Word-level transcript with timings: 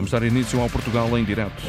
Vamos 0.00 0.12
dar 0.12 0.22
início 0.22 0.58
ao 0.58 0.70
Portugal 0.70 1.18
em 1.18 1.22
direto. 1.22 1.62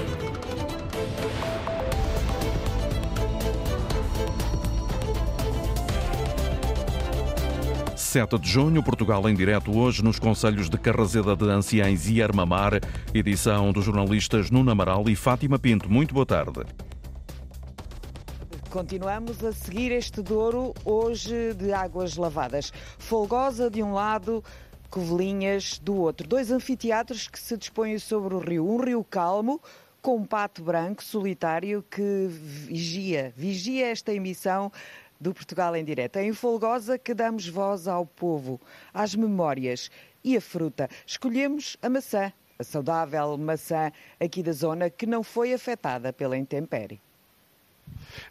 7 7.94 8.40
de 8.40 8.50
junho, 8.50 8.82
Portugal 8.82 9.28
em 9.28 9.36
direto 9.36 9.78
hoje 9.78 10.02
nos 10.02 10.18
Conselhos 10.18 10.70
de 10.70 10.78
Carrazeda 10.78 11.36
de 11.36 11.44
Anciães 11.50 12.10
e 12.10 12.24
Armamar, 12.24 12.80
edição 13.14 13.74
dos 13.74 13.84
jornalistas 13.84 14.50
Nuno 14.50 14.72
Amaral 14.72 15.10
e 15.10 15.16
Fátima 15.16 15.60
Pinto. 15.60 15.92
Muito 15.92 16.14
boa 16.14 16.26
tarde. 16.26 16.62
Continuamos 18.70 19.44
a 19.44 19.52
seguir 19.52 19.92
este 19.92 20.22
Douro 20.22 20.74
hoje 20.86 21.54
de 21.54 21.74
águas 21.74 22.16
lavadas. 22.16 22.72
Folgosa 22.98 23.70
de 23.70 23.84
um 23.84 23.92
lado, 23.92 24.42
Covelinhas 24.92 25.80
do 25.80 25.96
outro. 25.96 26.28
Dois 26.28 26.52
anfiteatros 26.52 27.30
que 27.30 27.40
se 27.40 27.56
dispõem 27.56 27.98
sobre 27.98 28.36
o 28.36 28.40
rio. 28.40 28.70
Um 28.70 28.78
rio 28.78 29.04
calmo, 29.06 29.62
com 30.02 30.18
um 30.18 30.26
pato 30.26 30.62
branco 30.62 31.02
solitário 31.02 31.82
que 31.90 32.28
vigia, 32.28 33.34
vigia 33.38 33.88
esta 33.88 34.14
emissão 34.14 34.70
do 35.18 35.34
Portugal 35.34 35.76
em 35.78 35.86
Direto. 35.86 36.18
É 36.18 36.26
em 36.26 36.34
Folgosa 36.34 36.98
que 36.98 37.14
damos 37.14 37.48
voz 37.48 37.88
ao 37.88 38.06
povo, 38.06 38.60
às 38.94 39.16
memórias 39.16 39.90
e 40.22 40.36
a 40.36 40.42
fruta. 40.42 40.90
Escolhemos 41.06 41.78
a 41.82 41.90
maçã, 41.90 42.34
a 42.60 42.64
saudável 42.64 43.38
maçã 43.38 43.94
aqui 44.20 44.44
da 44.44 44.52
zona 44.52 44.90
que 44.90 45.06
não 45.06 45.24
foi 45.24 45.54
afetada 45.54 46.12
pela 46.12 46.38
intempérie. 46.38 47.00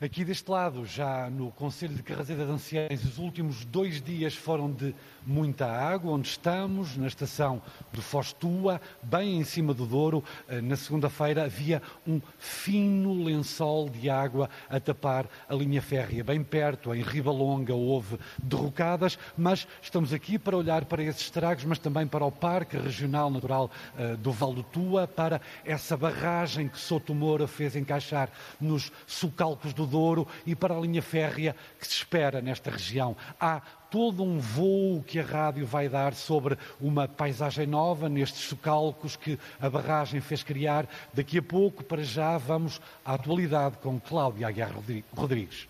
Aqui 0.00 0.24
deste 0.24 0.50
lado, 0.50 0.84
já 0.84 1.28
no 1.30 1.50
Conselho 1.52 1.94
de 1.94 2.02
Carrazeira 2.02 2.44
de 2.44 2.52
Anciães, 2.52 3.04
os 3.04 3.18
últimos 3.18 3.64
dois 3.64 4.00
dias 4.02 4.34
foram 4.34 4.70
de 4.70 4.94
muita 5.26 5.66
água, 5.66 6.12
onde 6.12 6.28
estamos, 6.28 6.96
na 6.96 7.06
estação 7.06 7.62
do 7.92 8.00
Fostua, 8.00 8.80
bem 9.02 9.38
em 9.38 9.44
cima 9.44 9.74
do 9.74 9.86
Douro. 9.86 10.24
Eh, 10.48 10.60
na 10.60 10.76
segunda-feira 10.76 11.44
havia 11.44 11.82
um 12.06 12.20
fino 12.38 13.22
lençol 13.22 13.88
de 13.88 14.08
água 14.08 14.48
a 14.68 14.80
tapar 14.80 15.26
a 15.48 15.54
linha 15.54 15.82
férrea. 15.82 16.24
Bem 16.24 16.42
perto, 16.42 16.94
em 16.94 17.02
Ribalonga, 17.02 17.74
houve 17.74 18.18
derrocadas, 18.42 19.18
mas 19.36 19.66
estamos 19.82 20.12
aqui 20.12 20.38
para 20.38 20.56
olhar 20.56 20.84
para 20.84 21.02
esses 21.02 21.22
estragos, 21.22 21.64
mas 21.64 21.78
também 21.78 22.06
para 22.06 22.24
o 22.24 22.32
Parque 22.32 22.76
Regional 22.76 23.30
Natural 23.30 23.70
eh, 23.98 24.16
do 24.16 24.32
Val 24.32 24.54
do 24.54 24.62
Tua, 24.62 25.06
para 25.06 25.40
essa 25.64 25.96
barragem 25.96 26.68
que 26.68 26.78
Soto 26.78 27.14
Moura 27.14 27.46
fez 27.46 27.76
encaixar 27.76 28.30
nos 28.60 28.90
socalcos 29.06 29.69
do 29.72 29.86
Douro 29.86 30.26
e 30.46 30.54
para 30.54 30.76
a 30.76 30.80
linha 30.80 31.02
férrea 31.02 31.54
que 31.78 31.86
se 31.86 31.94
espera 31.94 32.40
nesta 32.40 32.70
região. 32.70 33.16
Há 33.40 33.60
todo 33.90 34.22
um 34.22 34.38
voo 34.38 35.02
que 35.02 35.18
a 35.18 35.24
rádio 35.24 35.66
vai 35.66 35.88
dar 35.88 36.14
sobre 36.14 36.56
uma 36.80 37.08
paisagem 37.08 37.66
nova 37.66 38.08
nestes 38.08 38.42
socalcos 38.42 39.16
que 39.16 39.38
a 39.60 39.68
barragem 39.68 40.20
fez 40.20 40.42
criar. 40.42 40.86
Daqui 41.12 41.38
a 41.38 41.42
pouco, 41.42 41.82
para 41.82 42.02
já, 42.02 42.38
vamos 42.38 42.80
à 43.04 43.14
atualidade 43.14 43.78
com 43.78 44.00
Cláudia 44.00 44.46
Aguiar 44.46 44.72
Rodrigues. 45.12 45.68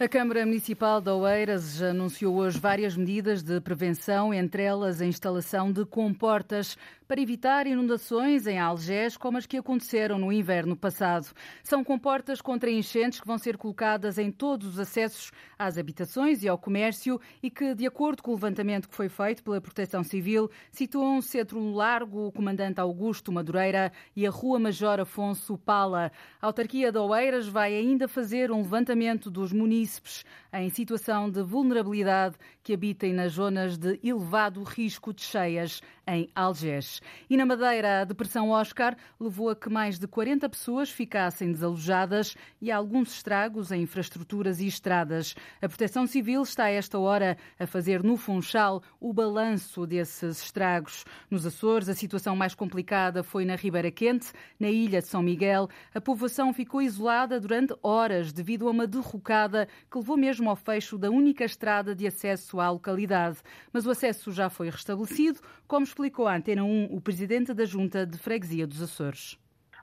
A 0.00 0.06
Câmara 0.06 0.46
Municipal 0.46 1.00
de 1.00 1.10
Oeiras 1.10 1.82
anunciou 1.82 2.36
hoje 2.36 2.56
várias 2.56 2.96
medidas 2.96 3.42
de 3.42 3.60
prevenção, 3.60 4.32
entre 4.32 4.62
elas 4.62 5.00
a 5.00 5.06
instalação 5.06 5.72
de 5.72 5.84
comportas 5.84 6.78
para 7.08 7.22
evitar 7.22 7.66
inundações 7.66 8.46
em 8.46 8.58
Algés, 8.58 9.16
como 9.16 9.38
as 9.38 9.46
que 9.46 9.56
aconteceram 9.56 10.18
no 10.18 10.30
inverno 10.30 10.76
passado. 10.76 11.26
São 11.64 11.82
comportas 11.82 12.42
contra 12.42 12.70
enchentes 12.70 13.18
que 13.18 13.26
vão 13.26 13.38
ser 13.38 13.56
colocadas 13.56 14.18
em 14.18 14.30
todos 14.30 14.68
os 14.68 14.78
acessos 14.78 15.32
às 15.58 15.78
habitações 15.78 16.42
e 16.42 16.48
ao 16.48 16.58
comércio 16.58 17.18
e 17.42 17.50
que, 17.50 17.74
de 17.74 17.86
acordo 17.86 18.22
com 18.22 18.32
o 18.32 18.34
levantamento 18.34 18.90
que 18.90 18.94
foi 18.94 19.08
feito 19.08 19.42
pela 19.42 19.58
Proteção 19.58 20.04
Civil, 20.04 20.50
situam-se 20.70 21.38
entre 21.38 21.56
o 21.56 21.72
Largo 21.72 22.30
Comandante 22.30 22.78
Augusto 22.78 23.32
Madureira 23.32 23.90
e 24.14 24.26
a 24.26 24.30
Rua 24.30 24.58
Major 24.58 25.00
Afonso 25.00 25.56
Pala. 25.56 26.12
A 26.42 26.46
autarquia 26.46 26.92
de 26.92 26.98
Oeiras 26.98 27.48
vai 27.48 27.74
ainda 27.74 28.06
fazer 28.06 28.52
um 28.52 28.58
levantamento 28.58 29.30
dos 29.30 29.50
munícipes 29.50 30.26
em 30.52 30.68
situação 30.68 31.30
de 31.30 31.42
vulnerabilidade 31.42 32.36
que 32.62 32.74
habitem 32.74 33.14
nas 33.14 33.32
zonas 33.32 33.78
de 33.78 33.98
elevado 34.02 34.62
risco 34.62 35.14
de 35.14 35.22
cheias 35.22 35.80
em 36.06 36.30
Algés. 36.34 36.97
E 37.28 37.36
na 37.36 37.44
Madeira, 37.44 38.02
a 38.02 38.04
depressão 38.04 38.50
Oscar 38.50 38.96
levou 39.18 39.50
a 39.50 39.56
que 39.56 39.68
mais 39.68 39.98
de 39.98 40.06
40 40.06 40.48
pessoas 40.48 40.90
ficassem 40.90 41.52
desalojadas 41.52 42.36
e 42.60 42.70
alguns 42.70 43.12
estragos 43.12 43.72
em 43.72 43.82
infraestruturas 43.82 44.60
e 44.60 44.66
estradas. 44.66 45.34
A 45.62 45.68
Proteção 45.68 46.06
Civil 46.06 46.42
está 46.42 46.64
a 46.64 46.70
esta 46.70 46.98
hora 46.98 47.36
a 47.58 47.66
fazer 47.66 48.02
no 48.02 48.16
Funchal 48.16 48.82
o 49.00 49.12
balanço 49.12 49.86
desses 49.86 50.42
estragos. 50.42 51.04
Nos 51.30 51.46
Açores, 51.46 51.88
a 51.88 51.94
situação 51.94 52.36
mais 52.36 52.54
complicada 52.54 53.22
foi 53.22 53.44
na 53.44 53.56
Ribeira 53.56 53.90
Quente, 53.90 54.32
na 54.58 54.68
ilha 54.68 55.00
de 55.00 55.08
São 55.08 55.22
Miguel. 55.22 55.68
A 55.94 56.00
povoação 56.00 56.52
ficou 56.52 56.82
isolada 56.82 57.40
durante 57.40 57.74
horas 57.82 58.32
devido 58.32 58.68
a 58.68 58.70
uma 58.70 58.86
derrocada 58.86 59.68
que 59.90 59.98
levou 59.98 60.16
mesmo 60.16 60.48
ao 60.50 60.56
fecho 60.56 60.98
da 60.98 61.10
única 61.10 61.44
estrada 61.44 61.94
de 61.94 62.06
acesso 62.06 62.60
à 62.60 62.70
localidade. 62.70 63.38
Mas 63.72 63.86
o 63.86 63.90
acesso 63.90 64.32
já 64.32 64.48
foi 64.48 64.70
restabelecido, 64.70 65.40
como 65.66 65.84
explicou 65.84 66.26
à 66.26 66.36
Antena 66.36 66.64
1 66.64 66.87
o 66.90 67.00
presidente 67.00 67.52
da 67.52 67.64
Junta 67.64 68.06
de 68.06 68.16
Freguesia 68.16 68.66
dos 68.66 68.80
Açores 68.80 69.38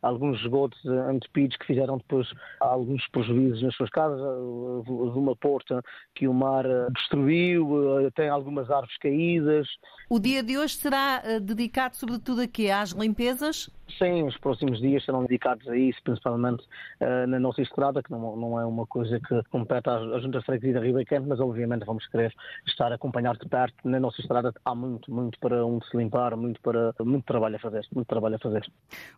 alguns 0.05 0.39
esgotos 0.41 0.79
entupidos 1.11 1.57
que 1.57 1.65
fizeram 1.65 1.97
depois 1.97 2.27
alguns 2.59 3.05
prejuízos 3.07 3.63
nas 3.63 3.75
suas 3.75 3.89
casas, 3.89 4.19
uma 5.15 5.35
porta 5.35 5.81
que 6.13 6.27
o 6.27 6.33
mar 6.33 6.65
destruiu, 6.95 8.11
tem 8.15 8.29
algumas 8.29 8.69
árvores 8.69 8.97
caídas. 8.97 9.67
O 10.09 10.19
dia 10.19 10.43
de 10.43 10.57
hoje 10.57 10.75
será 10.75 11.21
eh, 11.23 11.39
dedicado 11.39 11.95
sobretudo 11.95 12.41
a 12.41 12.47
quê? 12.47 12.69
Às 12.69 12.91
limpezas? 12.91 13.69
Sim, 13.97 14.23
os 14.23 14.37
próximos 14.37 14.79
dias 14.79 15.05
serão 15.05 15.21
dedicados 15.21 15.67
a 15.67 15.77
isso, 15.77 15.99
principalmente 16.03 16.63
uh, 17.01 17.27
na 17.27 17.39
nossa 17.39 17.61
estrada, 17.61 18.01
que 18.01 18.11
não, 18.11 18.35
não, 18.35 18.59
é 18.59 18.65
uma 18.65 18.85
coisa 18.87 19.19
que 19.19 19.43
compete 19.51 19.87
à, 19.87 19.97
à 19.97 20.19
Junta 20.19 20.39
de 20.39 20.45
Freguesia 20.45 20.93
da 20.93 21.05
Quente, 21.05 21.27
mas 21.27 21.39
obviamente 21.39 21.85
vamos 21.85 22.05
querer 22.07 22.33
estar 22.67 22.91
acompanhados 22.91 23.39
de 23.39 23.47
perto. 23.47 23.75
Na 23.87 23.99
nossa 23.99 24.19
estrada 24.21 24.53
há 24.65 24.75
muito, 24.75 25.11
muito 25.13 25.39
para 25.39 25.63
onde 25.65 25.87
se 25.87 25.95
limpar, 25.95 26.35
muito, 26.35 26.59
para, 26.61 26.93
muito 27.03 27.25
trabalho 27.25 27.55
a 27.55 27.59
fazer, 27.59 27.85
muito 27.93 28.07
trabalho 28.07 28.35
a 28.35 28.39
fazer. 28.39 28.65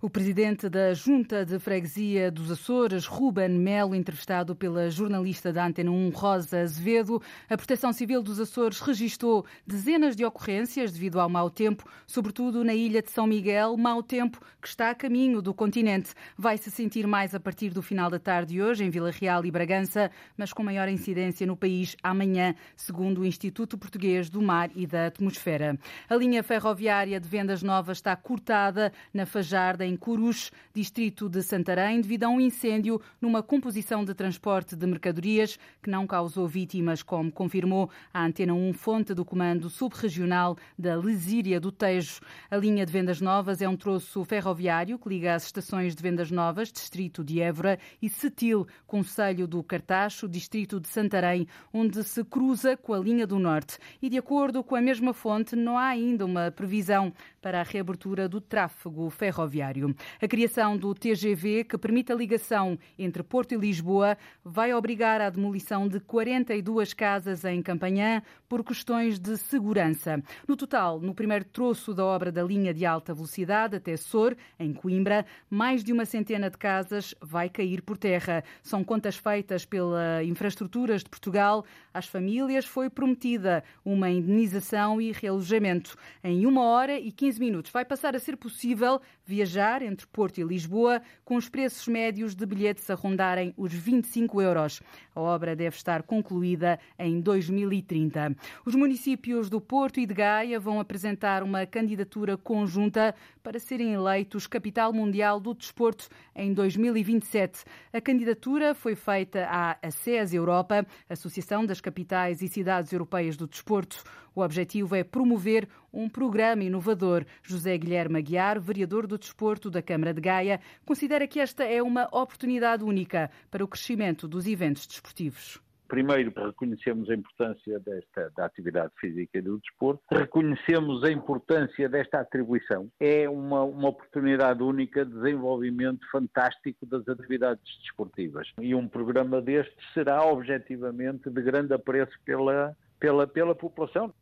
O 0.01 0.09
presidente 0.09 0.69
da 0.69 0.76
Junta 0.93 1.45
de 1.45 1.59
Freguesia 1.59 2.29
dos 2.29 2.51
Açores, 2.51 3.05
Ruben 3.05 3.49
Melo, 3.49 3.95
entrevistado 3.95 4.55
pela 4.55 4.89
jornalista 4.89 5.51
da 5.51 5.65
Antena 5.65 5.91
1, 5.91 6.09
Rosa 6.09 6.61
Azevedo. 6.61 7.21
A 7.49 7.57
Proteção 7.57 7.91
Civil 7.91 8.21
dos 8.21 8.39
Açores 8.39 8.79
registrou 8.79 9.45
dezenas 9.65 10.15
de 10.15 10.23
ocorrências 10.23 10.91
devido 10.91 11.19
ao 11.19 11.29
mau 11.29 11.49
tempo, 11.49 11.83
sobretudo 12.05 12.63
na 12.63 12.73
ilha 12.73 13.01
de 13.01 13.09
São 13.09 13.25
Miguel, 13.25 13.75
mau 13.77 14.03
tempo 14.03 14.39
que 14.61 14.67
está 14.67 14.89
a 14.91 14.95
caminho 14.95 15.41
do 15.41 15.53
continente. 15.53 16.13
Vai 16.37 16.57
se 16.57 16.69
sentir 16.69 17.07
mais 17.07 17.33
a 17.33 17.39
partir 17.39 17.69
do 17.69 17.81
final 17.81 18.09
da 18.09 18.19
tarde 18.19 18.53
de 18.53 18.61
hoje 18.61 18.83
em 18.83 18.89
Vila 18.89 19.11
Real 19.11 19.45
e 19.45 19.51
Bragança, 19.51 20.11
mas 20.37 20.53
com 20.53 20.63
maior 20.63 20.87
incidência 20.87 21.45
no 21.45 21.57
país 21.57 21.95
amanhã, 22.01 22.55
segundo 22.75 23.21
o 23.21 23.25
Instituto 23.25 23.77
Português 23.77 24.29
do 24.29 24.41
Mar 24.41 24.69
e 24.75 24.85
da 24.85 25.07
Atmosfera. 25.07 25.77
A 26.09 26.15
linha 26.15 26.43
ferroviária 26.43 27.19
de 27.19 27.27
Vendas 27.27 27.63
Novas 27.63 27.97
está 27.97 28.15
cortada 28.15 28.91
na 29.13 29.25
Fajarda, 29.25 29.85
em 29.85 29.95
Curus, 29.95 30.51
distrito 30.73 31.29
de 31.29 31.41
Santarém, 31.41 32.01
devido 32.01 32.23
a 32.23 32.29
um 32.29 32.39
incêndio 32.39 33.01
numa 33.19 33.41
composição 33.41 34.03
de 34.03 34.13
transporte 34.13 34.75
de 34.75 34.85
mercadorias 34.85 35.57
que 35.81 35.89
não 35.89 36.05
causou 36.05 36.47
vítimas, 36.47 37.01
como 37.01 37.31
confirmou 37.31 37.89
a 38.13 38.23
Antena 38.23 38.53
1, 38.53 38.73
fonte 38.73 39.13
do 39.13 39.25
Comando 39.25 39.69
Subregional 39.69 40.57
da 40.77 40.95
Lesíria 40.95 41.59
do 41.59 41.71
Tejo. 41.71 42.19
A 42.49 42.57
linha 42.57 42.85
de 42.85 42.91
Vendas 42.91 43.21
Novas 43.21 43.61
é 43.61 43.67
um 43.67 43.75
troço 43.75 44.23
ferroviário 44.23 44.99
que 44.99 45.09
liga 45.09 45.35
as 45.35 45.45
estações 45.45 45.95
de 45.95 46.03
Vendas 46.03 46.31
Novas, 46.31 46.71
distrito 46.71 47.23
de 47.23 47.41
Évora, 47.41 47.79
e 48.01 48.09
Setil, 48.09 48.67
Conselho 48.85 49.47
do 49.47 49.63
Cartacho, 49.63 50.27
distrito 50.27 50.79
de 50.79 50.87
Santarém, 50.87 51.47
onde 51.73 52.03
se 52.03 52.23
cruza 52.23 52.77
com 52.77 52.93
a 52.93 52.99
linha 52.99 53.25
do 53.25 53.39
Norte. 53.39 53.77
E 54.01 54.09
de 54.09 54.17
acordo 54.17 54.63
com 54.63 54.75
a 54.75 54.81
mesma 54.81 55.13
fonte, 55.13 55.55
não 55.55 55.77
há 55.77 55.87
ainda 55.87 56.25
uma 56.25 56.51
previsão 56.51 57.13
para 57.47 57.61
a 57.61 57.63
reabertura 57.63 58.27
do 58.27 58.41
tráfego 58.41 59.09
ferroviário. 59.09 59.95
A 60.21 60.27
criação 60.27 60.75
do 60.75 60.93
TGV, 60.93 61.63
que 61.63 61.77
permite 61.77 62.11
a 62.11 62.15
ligação 62.15 62.77
entre 62.99 63.23
Porto 63.23 63.53
e 63.53 63.57
Lisboa, 63.57 64.17
vai 64.43 64.73
obrigar 64.73 65.21
à 65.21 65.29
demolição 65.29 65.87
de 65.87 66.01
42 66.01 66.93
casas 66.93 67.45
em 67.45 67.61
Campanhã 67.61 68.21
por 68.49 68.65
questões 68.65 69.17
de 69.17 69.37
segurança. 69.37 70.21
No 70.45 70.57
total, 70.57 70.99
no 70.99 71.15
primeiro 71.15 71.45
troço 71.45 71.93
da 71.93 72.03
obra 72.03 72.33
da 72.33 72.43
linha 72.43 72.73
de 72.73 72.85
alta 72.85 73.13
velocidade 73.13 73.77
até 73.77 73.95
Sor, 73.95 74.35
em 74.59 74.73
Coimbra, 74.73 75.25
mais 75.49 75.85
de 75.85 75.93
uma 75.93 76.03
centena 76.03 76.49
de 76.49 76.57
casas 76.57 77.15
vai 77.21 77.47
cair 77.47 77.81
por 77.81 77.97
terra. 77.97 78.43
São 78.61 78.83
contas 78.83 79.15
feitas 79.15 79.63
pela 79.63 80.21
Infraestruturas 80.21 81.01
de 81.01 81.09
Portugal. 81.09 81.63
Às 81.97 82.05
famílias 82.05 82.63
foi 82.63 82.91
prometida 82.91 83.63
uma 83.83 84.07
indenização 84.07 85.01
e 85.01 85.11
realojamento. 85.11 85.95
Em 86.23 86.45
uma 86.45 86.61
hora 86.61 86.99
e 86.99 87.11
15 87.11 87.39
minutos 87.39 87.71
vai 87.71 87.83
passar 87.83 88.15
a 88.15 88.19
ser 88.19 88.37
possível 88.37 89.01
viajar 89.25 89.81
entre 89.81 90.05
Porto 90.05 90.37
e 90.37 90.43
Lisboa 90.43 91.01
com 91.25 91.35
os 91.35 91.49
preços 91.49 91.87
médios 91.87 92.35
de 92.35 92.45
bilhetes 92.45 92.87
a 92.91 92.93
rondarem 92.93 93.51
os 93.57 93.73
25 93.73 94.39
euros. 94.39 94.79
A 95.15 95.19
obra 95.19 95.55
deve 95.55 95.75
estar 95.75 96.03
concluída 96.03 96.79
em 96.99 97.19
2030. 97.19 98.35
Os 98.63 98.75
municípios 98.75 99.49
do 99.49 99.59
Porto 99.59 99.99
e 99.99 100.05
de 100.05 100.13
Gaia 100.13 100.59
vão 100.59 100.79
apresentar 100.79 101.41
uma 101.41 101.65
candidatura 101.65 102.37
conjunta 102.37 103.15
para 103.47 103.61
serem 103.61 103.93
eleitos 103.93 104.45
capital 104.45 104.91
mundial 104.91 105.39
do 105.39 105.53
desporto 105.53 106.09
em 106.35 106.53
2027. 106.53 107.63
A 107.93 108.01
candidatura 108.01 108.75
foi 108.75 108.93
feita 108.93 109.47
à 109.49 109.77
ACES 109.81 110.33
Europa, 110.33 110.85
Associação 111.09 111.65
das 111.65 111.79
Capitais 111.79 112.41
e 112.41 112.49
Cidades 112.49 112.91
Europeias 112.91 113.37
do 113.37 113.47
Desporto. 113.47 114.03
O 114.35 114.41
objetivo 114.41 114.93
é 114.97 115.01
promover 115.01 115.65
um 115.93 116.09
programa 116.09 116.65
inovador. 116.65 117.25
José 117.41 117.77
Guilherme 117.77 118.19
Aguiar, 118.19 118.59
vereador 118.59 119.07
do 119.07 119.17
Desporto 119.17 119.71
da 119.71 119.81
Câmara 119.81 120.13
de 120.13 120.19
Gaia, 120.19 120.59
considera 120.85 121.25
que 121.25 121.39
esta 121.39 121.63
é 121.63 121.81
uma 121.81 122.03
oportunidade 122.11 122.83
única 122.83 123.31
para 123.49 123.63
o 123.63 123.67
crescimento 123.69 124.27
dos 124.27 124.45
eventos 124.45 124.85
desportivos. 124.85 125.65
Primeiro, 125.87 126.33
reconhecemos 126.35 127.09
a 127.09 127.15
importância 127.15 127.79
desta 127.79 128.31
da 128.35 128.45
atividade 128.45 128.91
física 128.99 129.37
e 129.37 129.41
do 129.41 129.57
desporto, 129.59 130.01
reconhecemos 130.11 131.03
a 131.03 131.11
importância 131.11 131.87
desta 131.87 132.19
atribuição. 132.19 132.89
É 132.99 133.29
uma, 133.29 133.63
uma 133.63 133.89
oportunidade 133.89 134.61
única 134.61 135.05
de 135.05 135.13
desenvolvimento 135.13 136.05
fantástico 136.11 136.85
das 136.85 137.07
atividades 137.07 137.63
desportivas. 137.81 138.47
E 138.59 138.75
um 138.75 138.87
programa 138.87 139.41
deste 139.41 139.75
será 139.93 140.23
objetivamente 140.23 141.29
de 141.29 141.41
grande 141.41 141.73
apreço 141.73 142.17
pela, 142.25 142.75
pela, 142.99 143.25
pela 143.25 143.55
população. 143.55 144.13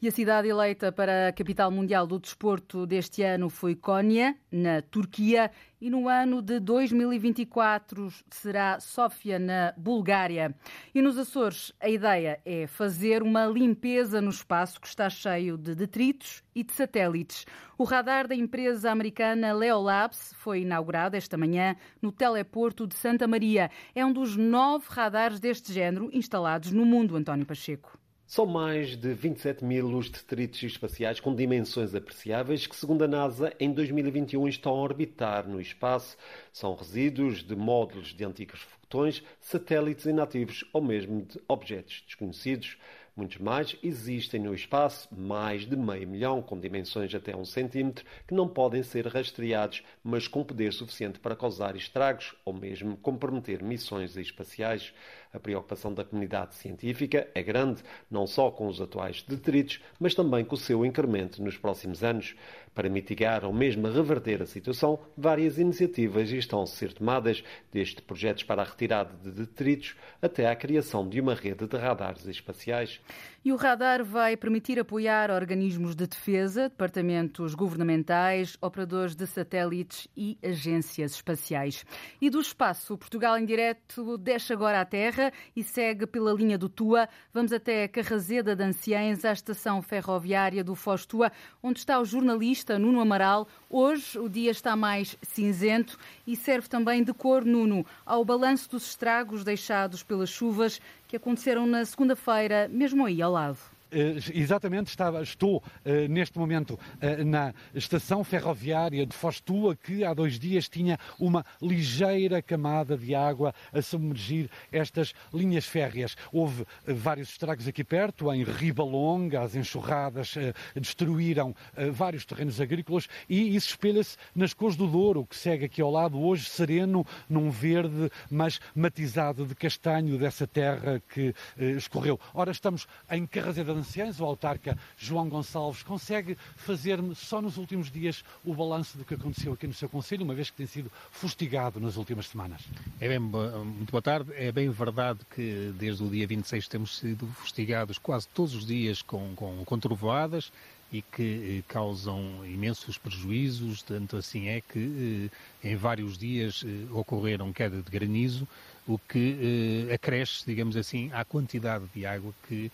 E 0.00 0.08
a 0.08 0.10
cidade 0.10 0.48
eleita 0.48 0.90
para 0.90 1.28
a 1.28 1.32
capital 1.32 1.70
mundial 1.70 2.06
do 2.06 2.18
desporto 2.18 2.86
deste 2.86 3.22
ano 3.22 3.48
foi 3.48 3.74
Konya, 3.74 4.36
na 4.50 4.82
Turquia, 4.82 5.50
e 5.80 5.90
no 5.90 6.08
ano 6.08 6.40
de 6.40 6.60
2024 6.60 8.08
será 8.30 8.78
Sófia, 8.78 9.38
na 9.38 9.74
Bulgária. 9.76 10.54
E 10.94 11.02
nos 11.02 11.18
Açores, 11.18 11.72
a 11.80 11.88
ideia 11.88 12.40
é 12.44 12.66
fazer 12.66 13.22
uma 13.22 13.46
limpeza 13.46 14.20
no 14.20 14.30
espaço 14.30 14.80
que 14.80 14.86
está 14.86 15.10
cheio 15.10 15.56
de 15.56 15.74
detritos 15.74 16.42
e 16.54 16.62
de 16.62 16.72
satélites. 16.72 17.46
O 17.76 17.84
radar 17.84 18.28
da 18.28 18.34
empresa 18.34 18.90
americana 18.90 19.52
Leolabs 19.52 20.32
foi 20.36 20.60
inaugurado 20.60 21.16
esta 21.16 21.36
manhã 21.36 21.74
no 22.00 22.12
teleporto 22.12 22.86
de 22.86 22.94
Santa 22.94 23.26
Maria. 23.26 23.70
É 23.94 24.04
um 24.04 24.12
dos 24.12 24.36
nove 24.36 24.86
radares 24.88 25.40
deste 25.40 25.72
género 25.72 26.10
instalados 26.12 26.70
no 26.70 26.84
mundo, 26.84 27.16
António 27.16 27.46
Pacheco. 27.46 28.01
São 28.34 28.46
mais 28.46 28.96
de 28.96 29.12
27 29.12 29.62
mil 29.62 29.94
os 29.94 30.08
detritos 30.08 30.62
espaciais 30.62 31.20
com 31.20 31.34
dimensões 31.34 31.94
apreciáveis 31.94 32.66
que, 32.66 32.74
segundo 32.74 33.04
a 33.04 33.06
NASA, 33.06 33.52
em 33.60 33.70
2021 33.70 34.48
estão 34.48 34.72
a 34.72 34.80
orbitar 34.80 35.46
no 35.46 35.60
espaço. 35.60 36.16
São 36.50 36.74
resíduos 36.74 37.42
de 37.42 37.54
módulos 37.54 38.14
de 38.14 38.24
antigos 38.24 38.60
foguetões, 38.60 39.22
satélites 39.38 40.06
inativos 40.06 40.64
ou 40.72 40.80
mesmo 40.80 41.26
de 41.26 41.38
objetos 41.46 42.02
desconhecidos. 42.06 42.78
Muitos 43.14 43.36
mais 43.36 43.76
existem 43.82 44.40
no 44.40 44.54
espaço, 44.54 45.06
mais 45.14 45.66
de 45.66 45.76
meio 45.76 46.08
milhão, 46.08 46.40
com 46.40 46.58
dimensões 46.58 47.14
até 47.14 47.36
um 47.36 47.44
centímetro, 47.44 48.06
que 48.26 48.32
não 48.32 48.48
podem 48.48 48.82
ser 48.82 49.06
rastreados, 49.06 49.82
mas 50.02 50.26
com 50.26 50.42
poder 50.42 50.72
suficiente 50.72 51.20
para 51.20 51.36
causar 51.36 51.76
estragos 51.76 52.34
ou 52.42 52.54
mesmo 52.54 52.96
comprometer 52.96 53.62
missões 53.62 54.16
espaciais. 54.16 54.94
A 55.32 55.40
preocupação 55.40 55.94
da 55.94 56.04
comunidade 56.04 56.54
científica 56.54 57.26
é 57.34 57.42
grande, 57.42 57.82
não 58.10 58.26
só 58.26 58.50
com 58.50 58.66
os 58.66 58.80
atuais 58.80 59.22
detritos, 59.22 59.80
mas 59.98 60.14
também 60.14 60.44
com 60.44 60.54
o 60.54 60.58
seu 60.58 60.84
incremento 60.84 61.42
nos 61.42 61.56
próximos 61.56 62.04
anos. 62.04 62.34
Para 62.74 62.88
mitigar 62.88 63.44
ou 63.44 63.52
mesmo 63.52 63.90
reverter 63.90 64.42
a 64.42 64.46
situação, 64.46 64.98
várias 65.16 65.58
iniciativas 65.58 66.30
estão 66.30 66.62
a 66.62 66.66
ser 66.66 66.92
tomadas, 66.92 67.42
desde 67.70 68.02
projetos 68.02 68.44
para 68.44 68.62
a 68.62 68.64
retirada 68.64 69.14
de 69.22 69.30
detritos 69.30 69.96
até 70.20 70.48
à 70.48 70.54
criação 70.54 71.08
de 71.08 71.20
uma 71.20 71.34
rede 71.34 71.66
de 71.66 71.76
radares 71.76 72.26
espaciais. 72.26 73.00
E 73.44 73.52
o 73.52 73.56
radar 73.56 74.04
vai 74.04 74.36
permitir 74.36 74.78
apoiar 74.78 75.28
organismos 75.28 75.96
de 75.96 76.06
defesa, 76.06 76.68
departamentos 76.68 77.56
governamentais, 77.56 78.56
operadores 78.60 79.16
de 79.16 79.26
satélites 79.26 80.06
e 80.16 80.38
agências 80.40 81.14
espaciais. 81.14 81.84
E 82.20 82.30
do 82.30 82.40
espaço, 82.40 82.96
Portugal 82.96 83.36
em 83.36 83.44
direto 83.44 84.16
deixa 84.16 84.54
agora 84.54 84.80
a 84.80 84.84
Terra 84.84 85.32
e 85.56 85.64
segue 85.64 86.06
pela 86.06 86.32
linha 86.32 86.56
do 86.56 86.68
Tua. 86.68 87.08
Vamos 87.34 87.52
até 87.52 87.88
Carrazeda 87.88 88.54
de 88.54 88.62
Anciães, 88.62 89.24
à 89.24 89.32
estação 89.32 89.82
ferroviária 89.82 90.62
do 90.62 90.76
Foz 90.76 91.04
Tua, 91.04 91.32
onde 91.60 91.80
está 91.80 91.98
o 91.98 92.04
jornalista 92.04 92.78
Nuno 92.78 93.00
Amaral. 93.00 93.48
Hoje 93.68 94.20
o 94.20 94.28
dia 94.28 94.52
está 94.52 94.76
mais 94.76 95.18
cinzento 95.20 95.98
e 96.24 96.36
serve 96.36 96.68
também 96.68 97.02
de 97.02 97.12
cor, 97.12 97.44
Nuno, 97.44 97.84
ao 98.06 98.24
balanço 98.24 98.70
dos 98.70 98.86
estragos 98.86 99.42
deixados 99.42 100.04
pelas 100.04 100.30
chuvas 100.30 100.80
que 101.12 101.16
aconteceram 101.18 101.66
na 101.66 101.84
segunda-feira, 101.84 102.66
mesmo 102.72 103.04
aí 103.04 103.20
ao 103.20 103.30
lado. 103.30 103.58
Eh, 103.92 104.16
exatamente, 104.32 104.88
estava, 104.88 105.22
estou 105.22 105.58
uh, 105.58 106.08
neste 106.08 106.38
momento 106.38 106.72
uh, 106.72 107.24
na 107.26 107.52
estação 107.74 108.24
ferroviária 108.24 109.04
de 109.04 109.14
Fostua, 109.14 109.76
que 109.76 110.02
há 110.02 110.14
dois 110.14 110.38
dias 110.38 110.66
tinha 110.66 110.98
uma 111.20 111.44
ligeira 111.60 112.40
camada 112.40 112.96
de 112.96 113.14
água 113.14 113.54
a 113.70 113.82
submergir 113.82 114.48
estas 114.72 115.12
linhas 115.32 115.66
férreas. 115.66 116.16
Houve 116.32 116.64
vários 116.86 117.28
estragos 117.28 117.68
aqui 117.68 117.84
perto, 117.84 118.32
em 118.32 118.44
Ribalonga, 118.44 119.42
as 119.42 119.54
enxurradas 119.54 120.34
destruíram 120.74 121.54
vários 121.92 122.24
terrenos 122.24 122.60
agrícolas 122.60 123.08
e 123.28 123.54
isso 123.54 123.70
espelha-se 123.70 124.16
nas 124.34 124.54
cores 124.54 124.76
do 124.76 124.86
Douro, 124.86 125.26
que 125.26 125.36
segue 125.36 125.66
aqui 125.66 125.82
ao 125.82 125.90
lado, 125.90 126.18
hoje 126.20 126.48
sereno, 126.48 127.04
num 127.28 127.50
verde, 127.50 128.10
mas 128.30 128.60
matizado 128.74 129.44
de 129.44 129.54
castanho 129.54 130.16
dessa 130.16 130.46
terra 130.46 131.02
que 131.12 131.34
escorreu. 131.76 132.18
Ora, 132.32 132.50
estamos 132.50 132.86
em 133.10 133.26
Carrazeda 133.26 133.81
anciães, 133.82 134.20
o 134.20 134.24
autarca 134.24 134.78
João 134.96 135.28
Gonçalves, 135.28 135.82
consegue 135.82 136.38
fazer-me 136.56 137.14
só 137.14 137.42
nos 137.42 137.56
últimos 137.56 137.90
dias 137.90 138.24
o 138.44 138.54
balanço 138.54 138.96
do 138.96 139.04
que 139.04 139.14
aconteceu 139.14 139.52
aqui 139.52 139.66
no 139.66 139.74
seu 139.74 139.88
Conselho, 139.88 140.24
uma 140.24 140.34
vez 140.34 140.50
que 140.50 140.56
tem 140.56 140.66
sido 140.66 140.90
fustigado 141.10 141.80
nas 141.80 141.96
últimas 141.96 142.28
semanas? 142.28 142.62
É 143.00 143.08
bem, 143.08 143.18
muito 143.18 143.90
boa 143.90 144.02
tarde. 144.02 144.32
É 144.34 144.50
bem 144.52 144.70
verdade 144.70 145.20
que 145.34 145.72
desde 145.78 146.02
o 146.02 146.08
dia 146.08 146.26
26 146.26 146.68
temos 146.68 146.98
sido 146.98 147.26
fustigados 147.26 147.98
quase 147.98 148.28
todos 148.28 148.54
os 148.54 148.64
dias 148.64 149.02
com, 149.02 149.34
com, 149.34 149.64
com 149.64 149.78
trovoadas 149.78 150.52
e 150.92 151.00
que 151.00 151.58
eh, 151.58 151.62
causam 151.66 152.46
imensos 152.46 152.98
prejuízos, 152.98 153.82
tanto 153.82 154.16
assim 154.16 154.48
é 154.48 154.60
que 154.60 155.30
eh, 155.64 155.70
em 155.70 155.74
vários 155.74 156.18
dias 156.18 156.62
eh, 156.66 156.92
ocorreram 156.92 157.50
queda 157.50 157.80
de 157.80 157.90
granizo, 157.90 158.46
o 158.86 158.98
que 158.98 159.88
acresce, 159.92 160.44
digamos 160.44 160.76
assim, 160.76 161.10
à 161.12 161.24
quantidade 161.24 161.84
de 161.94 162.04
água 162.04 162.34
que 162.46 162.66
eh, 162.66 162.70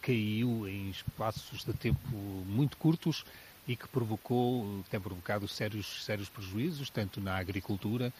caiu 0.00 0.66
em 0.68 0.90
espaços 0.90 1.64
de 1.64 1.72
tempo 1.72 2.16
muito 2.46 2.76
curtos 2.76 3.24
e 3.66 3.76
que 3.76 3.86
provocou, 3.88 4.82
tem 4.90 5.00
provocado 5.00 5.46
sérios, 5.46 6.04
sérios 6.04 6.28
prejuízos, 6.28 6.90
tanto 6.90 7.20
na 7.20 7.36
agricultura 7.36 8.12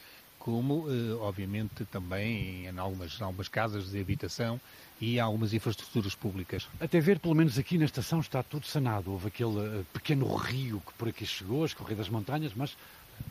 como, 0.42 0.86
eh, 0.90 1.14
obviamente, 1.20 1.84
também 1.84 2.66
em 2.66 2.78
algumas, 2.78 3.22
algumas 3.22 3.46
casas 3.46 3.92
de 3.92 4.00
habitação 4.00 4.60
e 5.00 5.20
algumas 5.20 5.54
infraestruturas 5.54 6.16
públicas. 6.16 6.66
Até 6.80 6.98
ver, 6.98 7.20
pelo 7.20 7.34
menos 7.34 7.56
aqui 7.60 7.78
na 7.78 7.84
estação, 7.84 8.18
está 8.18 8.42
tudo 8.42 8.66
sanado. 8.66 9.12
Houve 9.12 9.28
aquele 9.28 9.84
pequeno 9.92 10.34
rio 10.34 10.82
que 10.84 10.92
por 10.94 11.08
aqui 11.08 11.24
chegou, 11.24 11.62
as 11.62 11.72
corridas 11.72 12.08
montanhas, 12.08 12.52
mas... 12.54 12.76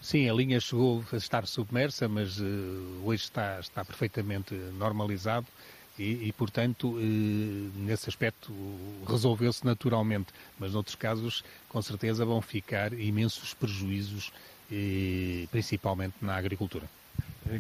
Sim, 0.02 0.30
a 0.30 0.34
linha 0.34 0.58
chegou 0.62 1.04
a 1.12 1.18
estar 1.18 1.46
submersa, 1.46 2.08
mas 2.08 2.40
uh, 2.40 2.44
hoje 3.04 3.24
está, 3.24 3.60
está 3.60 3.84
perfeitamente 3.84 4.54
normalizado 4.54 5.46
e, 6.02 6.28
e 6.28 6.34
portanto, 6.34 6.98
eh, 7.00 7.04
nesse 7.76 8.10
aspecto 8.10 8.52
resolveu-se 9.08 9.64
naturalmente, 9.66 10.34
mas 10.58 10.74
noutros 10.74 10.96
casos, 10.96 11.44
com 11.70 11.82
certeza, 11.82 12.26
vão 12.26 12.42
ficar 12.42 12.92
imensos 12.94 13.54
prejuízos, 13.54 14.32
eh, 14.72 15.48
principalmente 15.52 16.16
na 16.22 16.36
agricultura 16.36 16.90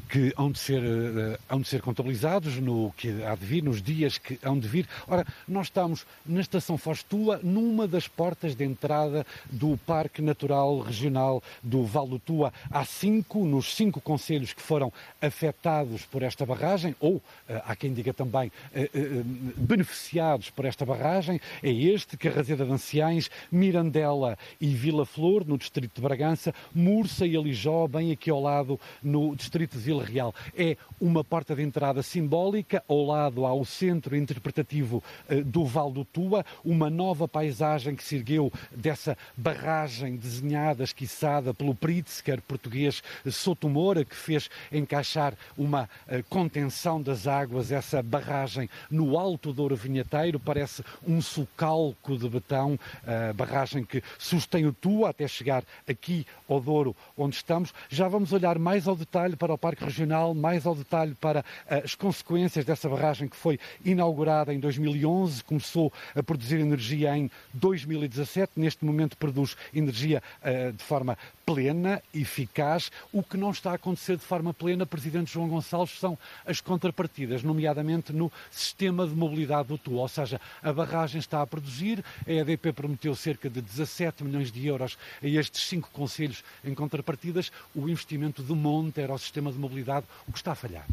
que 0.09 0.33
hão 0.37 0.51
de 0.51 0.59
ser, 0.59 0.81
uh, 0.81 1.37
hão 1.49 1.61
de 1.61 1.67
ser 1.67 1.81
contabilizados 1.81 2.57
no 2.57 2.91
que 2.97 3.23
há 3.23 3.35
de 3.35 3.45
vir, 3.45 3.63
nos 3.63 3.81
dias 3.81 4.17
que 4.17 4.39
hão 4.43 4.57
de 4.57 4.67
vir. 4.67 4.87
Ora, 5.07 5.25
nós 5.47 5.67
estamos 5.67 6.05
na 6.25 6.41
Estação 6.41 6.77
Fostua, 6.77 7.39
numa 7.43 7.87
das 7.87 8.07
portas 8.07 8.55
de 8.55 8.63
entrada 8.63 9.25
do 9.49 9.77
Parque 9.85 10.21
Natural 10.21 10.79
Regional 10.79 11.43
do 11.61 11.83
Val 11.83 12.07
do 12.07 12.19
Tua. 12.19 12.53
Há 12.69 12.85
cinco, 12.85 13.45
nos 13.45 13.75
cinco 13.75 13.99
conselhos 13.99 14.53
que 14.53 14.61
foram 14.61 14.91
afetados 15.21 16.05
por 16.05 16.23
esta 16.23 16.45
barragem, 16.45 16.95
ou, 16.99 17.15
uh, 17.15 17.21
há 17.65 17.75
quem 17.75 17.93
diga 17.93 18.13
também, 18.13 18.51
uh, 18.75 19.23
beneficiados 19.57 20.49
por 20.49 20.65
esta 20.65 20.85
barragem, 20.85 21.39
é 21.61 21.71
este, 21.71 22.17
Carrazeda 22.17 22.65
de 22.65 22.71
Anciães, 22.71 23.29
Mirandela 23.51 24.37
e 24.59 24.67
Vila 24.67 25.05
Flor, 25.05 25.45
no 25.45 25.57
distrito 25.57 25.95
de 25.95 26.01
Bragança, 26.01 26.53
Mursa 26.73 27.25
e 27.25 27.35
Alijó, 27.35 27.87
bem 27.87 28.11
aqui 28.11 28.29
ao 28.29 28.41
lado, 28.41 28.79
no 29.01 29.35
distrito 29.35 29.77
de 29.77 29.80
Vila 29.81 30.05
Real. 30.05 30.33
É 30.55 30.77
uma 30.99 31.23
porta 31.23 31.55
de 31.55 31.63
entrada 31.63 32.03
simbólica, 32.03 32.83
ao 32.87 33.03
lado 33.03 33.45
há 33.45 33.53
o 33.53 33.65
centro 33.65 34.15
interpretativo 34.15 35.03
uh, 35.29 35.43
do 35.43 35.65
Val 35.65 35.91
do 35.91 36.05
Tua, 36.05 36.45
uma 36.63 36.89
nova 36.89 37.27
paisagem 37.27 37.95
que 37.95 38.03
se 38.03 38.15
ergueu 38.15 38.51
dessa 38.71 39.17
barragem 39.35 40.15
desenhada, 40.15 40.83
esquiçada 40.83 41.53
pelo 41.53 41.75
Pritzker 41.75 42.41
português 42.41 43.01
Sotomora, 43.29 44.05
que 44.05 44.15
fez 44.15 44.49
encaixar 44.71 45.33
uma 45.57 45.83
uh, 46.07 46.23
contenção 46.29 47.01
das 47.01 47.27
águas, 47.27 47.71
essa 47.71 48.01
barragem 48.03 48.69
no 48.89 49.17
alto 49.17 49.51
Douro 49.51 49.75
Vinheteiro, 49.75 50.39
parece 50.39 50.83
um 51.05 51.21
sulcalco 51.21 52.17
de 52.17 52.29
betão, 52.29 52.79
a 53.05 53.33
barragem 53.33 53.83
que 53.83 54.03
sustém 54.19 54.65
o 54.65 54.73
Tua 54.73 55.09
até 55.09 55.27
chegar 55.27 55.63
aqui 55.87 56.25
ao 56.47 56.59
Douro, 56.59 56.95
onde 57.17 57.35
estamos. 57.35 57.73
Já 57.89 58.07
vamos 58.07 58.33
olhar 58.33 58.59
mais 58.59 58.87
ao 58.87 58.95
detalhe 58.95 59.35
para 59.35 59.53
o 59.53 59.57
Parque 59.61 59.85
Regional, 59.85 60.33
mais 60.33 60.65
ao 60.65 60.73
detalhe 60.73 61.13
para 61.13 61.45
eh, 61.67 61.83
as 61.85 61.93
consequências 61.93 62.65
dessa 62.65 62.89
barragem 62.89 63.27
que 63.27 63.35
foi 63.35 63.59
inaugurada 63.85 64.51
em 64.51 64.59
2011, 64.59 65.43
começou 65.43 65.93
a 66.15 66.23
produzir 66.23 66.59
energia 66.59 67.15
em 67.15 67.29
2017, 67.53 68.53
neste 68.55 68.83
momento 68.83 69.15
produz 69.15 69.55
energia 69.71 70.21
uh, 70.41 70.73
de 70.73 70.83
forma 70.83 71.15
plena, 71.45 72.01
eficaz. 72.13 72.91
O 73.11 73.21
que 73.21 73.37
não 73.37 73.51
está 73.51 73.71
a 73.71 73.75
acontecer 73.75 74.15
de 74.15 74.23
forma 74.23 74.53
plena, 74.53 74.85
Presidente 74.85 75.33
João 75.33 75.47
Gonçalves, 75.47 75.99
são 75.99 76.17
as 76.45 76.61
contrapartidas, 76.61 77.43
nomeadamente 77.43 78.11
no 78.13 78.31
sistema 78.49 79.05
de 79.05 79.13
mobilidade 79.13 79.67
do 79.67 79.77
TUA, 79.77 80.01
ou 80.01 80.07
seja, 80.07 80.41
a 80.63 80.73
barragem 80.73 81.19
está 81.19 81.41
a 81.41 81.47
produzir, 81.47 82.03
a 82.25 82.31
EDP 82.31 82.71
prometeu 82.73 83.13
cerca 83.15 83.49
de 83.49 83.61
17 83.61 84.23
milhões 84.23 84.51
de 84.51 84.65
euros 84.65 84.97
a 85.21 85.27
estes 85.27 85.63
cinco 85.67 85.89
conselhos 85.91 86.43
em 86.63 86.73
contrapartidas, 86.73 87.51
o 87.75 87.87
investimento 87.89 88.41
de 88.41 88.53
monte 88.53 89.01
era 89.01 89.13
o 89.13 89.19
sistema 89.19 89.50
de 89.53 89.59
mobilidade, 89.59 90.05
o 90.27 90.31
que 90.31 90.37
está 90.37 90.51
a 90.51 90.55
falhar. 90.55 90.85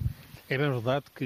É 0.50 0.56
bem 0.56 0.70
verdade 0.70 1.04
que, 1.14 1.24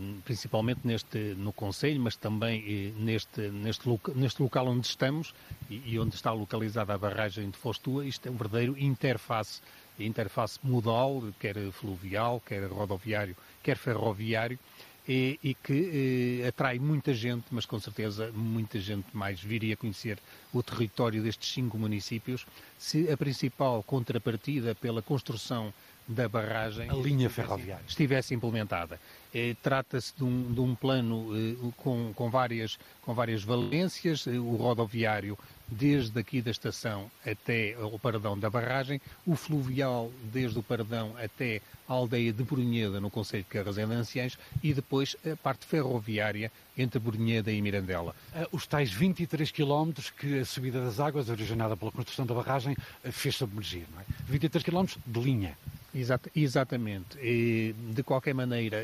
eh, 0.00 0.20
principalmente 0.24 0.80
neste, 0.84 1.18
no 1.36 1.52
Conselho, 1.52 2.00
mas 2.00 2.16
também 2.16 2.64
eh, 2.66 2.92
neste, 2.98 3.42
neste, 3.50 3.86
neste 4.14 4.42
local 4.42 4.68
onde 4.68 4.86
estamos 4.86 5.34
e 5.68 5.98
onde 5.98 6.14
está 6.14 6.32
localizada 6.32 6.94
a 6.94 6.98
barragem 6.98 7.50
de 7.50 7.58
Fostua, 7.58 8.06
isto 8.06 8.26
é 8.26 8.30
um 8.30 8.36
verdadeiro 8.36 8.74
interface, 8.78 9.60
interface 9.98 10.58
modal, 10.62 11.22
quer 11.38 11.56
fluvial, 11.72 12.40
quer 12.40 12.64
rodoviário, 12.66 13.36
quer 13.62 13.76
ferroviário, 13.76 14.58
e, 15.06 15.38
e 15.42 15.54
que 15.54 16.40
eh, 16.42 16.48
atrai 16.48 16.78
muita 16.78 17.12
gente, 17.12 17.44
mas 17.50 17.66
com 17.66 17.78
certeza 17.78 18.32
muita 18.32 18.78
gente 18.78 19.06
mais 19.12 19.40
viria 19.40 19.76
conhecer 19.76 20.18
o 20.52 20.62
território 20.62 21.22
destes 21.22 21.52
cinco 21.52 21.76
municípios, 21.76 22.46
se 22.78 23.10
a 23.10 23.16
principal 23.16 23.82
contrapartida 23.82 24.74
pela 24.74 25.02
construção 25.02 25.72
da 26.06 26.28
barragem 26.28 26.90
a 26.90 26.94
linha 26.94 27.30
ferroviária 27.30 27.84
estivesse 27.86 28.34
implementada. 28.34 29.00
Eh, 29.34 29.56
Trata-se 29.62 30.14
de, 30.16 30.24
um, 30.24 30.52
de 30.52 30.60
um, 30.60 30.74
plano 30.74 31.30
eh, 31.34 31.72
com, 31.76 32.12
com, 32.14 32.30
várias, 32.30 32.78
com 33.02 33.14
várias 33.14 33.42
valências, 33.42 34.26
eh, 34.26 34.38
o 34.38 34.56
rodoviário 34.56 35.36
desde 35.66 36.18
aqui 36.20 36.42
da 36.42 36.50
estação 36.50 37.10
até 37.26 37.74
o 37.80 37.98
paradão 37.98 38.38
da 38.38 38.50
barragem, 38.50 39.00
o 39.26 39.34
fluvial 39.34 40.12
desde 40.32 40.58
o 40.58 40.62
paradão 40.62 41.14
até 41.16 41.62
a 41.88 41.92
aldeia 41.92 42.32
de 42.32 42.42
Brunheda, 42.42 43.00
no 43.00 43.10
Conselho 43.10 43.42
de 43.42 43.48
Carrasenda 43.48 43.94
Anciães, 43.94 44.38
e 44.62 44.72
depois 44.72 45.16
a 45.30 45.36
parte 45.36 45.66
ferroviária 45.66 46.50
entre 46.76 46.98
Brunheda 46.98 47.50
e 47.50 47.60
Mirandela. 47.60 48.14
Eh, 48.34 48.46
os 48.52 48.66
tais 48.66 48.92
23 48.92 49.50
quilómetros 49.50 50.10
que 50.10 50.40
a 50.40 50.44
subida 50.44 50.84
das 50.84 51.00
águas, 51.00 51.28
originada 51.28 51.76
pela 51.76 51.90
construção 51.90 52.26
da 52.26 52.34
barragem, 52.34 52.76
fez 53.10 53.36
submergir, 53.36 53.86
não 53.92 54.00
é? 54.00 54.04
23 54.26 54.62
quilómetros 54.62 54.98
de 55.04 55.20
linha. 55.20 55.56
Exata, 55.94 56.30
exatamente. 56.34 57.18
E, 57.18 57.74
de 57.92 58.02
qualquer 58.02 58.34
maneira, 58.34 58.78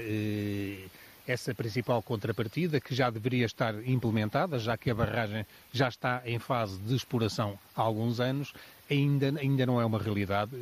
essa 1.27 1.55
principal 1.55 2.01
contrapartida, 2.03 2.81
que 2.81 2.95
já 2.95 3.11
deveria 3.11 3.45
estar 3.47 3.75
implementada, 3.87 4.59
já 4.59 4.77
que 4.77 4.91
a 4.91 4.95
barragem 4.95 5.45
já 5.73 5.89
está 5.89 6.23
em 6.25 6.39
fase 6.39 6.79
de 6.79 6.95
exploração 6.95 7.59
há 7.75 7.83
alguns 7.83 8.21
anos, 8.21 8.53
ainda, 8.89 9.33
ainda 9.41 9.67
não 9.67 9.81
é 9.81 9.85
uma 9.85 9.99
realidade. 9.99 10.53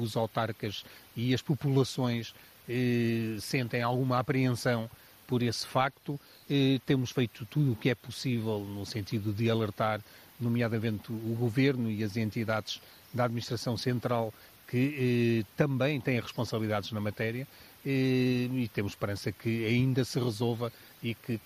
Os 0.00 0.16
autarcas 0.16 0.84
e 1.14 1.34
as 1.34 1.42
populações 1.42 2.34
sentem 3.40 3.82
alguma 3.82 4.18
apreensão 4.18 4.88
por 5.26 5.42
esse 5.42 5.66
facto. 5.66 6.18
Temos 6.86 7.10
feito 7.10 7.44
tudo 7.46 7.72
o 7.72 7.76
que 7.76 7.90
é 7.90 7.94
possível 7.94 8.60
no 8.60 8.86
sentido 8.86 9.32
de 9.32 9.50
alertar, 9.50 10.00
nomeadamente 10.40 11.12
o 11.12 11.36
governo 11.38 11.90
e 11.90 12.02
as 12.02 12.16
entidades 12.16 12.80
da 13.14 13.24
administração 13.24 13.76
central 13.76 14.32
que 14.72 15.44
eh, 15.44 15.52
também 15.54 16.00
têm 16.00 16.18
responsabilidades 16.18 16.92
na 16.92 17.00
matéria 17.00 17.46
e, 17.84 18.48
e, 18.54 18.68
temos 18.68 18.92
esperança 18.92 19.30
que 19.30 19.66
ainda 19.66 20.02
se 20.02 20.18
resolva 20.18 20.72
e 21.02 21.14
que, 21.14 21.38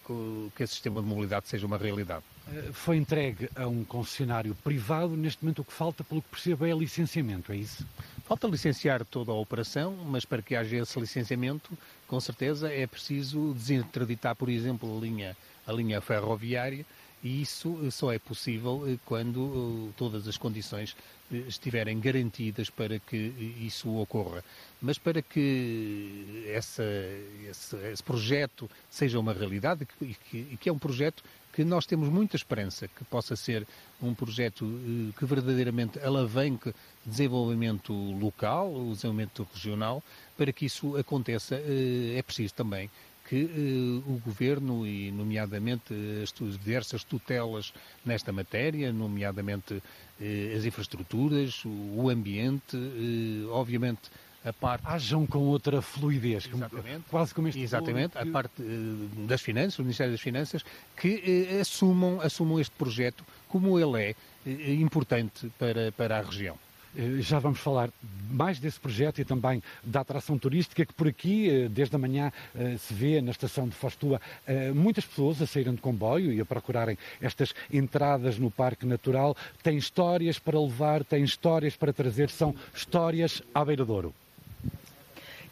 que 0.54 0.62
esse 0.62 0.74
sistema 0.74 1.02
de 1.02 1.08
mobilidade 1.08 1.48
seja 1.48 1.66
uma 1.66 1.76
realidade. 1.76 2.22
Eh, 2.46 2.70
foi 2.72 2.96
entregue 2.96 3.50
a 3.56 3.66
um 3.66 3.82
concessionário 3.82 4.54
privado, 4.62 5.16
neste 5.16 5.42
momento 5.42 5.62
o 5.62 5.64
que 5.64 5.72
falta, 5.72 6.04
pelo 6.04 6.22
que 6.22 6.28
percebo, 6.28 6.66
é 6.66 6.72
licenciamento, 6.72 7.50
é 7.50 7.56
isso? 7.56 7.84
Falta 8.28 8.46
licenciar 8.46 9.04
toda 9.04 9.32
a 9.32 9.34
operação, 9.34 9.96
mas 10.06 10.24
para 10.24 10.40
que 10.40 10.54
haja 10.54 10.76
esse 10.76 11.00
licenciamento, 11.00 11.76
com 12.06 12.20
certeza 12.20 12.72
é 12.72 12.86
preciso 12.86 13.52
desinterditar, 13.54 14.36
por 14.36 14.48
exemplo, 14.48 14.96
a 14.96 15.00
linha, 15.00 15.36
a 15.66 15.72
linha 15.72 16.00
ferroviária, 16.00 16.86
e 17.26 17.42
isso 17.42 17.90
só 17.90 18.12
é 18.12 18.20
possível 18.20 18.84
eh, 18.86 18.98
quando 19.04 19.92
todas 19.96 20.28
as 20.28 20.36
condições 20.36 20.96
estiverem 21.48 21.98
garantidas 21.98 22.70
para 22.70 23.00
que 23.00 23.16
isso 23.60 23.92
ocorra. 23.96 24.44
Mas 24.80 24.96
para 24.96 25.20
que 25.20 26.44
essa, 26.54 26.84
esse, 27.50 27.76
esse, 27.90 28.02
projeto 28.02 28.70
seja 28.88 29.18
uma 29.18 29.32
realidade 29.32 29.88
e 30.00 30.14
que, 30.14 30.56
que, 30.56 30.68
é 30.68 30.72
um 30.72 30.78
projeto 30.78 31.24
que 31.52 31.64
nós 31.64 31.84
temos 31.84 32.08
muita 32.08 32.36
esperança 32.36 32.86
que 32.86 33.02
possa 33.02 33.34
ser 33.34 33.66
um 34.00 34.14
projeto 34.14 34.64
eh, 34.64 35.12
que 35.18 35.24
verdadeiramente 35.26 35.98
alavanque 35.98 36.72
desenvolvimento 37.04 37.92
local, 37.92 38.72
o 38.72 38.92
desenvolvimento 38.92 39.48
regional, 39.52 40.00
para 40.36 40.52
que 40.52 40.66
isso 40.66 40.96
aconteça 40.96 41.56
eh, 41.56 42.18
é 42.18 42.22
preciso 42.22 42.54
também 42.54 42.88
que 43.28 43.44
uh, 43.44 44.12
o 44.12 44.20
Governo, 44.24 44.86
e 44.86 45.10
nomeadamente 45.10 45.92
as, 46.22 46.32
as 46.40 46.58
diversas 46.58 47.04
tutelas 47.04 47.72
nesta 48.04 48.32
matéria, 48.32 48.92
nomeadamente 48.92 49.74
uh, 49.74 50.56
as 50.56 50.64
infraestruturas, 50.64 51.62
o, 51.64 52.08
ambiente, 52.08 52.76
uh, 52.76 53.50
obviamente 53.50 54.10
a 54.44 54.52
parte... 54.52 54.86
Hajam 54.86 55.26
com 55.26 55.40
outra 55.40 55.82
fluidez, 55.82 56.46
Exatamente. 56.46 57.04
quase 57.10 57.34
como 57.34 57.48
este 57.48 57.60
Exatamente, 57.60 58.12
que... 58.12 58.18
a 58.18 58.26
parte 58.26 58.62
das 59.26 59.42
Finanças, 59.42 59.80
o 59.80 59.82
Ministério 59.82 60.12
das 60.12 60.20
Finanças, 60.20 60.64
que 60.96 61.58
assumam, 61.60 62.20
assumam 62.20 62.60
este 62.60 62.74
projeto 62.76 63.24
como 63.48 63.76
ele 63.76 64.14
é 64.46 64.72
importante 64.74 65.50
para, 65.58 65.90
para 65.90 66.18
a 66.18 66.22
região. 66.22 66.56
Eh, 66.96 67.20
já 67.20 67.38
vamos 67.38 67.58
falar 67.58 67.90
mais 68.30 68.58
desse 68.58 68.80
projeto 68.80 69.20
e 69.20 69.24
também 69.24 69.62
da 69.84 70.00
atração 70.00 70.38
turística 70.38 70.84
que 70.84 70.94
por 70.94 71.06
aqui, 71.06 71.48
eh, 71.50 71.68
desde 71.68 71.94
a 71.94 71.98
manhã, 71.98 72.32
eh, 72.54 72.76
se 72.78 72.94
vê 72.94 73.20
na 73.20 73.30
estação 73.30 73.68
de 73.68 73.74
Fostua 73.74 74.20
muitas 74.74 75.04
pessoas 75.04 75.42
a 75.42 75.46
saírem 75.46 75.74
de 75.74 75.80
comboio 75.80 76.32
e 76.32 76.40
a 76.40 76.44
procurarem 76.44 76.96
estas 77.20 77.54
entradas 77.72 78.38
no 78.38 78.50
Parque 78.50 78.86
Natural. 78.86 79.36
Tem 79.62 79.76
histórias 79.76 80.38
para 80.38 80.58
levar, 80.58 81.04
tem 81.04 81.22
histórias 81.22 81.76
para 81.76 81.92
trazer, 81.92 82.30
são 82.30 82.54
histórias 82.74 83.42
à 83.54 83.64
beira-douro 83.64 84.14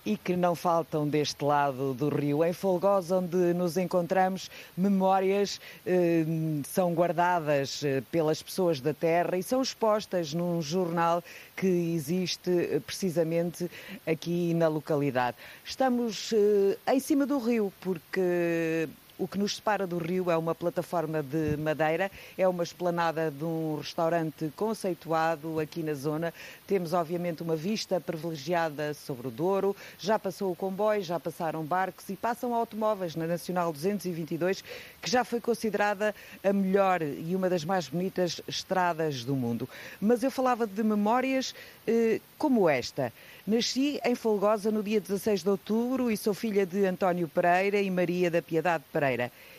e 0.05 0.17
que 0.17 0.37
não 0.37 0.55
faltam 0.55 1.09
deste 1.09 1.45
lado 1.45 1.95
do 1.95 2.09
rio. 2.09 2.45
Em 2.45 2.53
Folgosa, 2.53 3.19
onde 3.19 3.37
nos 3.55 3.77
encontramos, 3.77 4.51
memórias 4.77 5.61
eh, 5.87 6.25
são 6.69 6.93
guardadas 6.95 7.83
eh, 7.83 8.03
pelas 8.11 8.43
pessoas 8.43 8.81
da 8.81 8.93
terra 8.93 9.37
e 9.37 9.43
são 9.43 9.63
expostas 9.63 10.35
num 10.35 10.61
jornal 10.61 11.23
que 11.57 11.67
existe 11.67 12.51
eh, 12.51 12.81
precisamente 12.81 13.71
aqui 14.07 14.53
na 14.55 14.69
localidade. 14.69 15.37
Estamos 15.65 16.33
eh, 16.33 16.93
em 16.93 17.01
cima 17.01 17.27
do 17.27 17.39
rio, 17.39 17.73
porque 17.81 18.89
o 19.19 19.29
que 19.29 19.39
nos 19.39 19.57
separa 19.57 19.87
do 19.87 19.99
rio 19.99 20.31
é 20.31 20.37
uma 20.37 20.55
plataforma 20.55 21.23
de 21.23 21.57
madeira, 21.57 22.11
é 22.37 22.47
uma 22.49 22.63
esplanada 22.63 23.31
de 23.31 23.45
um 23.45 23.77
restaurante 23.77 24.53
conceituado 24.57 25.61
aqui 25.61 25.83
na 25.83 25.95
zona. 25.95 26.35
Temos, 26.67 26.93
obviamente, 26.93 27.43
uma 27.43 27.55
vista 27.55 28.01
privilegiada 28.01 28.93
sobre 28.95 29.29
o 29.29 29.31
Douro. 29.31 29.77
Já 29.99 30.19
passou 30.19 30.51
o 30.51 30.57
comboio, 30.57 31.03
já 31.03 31.21
passaram 31.21 31.63
barcos 31.63 32.09
e 32.09 32.17
passam 32.17 32.55
automóveis 32.55 33.15
na 33.15 33.27
Nacional 33.27 33.73
222, 33.73 34.63
que 35.01 35.11
já 35.11 35.25
foi 35.25 35.41
considerada 35.41 36.15
a 36.43 36.53
melhor 36.53 37.03
e 37.03 37.37
uma 37.37 37.49
das 37.49 37.65
mais 37.65 37.89
bonitas 37.89 38.41
estradas 38.49 39.25
do 39.25 39.37
mundo. 39.37 39.69
Mas 40.01 40.23
eu 40.23 40.31
falava 40.31 40.67
de 40.67 40.83
memórias 40.83 41.55
eh, 41.87 42.21
como 42.37 42.69
esta. 42.69 43.13
Nasci 43.47 44.01
em 44.03 44.15
Folgosa 44.15 44.71
no 44.71 44.83
dia 44.83 44.99
16 44.99 45.43
de 45.43 45.51
outubro 45.51 46.11
e 46.11 46.17
sou 46.17 46.33
filha 46.33 46.65
de 46.65 46.87
António 46.87 47.29
Pereira 47.29 47.79
e 47.79 47.91
Maria 47.91 48.31
da 48.31 48.41
Piedade 48.41 48.85
Pereira. 48.91 49.04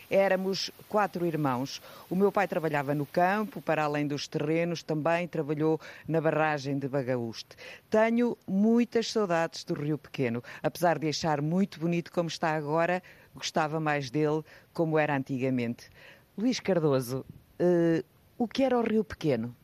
Éramos 0.09 0.71
quatro 0.87 1.25
irmãos. 1.25 1.81
O 2.09 2.15
meu 2.15 2.31
pai 2.31 2.47
trabalhava 2.47 2.93
no 2.93 3.05
campo, 3.05 3.61
para 3.61 3.83
além 3.83 4.07
dos 4.07 4.27
terrenos, 4.27 4.83
também 4.83 5.27
trabalhou 5.27 5.79
na 6.07 6.21
barragem 6.21 6.77
de 6.77 6.87
Bagaúste. 6.87 7.55
Tenho 7.89 8.37
muitas 8.47 9.11
saudades 9.11 9.63
do 9.63 9.73
Rio 9.73 9.97
Pequeno. 9.97 10.43
Apesar 10.61 10.99
de 10.99 11.09
achar 11.09 11.41
muito 11.41 11.79
bonito 11.79 12.11
como 12.11 12.29
está 12.29 12.55
agora, 12.55 13.01
gostava 13.33 13.79
mais 13.79 14.09
dele 14.09 14.43
como 14.73 14.97
era 14.97 15.15
antigamente. 15.15 15.89
Luís 16.37 16.59
Cardoso, 16.59 17.25
uh, 17.59 18.03
o 18.37 18.47
que 18.47 18.63
era 18.63 18.77
o 18.77 18.81
Rio 18.81 19.03
Pequeno? 19.03 19.55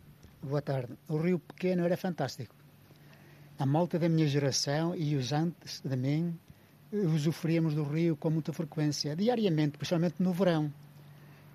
Boa 0.42 0.62
tarde. 0.62 0.94
O 1.08 1.18
Rio 1.18 1.38
Pequeno 1.38 1.84
era 1.86 1.96
fantástico. 1.96 2.56
A 3.60 3.66
malta 3.66 4.00
da 4.00 4.10
minha 4.10 4.28
geração 4.28 4.96
e 4.96 5.16
os 5.16 5.32
antes 5.32 5.82
de 5.82 5.96
mim 5.96 6.40
usufruíamos 6.92 7.74
do 7.74 7.84
rio 7.84 8.16
com 8.16 8.30
muita 8.30 8.52
frequência, 8.52 9.16
diariamente, 9.16 9.78
principalmente 9.78 10.16
no 10.20 10.34
verão. 10.34 10.72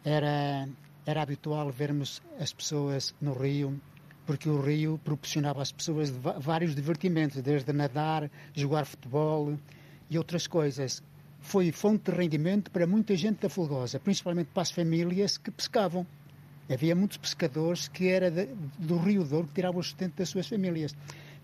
Era, 0.05 0.69
era 1.05 1.23
habitual 1.23 1.71
vermos 1.71 2.23
as 2.41 2.53
pessoas 2.53 3.15
no 3.21 3.33
rio, 3.33 3.79
porque 4.25 4.49
o 4.49 4.61
rio 4.61 5.01
proporcionava 5.05 5.63
às 5.63 5.73
pessoas 5.73 6.11
vários 6.11 6.75
divertimentos, 6.75 7.43
desde 7.43 7.73
nadar, 7.73 8.31
jogar 8.55 8.87
futebol 8.87 9.59
e 10.09 10.17
outras 10.17 10.47
coisas. 10.47 11.03
Foi 11.41 11.71
fonte 11.71 12.11
de 12.11 12.17
rendimento 12.17 12.71
para 12.71 12.87
muita 12.87 13.15
gente 13.15 13.41
da 13.43 13.49
Fulgosa, 13.49 14.01
principalmente 14.01 14.49
para 14.53 14.63
as 14.63 14.71
famílias 14.71 15.37
que 15.39 15.51
pescavam. 15.51 16.07
Havia 16.69 16.97
muitos 16.97 17.19
pescadores 17.19 17.87
que 17.87 18.09
era 18.09 18.29
de, 18.29 18.49
do 18.79 18.97
Rio 18.97 19.23
Douro 19.23 19.47
que 19.47 19.55
tiravam 19.55 19.81
o 19.81 19.85
sustento 19.85 20.17
das 20.17 20.29
suas 20.29 20.49
famílias. 20.49 20.97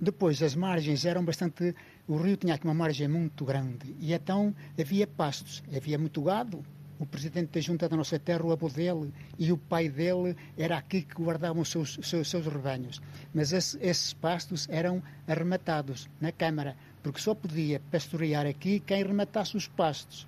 Depois, 0.02 0.42
as 0.42 0.56
margens 0.56 1.04
eram 1.04 1.24
bastante. 1.24 1.76
O 2.08 2.16
rio 2.16 2.36
tinha 2.36 2.56
aqui 2.56 2.64
uma 2.64 2.74
margem 2.74 3.06
muito 3.06 3.44
grande 3.44 3.94
e 4.00 4.12
então 4.12 4.52
havia 4.76 5.06
pastos, 5.06 5.62
havia 5.72 5.96
muito 5.96 6.20
gado. 6.20 6.60
O 6.98 7.06
presidente 7.06 7.52
da 7.52 7.60
junta 7.60 7.88
da 7.88 7.96
nossa 7.96 8.18
terra, 8.18 8.44
o 8.44 8.50
avô 8.50 8.68
dele 8.68 9.12
e 9.38 9.52
o 9.52 9.56
pai 9.56 9.88
dele, 9.88 10.36
era 10.58 10.76
aqui 10.76 11.02
que 11.02 11.14
guardavam 11.14 11.62
os 11.62 11.68
seus, 11.68 12.00
seus, 12.02 12.28
seus 12.28 12.46
rebanhos. 12.46 13.00
Mas 13.32 13.52
esse, 13.52 13.78
esses 13.80 14.12
pastos 14.12 14.68
eram 14.68 15.00
arrematados 15.24 16.08
na 16.20 16.32
Câmara, 16.32 16.76
porque 17.00 17.20
só 17.20 17.32
podia 17.32 17.80
pastorear 17.92 18.44
aqui 18.44 18.80
quem 18.80 19.04
rematasse 19.04 19.56
os 19.56 19.68
pastos. 19.68 20.26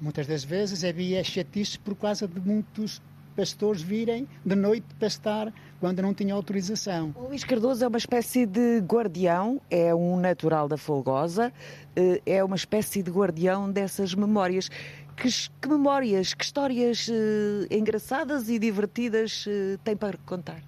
Muitas 0.00 0.28
das 0.28 0.44
vezes 0.44 0.84
havia 0.84 1.24
chatice 1.24 1.76
por 1.76 1.96
causa 1.96 2.28
de 2.28 2.38
muitos 2.38 3.02
pastores 3.36 3.82
virem 3.82 4.26
de 4.44 4.56
noite 4.56 4.86
pastar 4.98 5.52
quando 5.78 6.00
não 6.00 6.14
tinha 6.14 6.34
autorização. 6.34 7.14
O 7.14 7.28
Luís 7.28 7.44
Cardoso 7.44 7.84
é 7.84 7.88
uma 7.88 7.98
espécie 7.98 8.46
de 8.46 8.78
guardião, 8.78 9.60
é 9.70 9.94
um 9.94 10.18
natural 10.18 10.66
da 10.66 10.76
Folgosa, 10.78 11.52
eh, 11.94 12.22
é 12.24 12.42
uma 12.42 12.56
espécie 12.56 13.02
de 13.02 13.10
guardião 13.10 13.70
dessas 13.70 14.14
memórias. 14.14 14.70
Que, 15.16 15.28
que 15.60 15.68
memórias, 15.68 16.34
que 16.34 16.44
histórias 16.44 17.08
uh, 17.08 17.12
engraçadas 17.70 18.50
e 18.50 18.58
divertidas 18.58 19.46
uh, 19.46 19.78
tem 19.82 19.96
para 19.96 20.18
contar? 20.18 20.62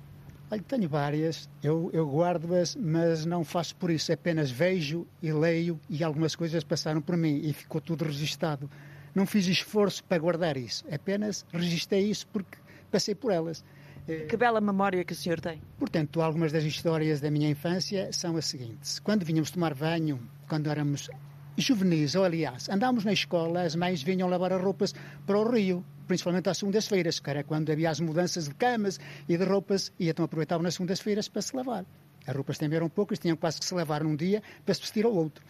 Olha, 0.51 0.63
tenho 0.63 0.89
várias, 0.89 1.51
eu, 1.63 1.91
eu 1.93 2.09
guardo-as, 2.09 2.75
mas 2.75 3.27
não 3.27 3.45
faço 3.45 3.77
por 3.77 3.91
isso, 3.91 4.11
apenas 4.11 4.51
vejo 4.51 5.07
e 5.23 5.31
leio 5.31 5.79
e 5.91 6.03
algumas 6.03 6.35
coisas 6.35 6.65
passaram 6.65 7.03
por 7.03 7.15
mim 7.19 7.43
e 7.45 7.53
ficou 7.53 7.79
tudo 7.83 8.07
registado. 8.07 8.71
Não 9.19 9.27
fiz 9.27 9.49
esforço 9.49 10.05
para 10.05 10.17
guardar 10.17 10.57
isso, 10.57 10.85
apenas 10.93 11.45
registrei 11.53 12.09
isso 12.09 12.25
porque 12.29 12.57
passei 12.89 13.17
por 13.17 13.33
elas. 13.33 13.65
Que 14.07 14.37
bela 14.37 14.61
memória 14.61 15.05
que 15.05 15.13
o 15.13 15.17
senhor 15.17 15.41
tem. 15.41 15.61
Portanto, 15.77 16.23
algumas 16.23 16.53
das 16.53 16.63
histórias 16.63 17.21
da 17.21 17.29
minha 17.29 17.51
infância 17.51 18.13
são 18.13 18.37
as 18.37 18.47
seguintes. 18.47 19.01
Quando 19.01 19.25
vinhamos 19.25 19.51
tomar 19.51 19.75
banho, 19.75 20.21
quando 20.49 20.71
éramos 20.71 21.11
juvenis, 21.57 22.15
ou 22.15 22.23
aliás, 22.23 22.69
andámos 22.69 23.05
na 23.05 23.13
escola, 23.13 23.63
as 23.63 23.75
mães 23.75 24.05
vinham 24.05 24.29
lavar 24.29 24.53
as 24.53 24.63
roupas 24.63 24.95
para 25.27 25.37
o 25.37 25.51
rio, 25.51 25.85
principalmente 26.07 26.49
às 26.49 26.59
segundas-feiras, 26.59 27.19
que 27.19 27.29
era 27.29 27.43
quando 27.43 27.73
havia 27.73 27.91
as 27.91 27.99
mudanças 27.99 28.49
de 28.49 28.55
camas 28.55 29.01
e 29.29 29.37
de 29.37 29.45
roupas, 29.45 29.93
e 29.99 30.09
então 30.09 30.25
aproveitavam 30.25 30.63
nas 30.63 30.75
segundas-feiras 30.75 31.29
para 31.29 31.43
se 31.43 31.57
lavar. 31.57 31.85
As 32.25 32.37
roupas 32.37 32.57
também 32.57 32.77
eram 32.77 32.89
poucas, 32.89 33.19
tinham 33.19 33.37
quase 33.37 33.59
que 33.59 33.67
se 33.67 33.75
lavar 33.75 34.05
num 34.05 34.15
dia 34.15 34.45
para 34.65 34.75
se 34.75 34.81
vestir 34.83 35.05
ao 35.05 35.13
outro. 35.13 35.45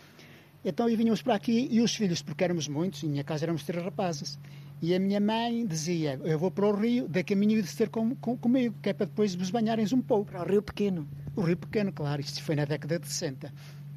Então, 0.64 0.88
e 0.88 0.96
vinhamos 0.96 1.22
para 1.22 1.34
aqui, 1.34 1.68
e 1.70 1.80
os 1.80 1.94
filhos, 1.94 2.20
porque 2.20 2.42
éramos 2.44 2.66
muitos, 2.66 3.04
em 3.04 3.08
minha 3.08 3.24
casa 3.24 3.44
éramos 3.44 3.62
três 3.62 3.82
rapazes, 3.84 4.38
e 4.80 4.94
a 4.94 4.98
minha 4.98 5.20
mãe 5.20 5.66
dizia: 5.66 6.20
Eu 6.24 6.38
vou 6.38 6.50
para 6.50 6.66
o 6.66 6.72
rio, 6.72 7.08
da 7.08 7.22
caminho 7.24 7.60
de 7.60 7.76
ter 7.76 7.88
com, 7.88 8.14
com, 8.16 8.36
comigo, 8.36 8.74
que 8.80 8.90
é 8.90 8.92
para 8.92 9.06
depois 9.06 9.34
vos 9.34 9.50
banharem 9.50 9.86
um 9.92 10.00
pouco. 10.00 10.30
Para 10.30 10.42
o 10.42 10.48
Rio 10.48 10.62
Pequeno. 10.62 11.08
O 11.34 11.42
Rio 11.42 11.56
Pequeno, 11.56 11.92
claro, 11.92 12.20
isto 12.20 12.42
foi 12.42 12.54
na 12.54 12.64
década 12.64 12.98
de 12.98 13.08
60. 13.08 13.52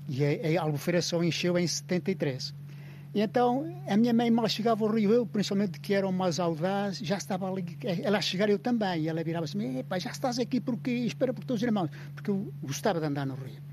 E 0.09 0.23
a, 0.25 0.61
a 0.61 0.63
Albufeira 0.63 1.01
só 1.01 1.23
encheu 1.23 1.57
em 1.57 1.67
73. 1.67 2.53
E 3.13 3.21
então 3.21 3.65
a 3.87 3.95
minha 3.97 4.13
mãe 4.13 4.31
mal 4.31 4.47
chegava 4.47 4.83
ao 4.83 4.91
rio, 4.91 5.11
eu, 5.11 5.25
principalmente 5.25 5.79
que 5.79 5.93
eram 5.93 6.11
mais 6.11 6.39
audazes, 6.39 7.05
já 7.05 7.17
estava 7.17 7.51
ali, 7.51 7.77
ela 8.03 8.17
a 8.17 8.21
chegar 8.21 8.49
eu 8.49 8.57
também. 8.57 9.03
E 9.03 9.07
ela 9.07 9.23
virava 9.23 9.45
assim: 9.45 9.83
já 9.99 10.09
estás 10.09 10.39
aqui 10.39 10.59
porque 10.59 10.89
espera 10.89 11.33
por 11.33 11.43
teus 11.43 11.61
irmãos, 11.61 11.91
porque 12.15 12.31
eu 12.31 12.51
gostava 12.63 12.99
de 12.99 13.05
andar 13.05 13.27
no 13.27 13.35
rio. 13.35 13.70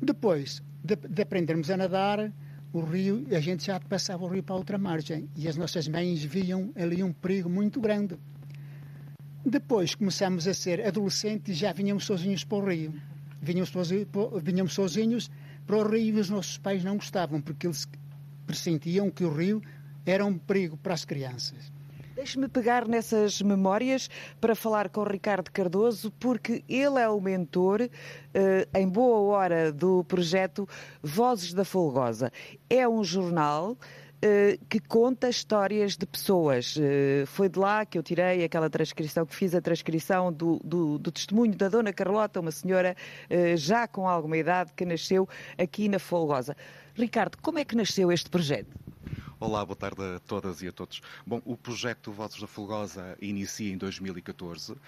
Depois 0.00 0.62
de, 0.82 0.96
de 0.96 1.22
aprendermos 1.22 1.70
a 1.70 1.76
nadar, 1.76 2.32
o 2.72 2.80
rio, 2.80 3.26
a 3.30 3.40
gente 3.40 3.66
já 3.66 3.80
passava 3.80 4.24
o 4.24 4.28
rio 4.28 4.42
para 4.42 4.54
outra 4.54 4.78
margem 4.78 5.28
e 5.34 5.48
as 5.48 5.56
nossas 5.56 5.88
mães 5.88 6.22
viam 6.22 6.70
ali 6.76 7.02
um 7.02 7.12
perigo 7.12 7.48
muito 7.48 7.80
grande. 7.80 8.16
Depois 9.44 9.94
começamos 9.94 10.46
a 10.46 10.54
ser 10.54 10.86
adolescentes 10.86 11.56
e 11.56 11.58
já 11.58 11.72
vinhamos 11.72 12.04
sozinhos 12.04 12.44
para 12.44 12.58
o 12.58 12.68
rio. 12.68 12.94
Vinhamos, 13.40 13.72
vinhamos 14.42 14.74
sozinhos 14.74 15.30
para 15.66 15.76
o 15.76 15.88
rio 15.88 16.16
e 16.16 16.20
os 16.20 16.28
nossos 16.28 16.58
pais 16.58 16.84
não 16.84 16.96
gostavam 16.96 17.40
porque 17.40 17.66
eles 17.66 17.88
pressentiam 18.46 19.10
que 19.10 19.24
o 19.24 19.32
rio 19.32 19.62
era 20.04 20.24
um 20.24 20.36
perigo 20.38 20.76
para 20.76 20.94
as 20.94 21.04
crianças. 21.04 21.72
Deixe-me 22.18 22.48
pegar 22.48 22.88
nessas 22.88 23.40
memórias 23.40 24.10
para 24.40 24.56
falar 24.56 24.88
com 24.88 25.02
o 25.02 25.04
Ricardo 25.04 25.52
Cardoso, 25.52 26.10
porque 26.18 26.64
ele 26.68 26.98
é 27.00 27.08
o 27.08 27.20
mentor, 27.20 27.88
eh, 28.34 28.68
em 28.74 28.88
boa 28.88 29.20
hora, 29.20 29.72
do 29.72 30.02
projeto 30.02 30.68
Vozes 31.00 31.54
da 31.54 31.64
Folgosa. 31.64 32.32
É 32.68 32.88
um 32.88 33.04
jornal 33.04 33.78
Uh, 34.18 34.58
que 34.68 34.80
conta 34.80 35.28
histórias 35.28 35.96
de 35.96 36.04
pessoas. 36.04 36.74
Uh, 36.74 37.24
foi 37.26 37.48
de 37.48 37.56
lá 37.56 37.86
que 37.86 37.96
eu 37.96 38.02
tirei 38.02 38.42
aquela 38.42 38.68
transcrição, 38.68 39.24
que 39.24 39.32
fiz 39.32 39.54
a 39.54 39.60
transcrição 39.60 40.32
do, 40.32 40.58
do, 40.64 40.98
do 40.98 41.12
testemunho 41.12 41.54
da 41.54 41.68
Dona 41.68 41.92
Carlota, 41.92 42.40
uma 42.40 42.50
senhora 42.50 42.96
já 43.56 43.86
com 43.86 44.08
alguma 44.08 44.36
idade 44.36 44.72
que 44.74 44.84
nasceu 44.84 45.28
aqui 45.56 45.88
na 45.88 46.00
Folgosa. 46.00 46.56
Ricardo, 46.96 47.38
como 47.40 47.60
é 47.60 47.64
que 47.64 47.76
nasceu 47.76 48.10
este 48.10 48.28
projeto? 48.28 48.76
Olá, 49.40 49.64
boa 49.64 49.76
tarde 49.76 50.02
a 50.02 50.18
todas 50.18 50.62
e 50.62 50.66
a 50.66 50.72
todos. 50.72 51.00
Bom, 51.24 51.40
o 51.44 51.56
projeto 51.56 52.10
Vozes 52.10 52.40
da 52.40 52.48
Fulgosa 52.48 53.16
inicia 53.22 53.72
em 53.72 53.78
2014. 53.78 54.72
Uh, 54.72 54.78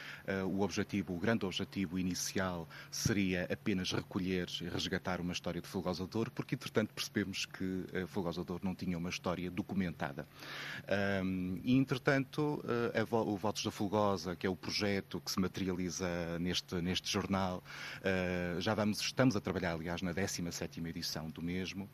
o 0.45 0.63
objetivo, 0.63 1.15
o 1.15 1.21
grande 1.21 1.47
objetivo 1.47 1.97
inicial 2.01 2.69
seria 2.91 3.45
apenas 3.45 3.93
recolher 3.93 4.49
e 4.61 4.65
resgatar 4.65 5.21
uma 5.21 5.33
história 5.33 5.61
de 5.61 5.69
Fulgosa 5.69 6.05
Douro, 6.05 6.33
porque 6.33 6.57
entretanto 6.57 6.93
percebemos 6.93 7.47
que 7.47 7.65
uh, 7.65 8.09
Fulgosa 8.09 8.43
Douro 8.43 8.65
não 8.65 8.75
tinha 8.75 8.99
uma 8.99 9.09
história 9.09 9.49
documentada. 9.53 10.27
Um, 11.25 11.61
e 11.63 11.77
entretanto, 11.77 12.61
uh, 12.65 13.17
o 13.31 13.37
Votos 13.37 13.63
da 13.63 13.71
Fulgosa, 13.71 14.35
que 14.35 14.49
é 14.49 14.51
o 14.51 14.57
projeto 14.57 15.21
que 15.21 15.31
se 15.31 15.39
materializa 15.39 16.41
neste, 16.41 16.75
neste 16.83 17.09
jornal, 17.09 17.63
já 18.59 18.75
vamos, 18.75 19.01
estamos 19.01 19.37
a 19.37 19.41
trabalhar, 19.41 19.75
aliás, 19.75 20.03
na 20.03 20.13
17ª 20.13 20.89
edição 20.89 21.31
do 21.31 21.43
mesmo, 21.43 21.89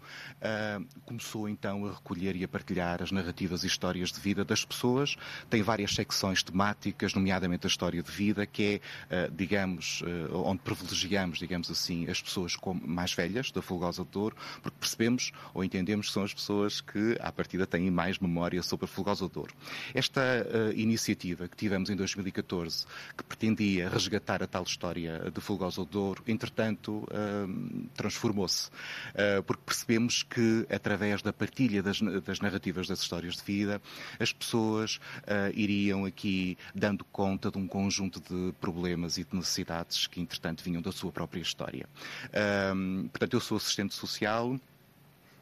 começou 1.05 1.49
então 1.49 1.87
a 1.87 1.93
recolher 1.93 2.35
e 2.37 2.46
a 2.47 2.49
partilhar 2.49 3.03
as 3.03 3.13
narrativas 3.13 3.65
e 3.65 3.67
histórias 3.67 4.11
de 4.11 4.21
vida 4.21 4.45
das 4.45 4.65
pessoas. 4.65 5.17
Tem 5.51 5.63
várias 5.63 5.95
secções 5.95 6.43
temáticas, 6.43 7.13
nomeadamente 7.13 7.67
a 7.67 7.69
história 7.69 8.03
de 8.03 8.11
vida, 8.11 8.47
que 8.47 8.81
é, 9.11 9.27
uh, 9.27 9.35
digamos, 9.35 10.01
uh, 10.03 10.37
onde 10.45 10.63
privilegiamos, 10.63 11.39
digamos 11.39 11.71
assim, 11.71 12.09
as 12.09 12.23
pessoas 12.23 12.57
mais 12.83 13.13
velhas 13.13 13.51
da 13.51 13.61
Fulgosa 13.61 14.05
de 14.05 14.11
Douro, 14.11 14.37
porque 14.63 14.79
percebemos 14.79 15.33
ou 15.53 15.63
entendemos 15.63 16.07
que 16.07 16.13
são 16.13 16.23
as 16.23 16.33
pessoas 16.33 16.81
que, 16.81 17.17
à 17.21 17.31
partida, 17.31 17.67
têm 17.67 17.91
mais 17.91 18.19
memória 18.19 18.63
sobre 18.63 18.87
a 18.87 18.89
Fulgosa 18.89 19.27
de 19.27 19.33
Douro. 19.33 19.55
Esta 19.93 20.21
uh, 20.21 20.73
iniciativa 20.79 21.49
que 21.49 21.57
tivemos 21.57 21.91
em 21.91 21.97
2014, 21.97 22.87
que 23.17 23.25
pretendia 23.25 23.89
resgatar 23.89 24.43
a 24.43 24.47
tal 24.47 24.63
história 24.63 25.31
de 25.31 25.41
Fulgosa 25.41 25.83
de 25.85 25.91
Douro, 25.91 26.23
entretanto, 26.27 27.07
transformou-se, 27.95 28.71
porque 29.47 29.63
percebemos 29.65 30.23
que, 30.23 30.67
através 30.71 31.23
da 31.23 31.33
partilha 31.33 31.83
das, 31.83 32.01
das 32.01 32.36
das 32.37 32.41
narrativas 32.41 32.87
das 32.87 33.01
histórias 33.01 33.37
de 33.37 33.43
vida, 33.43 33.81
as 34.21 34.33
pessoas 34.33 34.97
uh, 35.23 35.51
iriam 35.55 36.05
aqui 36.05 36.57
dando 36.75 37.05
conta 37.05 37.51
de 37.51 37.59
um 37.59 37.67
conjunto 37.67 38.21
de 38.21 38.53
problemas 38.61 39.19
e 39.19 39.25
de 39.25 39.35
necessidades 39.35 40.07
que, 40.07 40.21
entretanto, 40.21 40.63
vinham 40.63 40.83
da 40.83 40.93
sua 40.93 41.11
própria 41.11 41.41
história. 41.41 41.87
portanto, 43.11 43.35
eu 43.35 43.41
sou 43.41 43.57
assistente 43.57 43.95
social. 43.95 44.59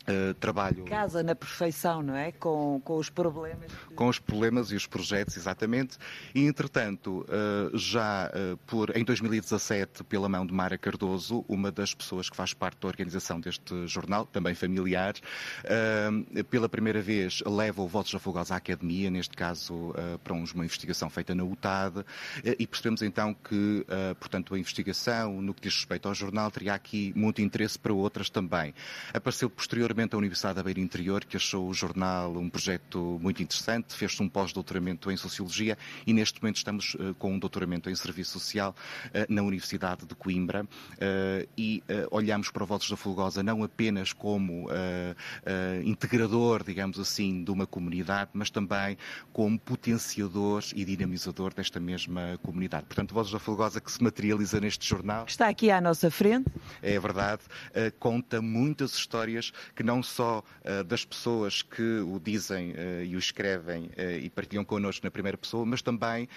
Uh, 0.06 0.34
trabalho. 0.34 0.84
Casa 0.84 1.22
na 1.22 1.34
perfeição, 1.34 2.02
não 2.02 2.14
é? 2.14 2.30
Com, 2.30 2.78
com 2.84 2.98
os 2.98 3.08
problemas. 3.08 3.70
Com 3.96 4.08
os 4.08 4.18
problemas 4.18 4.70
e 4.70 4.76
os 4.76 4.86
projetos, 4.86 5.34
exatamente. 5.34 5.96
E, 6.34 6.44
entretanto, 6.46 7.24
uh, 7.24 7.74
já 7.74 8.28
uh, 8.28 8.58
por, 8.66 8.94
em 8.94 9.02
2017, 9.02 10.04
pela 10.04 10.28
mão 10.28 10.44
de 10.44 10.52
Mara 10.52 10.76
Cardoso, 10.76 11.42
uma 11.48 11.72
das 11.72 11.94
pessoas 11.94 12.28
que 12.28 12.36
faz 12.36 12.52
parte 12.52 12.80
da 12.82 12.88
organização 12.88 13.40
deste 13.40 13.86
jornal, 13.86 14.26
também 14.26 14.54
familiar, 14.54 15.14
pela 16.50 16.68
primeira 16.68 17.00
vez 17.00 17.42
leva 17.46 17.82
o 17.82 17.88
Votos 17.88 18.14
Afogados 18.14 18.52
à 18.52 18.56
Academia, 18.56 19.10
neste 19.10 19.34
caso 19.34 19.94
para 20.22 20.32
uma 20.34 20.64
investigação 20.64 21.08
feita 21.08 21.34
na 21.34 21.44
UTAD, 21.44 22.04
e 22.58 22.66
percebemos 22.66 23.02
então 23.02 23.34
que, 23.34 23.86
portanto, 24.18 24.54
a 24.54 24.58
investigação, 24.58 25.40
no 25.40 25.54
que 25.54 25.62
diz 25.62 25.74
respeito 25.74 26.08
ao 26.08 26.14
jornal, 26.14 26.50
teria 26.50 26.74
aqui 26.74 27.12
muito 27.16 27.40
interesse 27.40 27.78
para 27.78 27.92
outras 27.92 28.28
também. 28.28 28.74
Apareceu 29.12 29.48
posteriormente 29.48 29.93
posteriormente 29.94 30.14
a 30.14 30.18
Universidade 30.18 30.56
da 30.56 30.62
Beira 30.62 30.80
Interior, 30.80 31.24
que 31.24 31.36
achou 31.36 31.68
o 31.68 31.72
jornal 31.74 32.36
um 32.36 32.50
projeto 32.50 33.18
muito 33.22 33.42
interessante, 33.42 33.94
fez-se 33.94 34.20
um 34.22 34.28
pós-doutoramento 34.28 35.10
em 35.10 35.16
Sociologia 35.16 35.78
e 36.04 36.12
neste 36.12 36.42
momento 36.42 36.56
estamos 36.56 36.94
uh, 36.94 37.14
com 37.14 37.32
um 37.32 37.38
doutoramento 37.38 37.88
em 37.88 37.94
Serviço 37.94 38.32
Social 38.32 38.74
uh, 39.06 39.32
na 39.32 39.42
Universidade 39.42 40.04
de 40.04 40.14
Coimbra 40.14 40.64
uh, 40.64 41.48
e 41.56 41.82
olhamos 42.10 42.50
para 42.50 42.64
o 42.64 42.66
Votos 42.66 42.90
da 42.90 42.96
Fulgosa 42.96 43.42
não 43.42 43.62
apenas 43.62 44.12
como 44.12 44.68
integrador, 45.84 46.64
digamos 46.64 46.98
assim, 46.98 47.44
de 47.44 47.50
uma 47.50 47.66
comunidade, 47.66 48.30
mas 48.32 48.50
também 48.50 48.96
como 49.32 49.58
potenciador 49.58 50.62
e 50.74 50.84
dinamizador 50.84 51.52
desta 51.54 51.78
mesma 51.78 52.38
comunidade. 52.42 52.86
Portanto, 52.86 53.12
o 53.12 53.14
Votos 53.14 53.32
da 53.32 53.38
Fulgosa 53.38 53.80
que 53.80 53.92
se 53.92 54.02
materializa 54.02 54.60
neste 54.60 54.88
jornal. 54.88 55.26
Está 55.26 55.48
aqui 55.48 55.70
à 55.70 55.80
nossa 55.80 56.10
frente. 56.10 56.50
É 56.82 56.98
verdade, 56.98 57.42
conta 57.98 58.40
muitas 58.40 58.94
histórias 58.94 59.52
que 59.74 59.83
não 59.84 60.02
só 60.02 60.42
uh, 60.64 60.82
das 60.84 61.04
pessoas 61.04 61.62
que 61.62 61.98
o 62.00 62.18
dizem 62.18 62.72
uh, 62.72 63.04
e 63.04 63.14
o 63.14 63.18
escrevem 63.18 63.84
uh, 63.84 64.18
e 64.20 64.30
partilham 64.30 64.64
connosco 64.64 65.04
na 65.04 65.10
primeira 65.10 65.36
pessoa, 65.36 65.66
mas 65.66 65.82
também, 65.82 66.28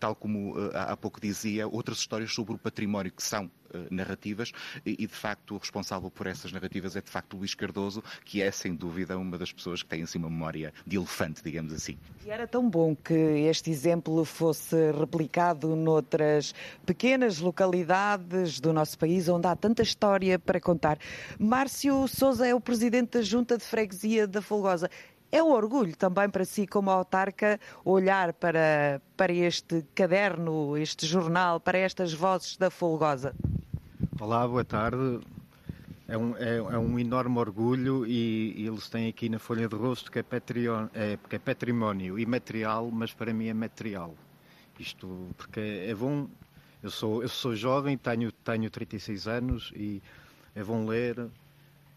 tal 0.00 0.14
como 0.14 0.54
há 0.72 0.96
pouco 0.96 1.20
dizia, 1.20 1.68
outras 1.68 1.98
histórias 1.98 2.32
sobre 2.32 2.54
o 2.54 2.58
património 2.58 3.12
que 3.12 3.22
são 3.22 3.50
narrativas 3.90 4.52
e, 4.84 5.06
de 5.06 5.14
facto, 5.14 5.54
o 5.54 5.58
responsável 5.58 6.10
por 6.10 6.26
essas 6.26 6.52
narrativas 6.52 6.96
é, 6.96 7.00
de 7.00 7.10
facto, 7.10 7.36
Luís 7.36 7.54
Cardoso, 7.54 8.02
que 8.24 8.42
é, 8.42 8.50
sem 8.50 8.74
dúvida, 8.74 9.16
uma 9.18 9.38
das 9.38 9.52
pessoas 9.52 9.82
que 9.82 9.88
tem, 9.88 10.02
assim, 10.02 10.18
uma 10.18 10.30
memória 10.30 10.72
de 10.86 10.96
elefante, 10.96 11.42
digamos 11.42 11.72
assim. 11.72 11.98
E 12.24 12.30
era 12.30 12.46
tão 12.46 12.68
bom 12.68 12.94
que 12.94 13.14
este 13.14 13.70
exemplo 13.70 14.24
fosse 14.24 14.92
replicado 14.92 15.74
noutras 15.76 16.54
pequenas 16.86 17.38
localidades 17.38 18.60
do 18.60 18.72
nosso 18.72 18.98
país, 18.98 19.28
onde 19.28 19.46
há 19.46 19.56
tanta 19.56 19.82
história 19.82 20.38
para 20.38 20.60
contar. 20.60 20.98
Márcio 21.38 22.06
Souza 22.08 22.46
é 22.46 22.54
o 22.54 22.60
presidente 22.60 23.18
da 23.18 23.22
Junta 23.22 23.56
de 23.56 23.64
Freguesia 23.64 24.26
da 24.26 24.40
Folgosa. 24.42 24.90
É 25.30 25.42
um 25.42 25.50
orgulho 25.50 25.96
também 25.96 26.30
para 26.30 26.44
si, 26.44 26.64
como 26.64 26.90
autarca, 26.90 27.58
olhar 27.84 28.32
para, 28.34 29.02
para 29.16 29.32
este 29.32 29.84
caderno, 29.94 30.76
este 30.76 31.06
jornal, 31.06 31.58
para 31.58 31.76
estas 31.76 32.12
vozes 32.12 32.56
da 32.56 32.70
Folgosa? 32.70 33.34
Olá, 34.20 34.46
boa 34.46 34.64
tarde. 34.64 35.20
É 36.06 36.16
um, 36.16 36.36
é, 36.36 36.56
é 36.56 36.78
um 36.78 36.98
enorme 36.98 37.36
orgulho 37.36 38.06
e, 38.06 38.54
e, 38.56 38.66
eles 38.66 38.88
têm 38.88 39.08
aqui 39.08 39.28
na 39.28 39.40
folha 39.40 39.66
de 39.68 39.74
rosto 39.74 40.10
que 40.10 40.20
é, 40.20 40.22
patrio, 40.22 40.88
é, 40.94 41.18
que 41.28 41.34
é 41.34 41.38
património 41.38 42.16
imaterial, 42.16 42.90
mas 42.92 43.12
para 43.12 43.34
mim 43.34 43.48
é 43.48 43.54
material. 43.54 44.14
Isto 44.78 45.28
porque 45.36 45.60
é, 45.60 45.94
bom. 45.94 46.28
Eu 46.80 46.90
sou, 46.90 47.22
eu 47.22 47.28
sou 47.28 47.56
jovem, 47.56 47.98
tenho, 47.98 48.30
tenho 48.30 48.70
36 48.70 49.26
anos 49.26 49.72
e 49.74 50.00
é 50.54 50.62
bom 50.62 50.86
ler, 50.86 51.28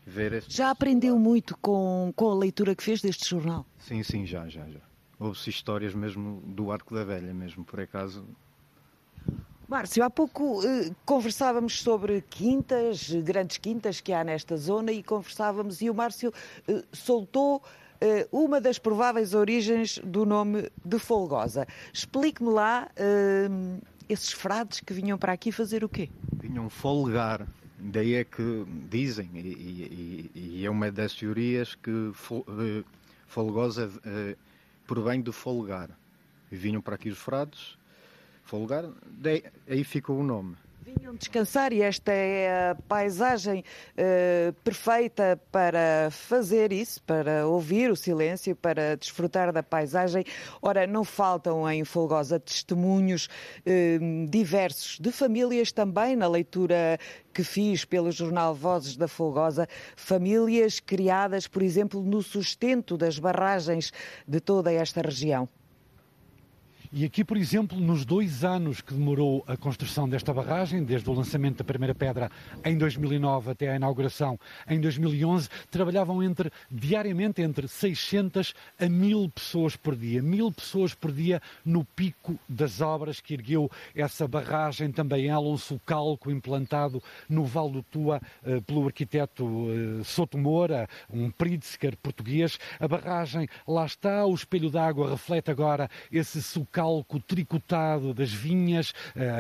ver. 0.04 0.44
Já 0.48 0.72
aprendeu 0.72 1.20
muito 1.20 1.56
com, 1.58 2.12
com 2.16 2.32
a 2.32 2.36
leitura 2.36 2.76
que 2.76 2.84
fez 2.84 3.00
deste 3.00 3.30
jornal? 3.30 3.66
Sim, 3.78 4.02
sim, 4.02 4.26
já, 4.26 4.48
já, 4.48 4.68
já. 4.68 4.82
Houve-se 5.20 5.52
histórias 5.52 5.94
mesmo 5.94 6.42
do 6.48 6.72
Arco 6.72 6.96
da 6.96 7.04
Velha, 7.04 7.34
mesmo, 7.34 7.64
por 7.64 7.80
acaso 7.80 8.26
Márcio, 9.68 10.02
há 10.02 10.10
pouco 10.10 10.66
eh, 10.66 10.92
conversávamos 11.06 11.82
sobre 11.82 12.22
quintas, 12.30 13.12
grandes 13.12 13.58
quintas 13.58 14.00
que 14.00 14.14
há 14.14 14.24
nesta 14.24 14.56
zona 14.56 14.94
e 14.94 15.04
conversávamos 15.04 15.82
e 15.82 15.90
o 15.90 15.94
Márcio 15.94 16.32
eh, 16.66 16.86
soltou 16.94 17.62
eh, 18.00 18.26
uma 18.32 18.62
das 18.62 18.80
prováveis 18.80 19.34
origens 19.34 20.00
do 20.02 20.26
nome 20.26 20.72
de 20.86 20.98
Folgosa. 20.98 21.68
Explique-me 21.92 22.50
lá 22.50 22.90
eh, 22.96 23.50
esses 24.08 24.32
frades 24.32 24.80
que 24.80 24.94
vinham 24.94 25.18
para 25.18 25.34
aqui 25.34 25.52
fazer 25.52 25.84
o 25.84 25.90
quê? 25.90 26.10
Vinham 26.40 26.70
folgar. 26.70 27.46
Daí 27.78 28.16
é 28.16 28.24
que 28.24 28.66
dizem, 28.90 29.30
e, 29.36 30.32
e, 30.34 30.60
e 30.62 30.66
é 30.66 30.70
uma 30.70 30.90
das 30.90 31.14
teorias 31.14 31.76
que 31.76 31.92
eh, 31.92 32.84
Folgosa 33.28 33.92
eh, 34.06 34.38
provém 34.88 35.22
de 35.22 35.34
folgar. 35.34 35.90
Vinham 36.50 36.82
para 36.82 36.96
aqui 36.96 37.10
os 37.10 37.18
frades 37.18 37.78
folgar, 38.48 38.86
daí, 39.06 39.44
aí 39.68 39.84
ficou 39.84 40.18
o 40.18 40.24
nome. 40.24 40.56
Vinham 40.82 41.14
descansar 41.16 41.74
e 41.74 41.82
esta 41.82 42.14
é 42.14 42.72
a 42.72 42.76
paisagem 42.88 43.62
uh, 43.62 44.54
perfeita 44.64 45.38
para 45.52 46.08
fazer 46.12 46.72
isso, 46.72 47.04
para 47.04 47.46
ouvir 47.46 47.92
o 47.92 47.96
silêncio, 47.96 48.56
para 48.56 48.96
desfrutar 48.96 49.52
da 49.52 49.62
paisagem. 49.62 50.24
Ora, 50.62 50.88
não 50.88 51.04
faltam 51.04 51.70
em 51.70 51.84
Folgosa 51.84 52.40
testemunhos 52.40 53.28
uh, 53.66 54.30
diversos 54.30 54.98
de 54.98 55.12
famílias 55.12 55.74
também 55.74 56.16
na 56.16 56.28
leitura 56.28 56.98
que 57.34 57.44
fiz 57.44 57.84
pelo 57.84 58.10
jornal 58.10 58.56
Vozes 58.56 58.96
da 58.96 59.10
Folgosa, 59.10 59.68
famílias 59.98 60.80
criadas, 60.80 61.48
por 61.48 61.62
exemplo, 61.62 62.02
no 62.02 62.24
sustento 62.24 62.96
das 62.96 63.20
barragens 63.20 63.92
de 64.26 64.40
toda 64.40 64.72
esta 64.72 65.02
região. 65.02 65.50
E 66.90 67.04
aqui, 67.04 67.22
por 67.22 67.36
exemplo, 67.36 67.78
nos 67.78 68.06
dois 68.06 68.46
anos 68.46 68.80
que 68.80 68.94
demorou 68.94 69.44
a 69.46 69.58
construção 69.58 70.08
desta 70.08 70.34
barragem, 70.34 70.86
desde 70.86 71.10
o 71.10 71.14
lançamento 71.14 71.58
da 71.58 71.64
primeira 71.66 71.94
pedra 71.94 72.32
em 72.64 72.78
2009 72.78 73.52
até 73.52 73.70
a 73.70 73.76
inauguração 73.76 74.40
em 74.70 74.80
2011, 74.80 75.50
trabalhavam 75.70 76.24
entre, 76.24 76.50
diariamente 76.72 77.42
entre 77.42 77.68
600 77.68 78.54
a 78.80 78.88
1000 78.88 79.30
pessoas 79.36 79.76
por 79.76 79.98
dia. 79.98 80.22
Mil 80.22 80.50
pessoas 80.50 80.94
por 80.94 81.12
dia 81.12 81.42
no 81.66 81.84
pico 81.84 82.40
das 82.48 82.80
obras 82.80 83.20
que 83.20 83.34
ergueu 83.34 83.70
essa 83.94 84.26
barragem, 84.26 84.90
também 84.90 85.28
ela, 85.28 85.46
um 85.46 85.58
sulcalco 85.58 86.32
implantado 86.32 87.04
no 87.28 87.44
Val 87.44 87.70
do 87.70 87.84
Tua 87.84 88.22
eh, 88.46 88.62
pelo 88.62 88.86
arquiteto 88.86 89.46
eh, 89.46 90.04
Soto 90.06 90.38
Moura, 90.38 90.88
um 91.10 91.30
Pritzker 91.30 91.98
português. 91.98 92.58
A 92.80 92.88
barragem 92.88 93.50
lá 93.68 93.86
está, 93.86 94.26
o 94.26 94.34
espelho 94.34 94.70
d'água 94.70 95.10
reflete 95.10 95.52
agora 95.52 95.90
esse 96.10 96.42
sulcalco 96.42 96.77
calco 96.78 97.20
tricotado 97.20 98.14
das 98.14 98.32
vinhas, 98.32 98.94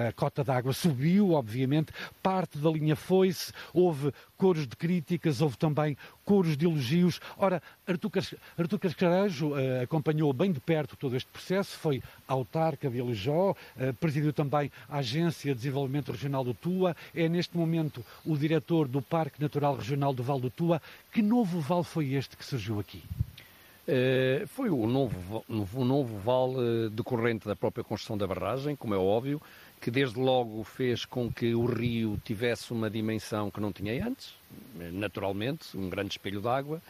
a 0.07 0.11
cota 0.11 0.43
d'água 0.43 0.73
subiu, 0.73 1.33
obviamente, 1.33 1.93
parte 2.23 2.57
da 2.57 2.67
linha 2.71 2.95
foi-se, 2.95 3.53
houve 3.71 4.11
coros 4.35 4.65
de 4.65 4.75
críticas, 4.75 5.39
houve 5.39 5.55
também 5.55 5.95
coros 6.25 6.57
de 6.57 6.65
elogios. 6.65 7.19
Ora, 7.37 7.61
Artur, 7.85 8.79
Cascarejo 8.79 9.49
uh, 9.49 9.83
acompanhou 9.83 10.33
bem 10.33 10.51
de 10.51 10.59
perto 10.59 10.95
todo 10.95 11.15
este 11.15 11.29
processo, 11.29 11.77
foi 11.77 12.01
autarca 12.27 12.89
de 12.89 12.99
Alijó, 12.99 13.51
uh, 13.51 13.93
presidiu 13.99 14.33
também 14.33 14.71
a 14.89 14.97
Agência 14.97 15.53
de 15.53 15.59
Desenvolvimento 15.59 16.11
Regional 16.11 16.43
do 16.43 16.55
Tua, 16.55 16.95
é 17.13 17.29
neste 17.29 17.55
momento 17.55 18.03
o 18.25 18.35
diretor 18.35 18.87
do 18.87 18.99
Parque 18.99 19.39
Natural 19.39 19.75
Regional 19.75 20.11
do 20.11 20.23
Val 20.23 20.39
do 20.39 20.49
Tua. 20.49 20.81
Que 21.11 21.21
novo 21.21 21.59
vale 21.59 21.83
foi 21.83 22.13
este 22.15 22.35
que 22.35 22.43
surgiu 22.43 22.79
aqui? 22.79 23.03
Eh, 23.89 24.43
foi 24.47 24.69
o 24.69 24.85
novo, 24.85 25.45
o 25.47 25.85
novo 25.85 26.17
vale 26.17 26.89
decorrente 26.89 27.47
da 27.47 27.55
própria 27.55 27.85
construção 27.85 28.17
da 28.17 28.27
barragem, 28.27 28.75
como 28.75 28.93
é 28.93 28.97
óbvio, 28.97 29.41
que 29.79 29.89
desde 29.89 30.19
logo 30.19 30.61
fez 30.65 31.05
com 31.05 31.31
que 31.31 31.55
o 31.55 31.65
rio 31.65 32.19
tivesse 32.25 32.73
uma 32.73 32.89
dimensão 32.89 33.49
que 33.49 33.61
não 33.61 33.71
tinha 33.71 34.05
antes, 34.05 34.33
naturalmente, 34.91 35.77
um 35.77 35.89
grande 35.89 36.11
espelho 36.11 36.41
d'água, 36.41 36.81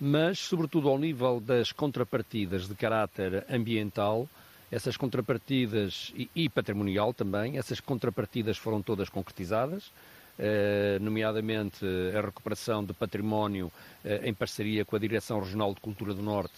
mas, 0.00 0.40
sobretudo, 0.40 0.88
ao 0.88 0.98
nível 0.98 1.40
das 1.40 1.70
contrapartidas 1.70 2.66
de 2.66 2.74
caráter 2.74 3.44
ambiental, 3.48 4.28
essas 4.72 4.96
contrapartidas 4.96 6.12
e 6.34 6.48
patrimonial 6.48 7.12
também, 7.12 7.58
essas 7.58 7.78
contrapartidas 7.78 8.56
foram 8.56 8.82
todas 8.82 9.08
concretizadas. 9.08 9.92
Eh, 10.42 10.98
nomeadamente 11.02 11.84
a 12.16 12.22
recuperação 12.22 12.82
de 12.82 12.94
património 12.94 13.70
eh, 14.02 14.22
em 14.24 14.32
parceria 14.32 14.86
com 14.86 14.96
a 14.96 14.98
Direção 14.98 15.38
Regional 15.38 15.74
de 15.74 15.82
Cultura 15.82 16.14
do 16.14 16.22
Norte, 16.22 16.54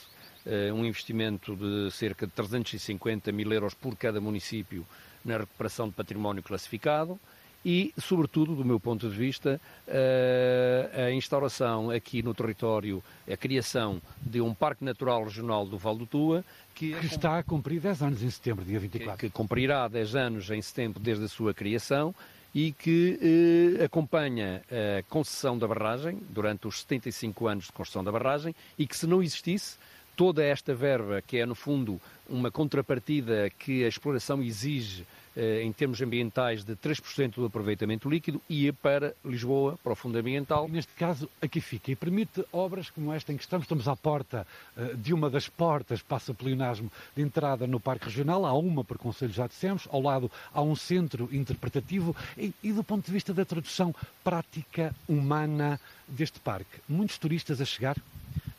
eh, 0.46 0.72
um 0.72 0.86
investimento 0.86 1.56
de 1.56 1.90
cerca 1.90 2.24
de 2.24 2.32
350 2.32 3.32
mil 3.32 3.52
euros 3.52 3.74
por 3.74 3.96
cada 3.96 4.20
município 4.20 4.86
na 5.24 5.38
recuperação 5.38 5.88
de 5.88 5.94
património 5.94 6.44
classificado 6.44 7.18
e, 7.64 7.92
sobretudo, 7.98 8.54
do 8.54 8.64
meu 8.64 8.78
ponto 8.78 9.08
de 9.08 9.16
vista, 9.16 9.60
a 11.06 11.12
instauração 11.12 11.90
aqui 11.90 12.20
no 12.20 12.34
território, 12.34 13.00
a 13.30 13.36
criação 13.36 14.02
de 14.20 14.40
um 14.40 14.52
Parque 14.52 14.84
Natural 14.84 15.22
Regional 15.22 15.64
do 15.64 15.78
Val 15.78 15.96
do 15.96 16.04
Tua, 16.04 16.44
que, 16.74 16.92
que 16.92 17.06
está 17.06 17.38
a 17.38 17.42
cumprir 17.44 17.80
10 17.80 18.02
anos 18.02 18.22
em 18.24 18.30
setembro, 18.30 18.64
dia 18.64 18.80
24. 18.80 19.16
Que, 19.16 19.28
que 19.28 19.32
cumprirá 19.32 19.86
10 19.86 20.16
anos 20.16 20.50
em 20.50 20.60
setembro 20.60 20.98
desde 20.98 21.24
a 21.24 21.28
sua 21.28 21.54
criação 21.54 22.12
e 22.54 22.72
que 22.72 23.78
eh, 23.80 23.84
acompanha 23.84 24.62
a 24.70 25.02
concessão 25.04 25.58
da 25.58 25.66
barragem 25.66 26.20
durante 26.28 26.66
os 26.66 26.80
75 26.80 27.46
anos 27.46 27.64
de 27.66 27.72
construção 27.72 28.04
da 28.04 28.12
barragem 28.12 28.54
e 28.78 28.86
que 28.86 28.96
se 28.96 29.06
não 29.06 29.22
existisse 29.22 29.78
toda 30.16 30.44
esta 30.44 30.74
verba, 30.74 31.22
que 31.22 31.38
é 31.38 31.46
no 31.46 31.54
fundo 31.54 32.00
uma 32.28 32.50
contrapartida 32.50 33.50
que 33.58 33.84
a 33.84 33.88
exploração 33.88 34.42
exige 34.42 35.06
em 35.36 35.72
termos 35.72 36.00
ambientais 36.00 36.64
de 36.64 36.76
3% 36.76 37.36
do 37.36 37.46
aproveitamento 37.46 38.08
líquido, 38.08 38.40
ia 38.48 38.72
para 38.72 39.14
Lisboa, 39.24 39.78
para 39.82 39.92
o 39.92 39.96
Fundo 39.96 40.18
Ambiental. 40.18 40.68
Neste 40.68 40.92
caso, 40.94 41.28
aqui 41.40 41.60
fica 41.60 41.90
e 41.90 41.96
permite 41.96 42.44
obras 42.52 42.90
como 42.90 43.12
esta 43.12 43.32
em 43.32 43.36
que 43.36 43.42
estamos. 43.42 43.64
Estamos 43.64 43.88
à 43.88 43.96
porta 43.96 44.46
uh, 44.76 44.96
de 44.96 45.14
uma 45.14 45.30
das 45.30 45.48
portas, 45.48 46.02
passa 46.02 46.34
pleonasmo, 46.34 46.90
de 47.16 47.22
entrada 47.22 47.66
no 47.66 47.80
Parque 47.80 48.06
Regional. 48.06 48.44
Há 48.44 48.52
uma, 48.52 48.84
por 48.84 48.98
Conselho, 48.98 49.32
já 49.32 49.46
dissemos. 49.46 49.88
Ao 49.90 50.00
lado 50.00 50.30
há 50.52 50.60
um 50.60 50.76
centro 50.76 51.28
interpretativo. 51.32 52.14
E, 52.36 52.52
e 52.62 52.72
do 52.72 52.84
ponto 52.84 53.06
de 53.06 53.12
vista 53.12 53.32
da 53.32 53.44
tradução 53.44 53.94
prática, 54.22 54.94
humana 55.08 55.80
deste 56.06 56.40
parque, 56.40 56.80
muitos 56.88 57.18
turistas 57.18 57.60
a 57.60 57.64
chegar? 57.64 57.96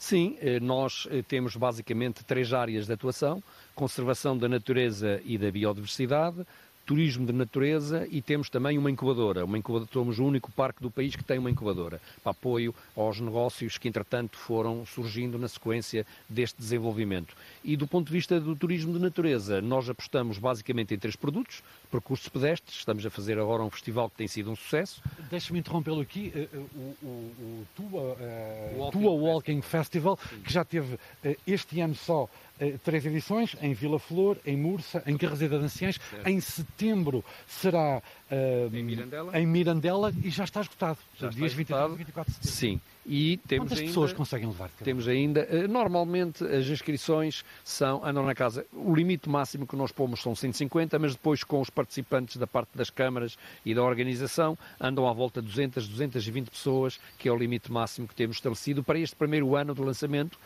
Sim, 0.04 0.36
eh, 0.42 0.60
nós 0.60 1.08
temos 1.30 1.56
basicamente 1.56 2.26
três 2.26 2.52
áreas 2.52 2.88
de 2.88 2.92
atuação: 2.92 3.42
conservação 3.74 4.38
da 4.38 4.50
natureza 4.50 5.22
e 5.24 5.38
da 5.38 5.50
biodiversidade, 5.50 6.46
turismo 6.86 7.26
de 7.26 7.34
natureza 7.34 8.08
e 8.10 8.22
temos 8.22 8.50
também 8.50 8.78
uma 8.78 8.92
incubadora. 8.92 9.46
Uma 9.46 9.58
incubadora 9.58 9.90
somos 9.92 10.20
o 10.20 10.26
único 10.26 10.52
parque 10.52 10.82
do 10.82 10.92
país 10.92 11.16
que 11.16 11.24
tem 11.24 11.38
uma 11.38 11.50
incubadora 11.50 12.02
para 12.22 12.32
apoio 12.32 12.74
aos 12.96 13.20
negócios 13.20 13.78
que, 13.78 13.88
entretanto, 13.88 14.38
foram 14.38 14.86
surgindo 14.86 15.38
na 15.38 15.48
sequência 15.48 16.06
deste 16.28 16.58
desenvolvimento. 16.58 17.36
E 17.64 17.78
do 17.78 17.88
ponto 17.88 18.08
de 18.08 18.14
vista 18.14 18.40
do 18.40 18.56
turismo 18.56 18.94
de 18.94 19.00
natureza, 19.00 19.62
nós 19.62 19.90
apostamos 19.90 20.38
basicamente 20.38 20.94
em 20.94 20.98
três 20.98 21.16
produtos. 21.16 21.64
Percursos 21.92 22.28
pedestres, 22.28 22.78
estamos 22.78 23.06
a 23.06 23.10
fazer 23.10 23.40
agora 23.40 23.64
um 23.64 23.70
festival 23.70 24.10
que 24.10 24.18
tem 24.18 24.28
sido 24.28 24.52
um 24.52 24.56
sucesso. 24.56 25.02
Deixa-me 25.30 25.60
interrompê-lo 25.60 26.02
aqui. 26.02 26.32
Eh, 26.36 26.50
eh, 26.52 26.58
o, 26.76 27.06
o, 27.06 27.08
o 27.08 27.68
Tua, 27.76 28.02
uh, 28.02 28.80
Walking, 28.80 29.00
Tua 29.00 29.12
Walking 29.12 29.62
Festival, 29.62 29.84
Festival 29.94 30.18
que 30.44 30.54
já 30.54 30.66
teve 30.66 30.98
este 31.46 31.80
ano 31.80 31.96
só 31.96 32.28
eh, 32.53 32.53
três 32.84 33.06
edições, 33.06 33.56
em 33.62 33.74
Vila 33.74 34.00
Flor, 34.00 34.38
em 34.46 34.56
Mursa, 34.56 35.04
em 35.06 35.18
Carraseda 35.18 35.58
de 35.58 35.66
Anciães. 35.66 36.00
Certo. 36.10 36.28
Em 36.28 36.40
setembro 36.40 37.24
será 37.48 38.02
uh, 38.32 38.76
em, 38.76 38.84
Mirandela. 38.84 39.40
em 39.40 39.46
Mirandela 39.46 40.14
e 40.24 40.30
já 40.30 40.44
está 40.44 40.62
esgotado. 40.62 41.00
Já 41.20 41.30
dias 41.30 41.52
está 41.52 41.62
esgotado. 41.62 41.96
23 41.96 41.96
e 41.96 41.98
24 41.98 42.34
de 42.34 42.48
setembro. 42.48 42.82
Sim. 42.82 42.94
E 43.06 43.38
temos 43.48 43.66
Quantas 43.66 43.80
ainda, 43.80 43.90
pessoas 43.90 44.14
conseguem 44.14 44.48
levar? 44.48 44.70
Temos 44.82 45.10
ainda, 45.10 45.42
eh, 45.42 45.68
normalmente 45.68 46.42
as 46.46 46.68
inscrições 46.68 47.44
são, 47.64 48.04
andam 48.06 48.26
na 48.26 48.34
casa, 48.34 48.66
o 48.72 48.96
limite 48.96 49.28
máximo 49.28 49.68
que 49.68 49.76
nós 49.76 49.92
pomos 49.92 50.22
são 50.22 50.34
150, 50.34 50.98
mas 51.00 51.14
depois 51.14 51.44
com 51.44 51.60
os 51.60 51.70
participantes 51.70 52.38
da 52.38 52.48
parte 52.48 52.70
das 52.78 52.90
câmaras 52.90 53.38
e 53.66 53.76
da 53.76 53.84
organização 53.84 54.58
andam 54.80 55.06
à 55.06 55.12
volta 55.12 55.42
de 55.42 55.50
200, 55.50 55.86
220 55.86 56.50
pessoas, 56.50 56.98
que 57.18 57.28
é 57.28 57.32
o 57.32 57.36
limite 57.36 57.70
máximo 57.70 58.08
que 58.08 58.16
temos 58.16 58.38
estabelecido 58.38 58.82
para 58.82 58.98
este 58.98 59.18
primeiro 59.18 59.54
ano 59.54 59.74
do 59.74 59.84
lançamento, 59.84 60.40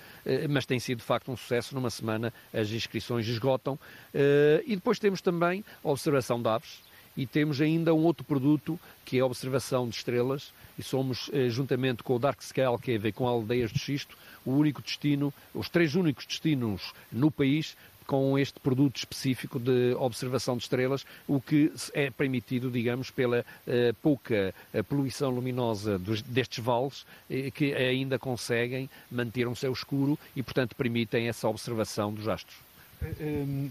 mas 0.50 0.66
tem 0.66 0.80
sido 0.80 0.98
de 0.98 1.04
facto 1.04 1.32
um 1.32 1.38
sucesso, 1.38 1.76
numa 1.76 1.92
semana 1.98 2.34
as 2.54 2.72
inscrições 2.72 3.28
esgotam. 3.28 3.78
Eh, 4.14 4.64
e 4.66 4.76
depois 4.76 5.00
temos 5.00 5.22
também 5.22 5.64
a 5.84 5.90
observação 5.90 6.42
de 6.42 6.48
aves 6.50 6.80
e 7.18 7.26
temos 7.26 7.60
ainda 7.60 7.94
um 7.94 8.04
outro 8.04 8.24
produto 8.24 8.80
que 9.04 9.18
é 9.18 9.22
a 9.22 9.26
observação 9.26 9.90
de 9.90 9.96
estrelas 9.96 10.54
e 10.78 10.84
somos, 10.84 11.30
eh, 11.34 11.50
juntamente 11.50 12.04
com 12.04 12.16
o 12.16 12.20
Dark 12.20 12.42
Scale, 12.42 12.78
que 12.78 12.92
é 12.92 12.96
a 12.96 13.00
ver 13.00 13.12
com 13.14 13.28
aldeias 13.28 13.72
de 13.72 13.80
xisto, 13.80 14.16
o 14.46 14.52
único 14.52 14.82
destino, 14.82 15.34
os 15.54 15.68
três 15.68 15.96
únicos 15.96 16.26
destinos 16.28 16.94
no 17.12 17.32
país 17.32 17.76
com 18.08 18.40
este 18.40 18.60
produto 18.60 18.96
específico 18.96 19.60
de 19.60 19.94
observação 20.00 20.56
de 20.56 20.64
estrelas, 20.64 21.06
o 21.28 21.42
que 21.42 21.72
é 21.94 22.10
permitido, 22.10 22.72
digamos, 22.72 23.12
pela 23.12 23.42
uh, 23.42 23.94
pouca 24.02 24.56
uh, 24.74 24.84
poluição 24.86 25.30
luminosa 25.30 26.00
dos, 26.00 26.22
destes 26.22 26.64
vales, 26.64 27.02
uh, 27.02 27.52
que 27.54 27.74
ainda 27.76 28.18
conseguem 28.18 28.90
manter 29.12 29.46
um 29.48 29.54
céu 29.54 29.74
escuro 29.74 30.18
e, 30.34 30.42
portanto, 30.42 30.76
permitem 30.76 31.28
essa 31.28 31.50
observação 31.50 32.14
dos 32.14 32.28
astros. 32.28 32.56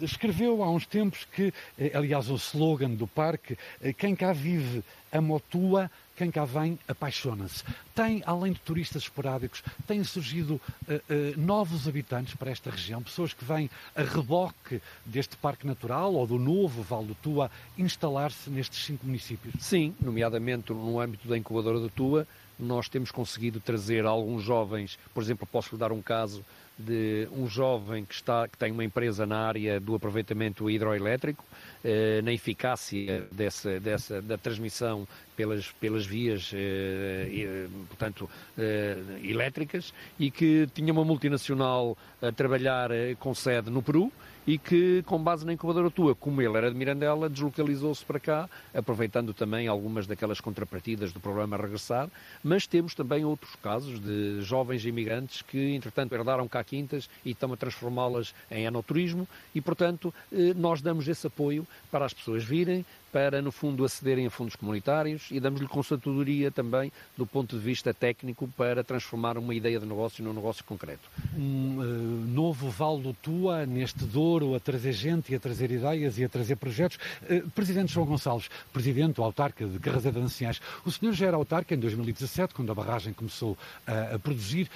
Escreveu 0.03 0.63
há 0.63 0.71
uns 0.71 0.87
tempos 0.87 1.27
que, 1.33 1.53
aliás, 1.93 2.31
o 2.31 2.37
slogan 2.37 2.91
do 2.91 3.09
parque, 3.09 3.59
quem 3.99 4.15
cá 4.15 4.33
vive 4.33 4.85
a 5.11 5.21
motua 5.21 5.91
quem 6.17 6.31
cá 6.31 6.45
vem 6.45 6.79
apaixona-se. 6.89 7.63
Tem, 7.95 8.23
além 8.27 8.53
de 8.53 8.61
turistas 8.61 9.03
esporádicos, 9.03 9.63
têm 9.87 10.03
surgido 10.03 10.55
uh, 10.55 10.95
uh, 10.95 11.41
novos 11.41 11.87
habitantes 11.87 12.35
para 12.35 12.51
esta 12.51 12.71
região, 12.71 13.03
pessoas 13.03 13.33
que 13.33 13.45
vêm 13.45 13.71
a 13.95 14.03
reboque 14.03 14.81
deste 15.05 15.37
Parque 15.37 15.67
Natural 15.67 16.13
ou 16.15 16.27
do 16.27 16.39
novo 16.39 16.83
Vale 16.83 17.07
do 17.07 17.15
Tua 17.15 17.51
instalar-se 17.77 18.51
nestes 18.51 18.85
cinco 18.85 19.07
municípios? 19.07 19.55
Sim, 19.61 19.95
nomeadamente 20.01 20.73
no 20.73 20.99
âmbito 20.99 21.29
da 21.29 21.37
incubadora 21.37 21.79
do 21.79 21.91
Tua, 21.91 22.27
nós 22.59 22.89
temos 22.89 23.11
conseguido 23.11 23.61
trazer 23.61 24.05
alguns 24.05 24.43
jovens, 24.43 24.99
por 25.13 25.23
exemplo, 25.23 25.47
posso 25.51 25.75
lhe 25.75 25.79
dar 25.79 25.93
um 25.93 26.03
caso 26.03 26.45
de 26.79 27.27
um 27.33 27.49
jovem 27.49 28.05
que, 28.05 28.15
está, 28.15 28.47
que 28.47 28.59
tem 28.59 28.71
uma 28.71 28.85
empresa 28.85 29.25
na 29.25 29.39
área 29.39 29.81
do 29.81 29.95
aproveitamento 29.95 30.69
hidroelétrico, 30.69 31.43
eh, 31.83 32.21
na 32.23 32.33
eficácia 32.33 33.27
dessa, 33.33 33.81
dessa, 33.81 34.21
da 34.21 34.37
transmissão 34.37 35.09
pelas, 35.35 35.73
pelas 35.81 36.05
vias, 36.05 36.51
eh, 36.55 37.67
portanto, 37.89 38.29
eh, 38.59 38.99
elétricas, 39.23 39.95
e 40.19 40.31
que 40.31 40.69
tinha 40.75 40.93
uma 40.93 41.05
multinacional 41.05 41.97
a 42.21 42.31
trabalhar 42.31 42.91
com 43.19 43.35
sede 43.35 43.71
no 43.71 43.83
Peru 43.83 44.13
e 44.47 44.57
que, 44.59 45.03
com 45.03 45.19
base 45.19 45.45
na 45.45 45.53
incubadora 45.53 45.91
tua, 45.91 46.15
como 46.15 46.41
ele 46.41 46.57
era 46.57 46.71
de 46.71 46.77
Mirandela, 46.77 47.29
deslocalizou-se 47.29 48.05
para 48.05 48.21
cá, 48.21 48.49
aproveitando 48.73 49.35
também 49.35 49.67
algumas 49.67 50.07
daquelas 50.07 50.41
contrapartidas 50.41 51.13
do 51.13 51.19
programa 51.19 51.57
Regressar, 51.57 52.09
mas 52.45 52.67
temos 52.67 52.95
também 52.95 53.25
outros 53.25 53.57
casos 53.57 53.99
de 53.99 54.41
jovens 54.43 54.85
imigrantes 54.85 55.43
que, 55.43 55.75
entretanto, 55.75 56.15
herdaram 56.15 56.47
cá 56.47 56.63
quintas 56.63 57.09
e 57.25 57.31
estão 57.31 57.53
a 57.53 57.57
transformá-las 57.57 58.35
em 58.51 58.65
enoturismo. 58.65 59.27
E, 59.55 59.61
portanto, 59.61 60.15
eh, 60.33 60.55
nós 60.55 60.81
damos 60.81 61.09
esse 61.09 61.27
apoio 61.27 61.67
para 61.91 62.05
as 62.05 62.15
pessoas 62.15 62.45
virem, 62.45 62.85
para, 63.13 63.41
no 63.41 63.51
fundo, 63.51 63.85
acederem 63.85 64.27
a 64.27 64.31
fundos 64.31 64.57
comunitários 64.57 65.29
e 65.31 65.41
damos-lhe 65.41 65.67
consultoria 65.67 66.51
também 66.51 66.93
do 67.17 67.27
ponto 67.27 67.57
de 67.57 67.63
vista 67.63 67.95
técnico 67.95 68.49
para 68.57 68.85
transformar 68.85 69.39
uma 69.39 69.55
ideia 69.55 69.79
de 69.79 69.87
negócio 69.87 70.23
num 70.23 70.33
negócio 70.33 70.65
concreto. 70.65 71.09
Um 71.37 71.79
uh, 71.79 71.85
novo 72.27 72.69
Val 72.71 72.99
do 72.99 73.13
Tua, 73.15 73.65
neste 73.67 74.05
Douro, 74.05 74.55
a 74.55 74.61
trazer 74.61 74.93
gente 74.93 75.33
e 75.33 75.35
a 75.35 75.41
trazer 75.41 75.71
ideias 75.71 76.19
e 76.19 76.25
a 76.25 76.29
trazer 76.29 76.57
projetos. 76.57 76.99
Uh, 77.23 77.49
Presidente 77.51 77.93
João 77.93 78.07
Gonçalves, 78.07 78.49
Presidente, 78.73 79.21
autarca 79.21 79.67
de 79.67 79.79
Carraseda 79.79 80.21
de 80.21 80.27
Anciães, 80.27 80.61
o 80.85 80.91
senhor 80.91 81.13
já 81.13 81.27
era 81.27 81.37
autarca 81.37 81.75
em 81.75 81.79
2017, 81.79 82.55
quando 82.55 82.71
a 82.71 82.75
barragem 82.75 83.13
começou 83.13 83.53
uh, 83.53 84.15
a 84.15 84.19
produzir. 84.19 84.69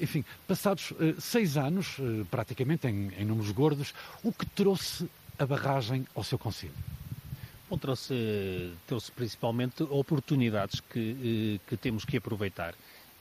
enfim, 0.00 0.24
passados 0.46 0.92
seis 1.18 1.56
anos, 1.56 1.96
praticamente 2.30 2.86
em, 2.86 3.10
em 3.18 3.24
números 3.24 3.50
gordos, 3.50 3.94
o 4.22 4.32
que 4.32 4.46
trouxe 4.46 5.08
a 5.38 5.46
barragem 5.46 6.06
ao 6.14 6.22
seu 6.22 6.38
Conselho? 6.38 6.72
Trouxe 7.78 9.12
principalmente 9.14 9.82
oportunidades 9.84 10.80
que, 10.80 11.58
eh, 11.58 11.60
que 11.68 11.76
temos 11.76 12.04
que 12.04 12.16
aproveitar. 12.16 12.74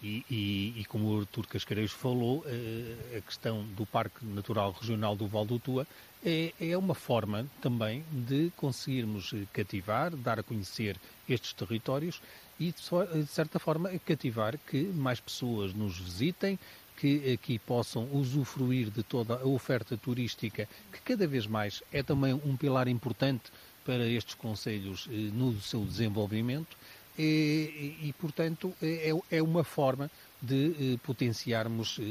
E, 0.04 0.26
e, 0.30 0.82
e, 0.82 0.86
como 0.86 1.16
o 1.16 1.20
Artur 1.22 1.48
Cascareiros 1.48 1.94
falou, 1.94 2.44
eh, 2.46 3.18
a 3.18 3.22
questão 3.22 3.64
do 3.78 3.86
Parque 3.86 4.26
Natural 4.26 4.72
Regional 4.74 5.16
do 5.16 5.28
Val 5.28 5.46
do 5.46 5.58
Tua 5.58 5.88
é, 6.26 6.54
é, 6.60 6.78
uma 6.78 6.94
forma 6.94 7.48
também 7.62 8.04
de 8.12 8.52
conseguirmos 8.58 9.34
cativar, 9.54 10.14
dar 10.16 10.40
a 10.40 10.44
conhecer 10.44 10.98
estes 11.28 11.54
territórios 11.54 12.22
e, 12.60 12.74
de 12.74 13.28
certa 13.28 13.60
forma, 13.60 13.90
cativar 14.00 14.58
que 14.58 14.84
mais 14.84 15.20
pessoas 15.20 15.74
nos 15.74 15.98
visitem, 15.98 16.60
que 16.98 17.34
aqui 17.34 17.58
possam 17.60 18.08
usufruir 18.14 18.90
de 18.90 19.04
toda 19.04 19.36
a 19.36 19.46
oferta 19.46 19.98
turística, 19.98 20.68
que 20.92 21.02
cada 21.02 21.28
vez 21.28 21.48
mais 21.48 21.84
é 21.92 22.04
também 22.04 22.34
um 22.34 22.56
pilar 22.56 22.88
importante 22.88 23.52
para 23.86 24.08
estes 24.08 24.36
conselhos 24.36 25.08
eh, 25.10 25.30
no 25.34 25.60
seu 25.62 25.84
desenvolvimento 25.86 26.76
e, 27.18 27.98
e 28.02 28.14
portanto, 28.20 28.74
é, 28.82 29.12
é, 29.30 29.42
uma 29.42 29.64
forma 29.64 30.10
de 30.42 30.96
eh, 30.96 30.98
potenciarmos 31.04 32.00
eh, 32.00 32.04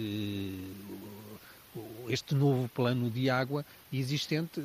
este 2.09 2.35
novo 2.35 2.69
plano 2.69 3.11
de 3.11 3.31
água 3.31 3.65
existente. 3.93 4.61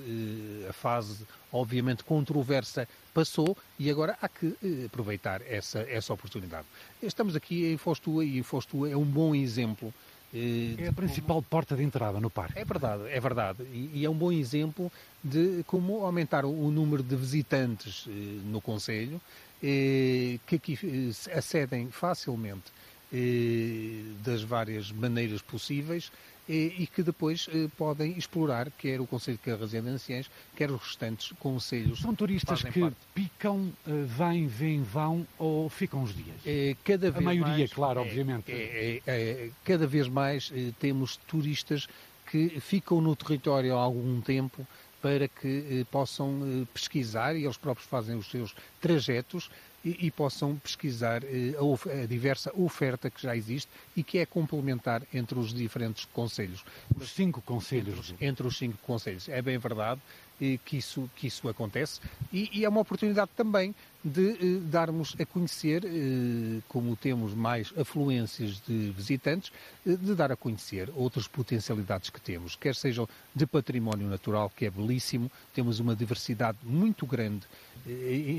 A 0.69 0.73
fase, 0.73 1.25
obviamente, 1.51 2.03
controversa 2.03 2.87
passou 3.13 3.57
e 3.79 3.89
agora 3.89 4.17
há 4.21 4.27
que 4.27 4.55
aproveitar 4.85 5.41
essa, 5.47 5.79
essa 5.89 6.13
oportunidade. 6.13 6.67
Estamos 7.01 7.35
aqui 7.35 7.71
em 7.71 7.77
Fostua 7.77 8.25
e 8.25 8.43
Fostua 8.43 8.89
é 8.89 8.97
um 8.97 9.05
bom 9.05 9.33
exemplo 9.33 9.93
é 10.33 10.87
a 10.87 10.93
principal 10.93 11.41
porta 11.41 11.75
de 11.75 11.83
entrada 11.83 12.19
no 12.19 12.29
parque. 12.29 12.59
É 12.59 12.65
verdade, 12.65 13.03
é 13.09 13.19
verdade. 13.19 13.63
E, 13.71 13.91
e 14.01 14.05
é 14.05 14.09
um 14.09 14.15
bom 14.15 14.31
exemplo 14.31 14.91
de 15.23 15.63
como 15.65 16.05
aumentar 16.05 16.45
o, 16.45 16.49
o 16.49 16.71
número 16.71 17.01
de 17.01 17.15
visitantes 17.15 18.05
eh, 18.07 18.11
no 18.45 18.59
Conselho, 18.59 19.21
eh, 19.63 20.39
que 20.45 20.55
aqui 20.55 20.77
eh, 20.83 21.37
acedem 21.37 21.89
facilmente 21.89 22.71
eh, 23.11 24.03
das 24.23 24.43
várias 24.43 24.91
maneiras 24.91 25.41
possíveis 25.41 26.11
e 26.47 26.87
que 26.87 27.03
depois 27.03 27.47
podem 27.77 28.17
explorar 28.17 28.71
quer 28.71 29.01
o 29.01 29.07
Conselho 29.07 29.37
de 29.37 29.43
Carrasé 29.43 29.81
de 29.81 29.89
Anciães, 29.89 30.29
quer 30.55 30.71
os 30.71 30.81
restantes 30.81 31.33
conselhos. 31.39 31.99
São 31.99 32.15
turistas 32.15 32.63
que 32.63 32.79
parte. 32.79 32.97
picam, 33.13 33.71
vêm, 33.85 34.47
vêm, 34.47 34.81
vão 34.81 35.27
ou 35.37 35.69
ficam 35.69 36.03
uns 36.03 36.15
dias? 36.15 36.37
É, 36.45 36.75
cada 36.83 37.11
vez 37.11 37.17
A 37.17 37.21
maioria, 37.21 37.57
mais, 37.57 37.73
claro, 37.73 37.99
é, 37.99 38.03
obviamente. 38.03 38.51
É, 38.51 39.01
é, 39.05 39.49
cada 39.63 39.85
vez 39.85 40.07
mais 40.07 40.51
temos 40.79 41.17
turistas 41.27 41.87
que 42.29 42.59
ficam 42.59 43.01
no 43.01 43.15
território 43.15 43.75
há 43.75 43.81
algum 43.81 44.21
tempo 44.21 44.65
para 45.01 45.27
que 45.27 45.85
possam 45.91 46.67
pesquisar 46.73 47.35
e 47.35 47.43
eles 47.43 47.57
próprios 47.57 47.87
fazem 47.87 48.17
os 48.17 48.29
seus 48.29 48.55
trajetos 48.81 49.49
e, 49.87 50.07
e 50.07 50.11
possam 50.11 50.57
pesquisar 50.57 51.23
eh, 51.23 51.53
a, 51.57 52.03
a, 52.03 52.05
diversa 52.05 52.51
oferta 52.55 53.09
que 53.09 53.21
já 53.21 53.35
existe 53.35 53.69
e 53.95 54.03
que 54.03 54.17
é 54.17 54.25
complementar 54.25 55.01
entre 55.13 55.39
os 55.39 55.53
diferentes 55.53 56.05
conselhos. 56.13 56.65
Os 56.95 57.09
cinco 57.11 57.41
conselhos. 57.41 57.97
Entre 57.97 58.13
os, 58.13 58.21
entre 58.21 58.47
os 58.47 58.57
cinco 58.57 58.77
conselhos. 58.85 59.29
É 59.29 59.41
bem 59.41 59.57
verdade 59.57 60.01
que, 60.37 60.77
isso, 60.77 61.09
que 61.15 61.27
isso 61.27 61.47
acontece. 61.49 61.99
E, 62.31 62.49
e 62.59 62.65
é 62.65 62.69
uma 62.69 62.81
oportunidade 62.81 63.31
também 63.35 63.73
de 64.03 64.29
eh, 64.31 64.59
darmos 64.61 65.15
a 65.19 65.25
conhecer, 65.25 65.83
eh, 65.83 66.61
como 66.67 66.95
temos 66.95 67.33
mais 67.33 67.73
afluências 67.77 68.61
de 68.65 68.91
visitantes, 68.91 69.51
eh, 69.85 69.95
de 69.95 70.15
dar 70.15 70.31
a 70.31 70.35
conhecer 70.35 70.89
outras 70.95 71.27
potencialidades 71.27 72.09
que 72.09 72.21
temos, 72.21 72.55
quer 72.55 72.75
sejam 72.75 73.07
de 73.35 73.45
património 73.45 74.07
natural, 74.07 74.49
que 74.55 74.65
é 74.65 74.69
belíssimo, 74.69 75.29
temos 75.53 75.79
uma 75.79 75.95
diversidade 75.95 76.57
muito 76.63 77.05
grande 77.05 77.45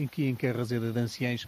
aqui 0.05 0.27
em 0.27 0.35
Carrazeda 0.35 0.93
de 0.93 0.99
Anciães, 0.99 1.47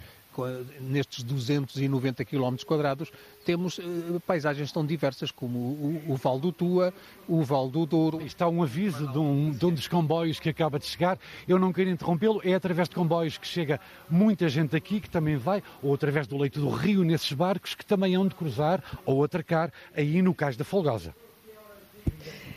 nestes 0.81 1.22
290 1.22 2.24
km 2.24 2.57
quadrados, 2.66 3.11
temos 3.44 3.79
uh, 3.79 4.20
paisagens 4.26 4.70
tão 4.70 4.85
diversas 4.85 5.31
como 5.31 5.59
o, 5.59 6.03
o, 6.09 6.12
o 6.12 6.16
Val 6.16 6.38
do 6.38 6.53
Tua, 6.53 6.92
o 7.29 7.42
Val 7.42 7.68
do 7.68 7.87
Douro. 7.87 8.20
Está 8.22 8.48
um 8.48 8.62
aviso 8.62 9.07
de 9.09 9.18
um, 9.18 9.50
de 9.50 9.66
um 9.66 9.72
dos 9.72 9.88
comboios 9.88 10.38
que 10.38 10.48
acaba 10.48 10.79
de 10.79 10.87
chegar. 10.87 11.18
Eu 11.48 11.59
não 11.59 11.72
quero 11.72 11.90
interrompê-lo. 11.90 12.40
É 12.44 12.55
através 12.55 12.88
de 12.88 12.94
comboios 12.94 13.38
que 13.38 13.46
chega 13.46 13.81
muita 14.09 14.48
gente 14.48 14.76
aqui, 14.76 15.00
que 15.00 15.11
também 15.11 15.37
vai, 15.37 15.62
ou 15.83 15.94
através 15.94 16.26
do 16.26 16.37
leito 16.37 16.61
do 16.61 16.68
rio, 16.68 17.05
nesses 17.05 17.33
barcos, 17.33 17.74
que 17.74 17.85
também 17.85 18.14
hão 18.14 18.26
de 18.26 18.35
cruzar 18.35 18.83
ou 19.05 19.24
atracar 19.24 19.72
aí 19.94 20.20
no 20.22 20.35
Cais 20.35 20.57
da 20.57 20.64
Folgosa. 20.64 21.14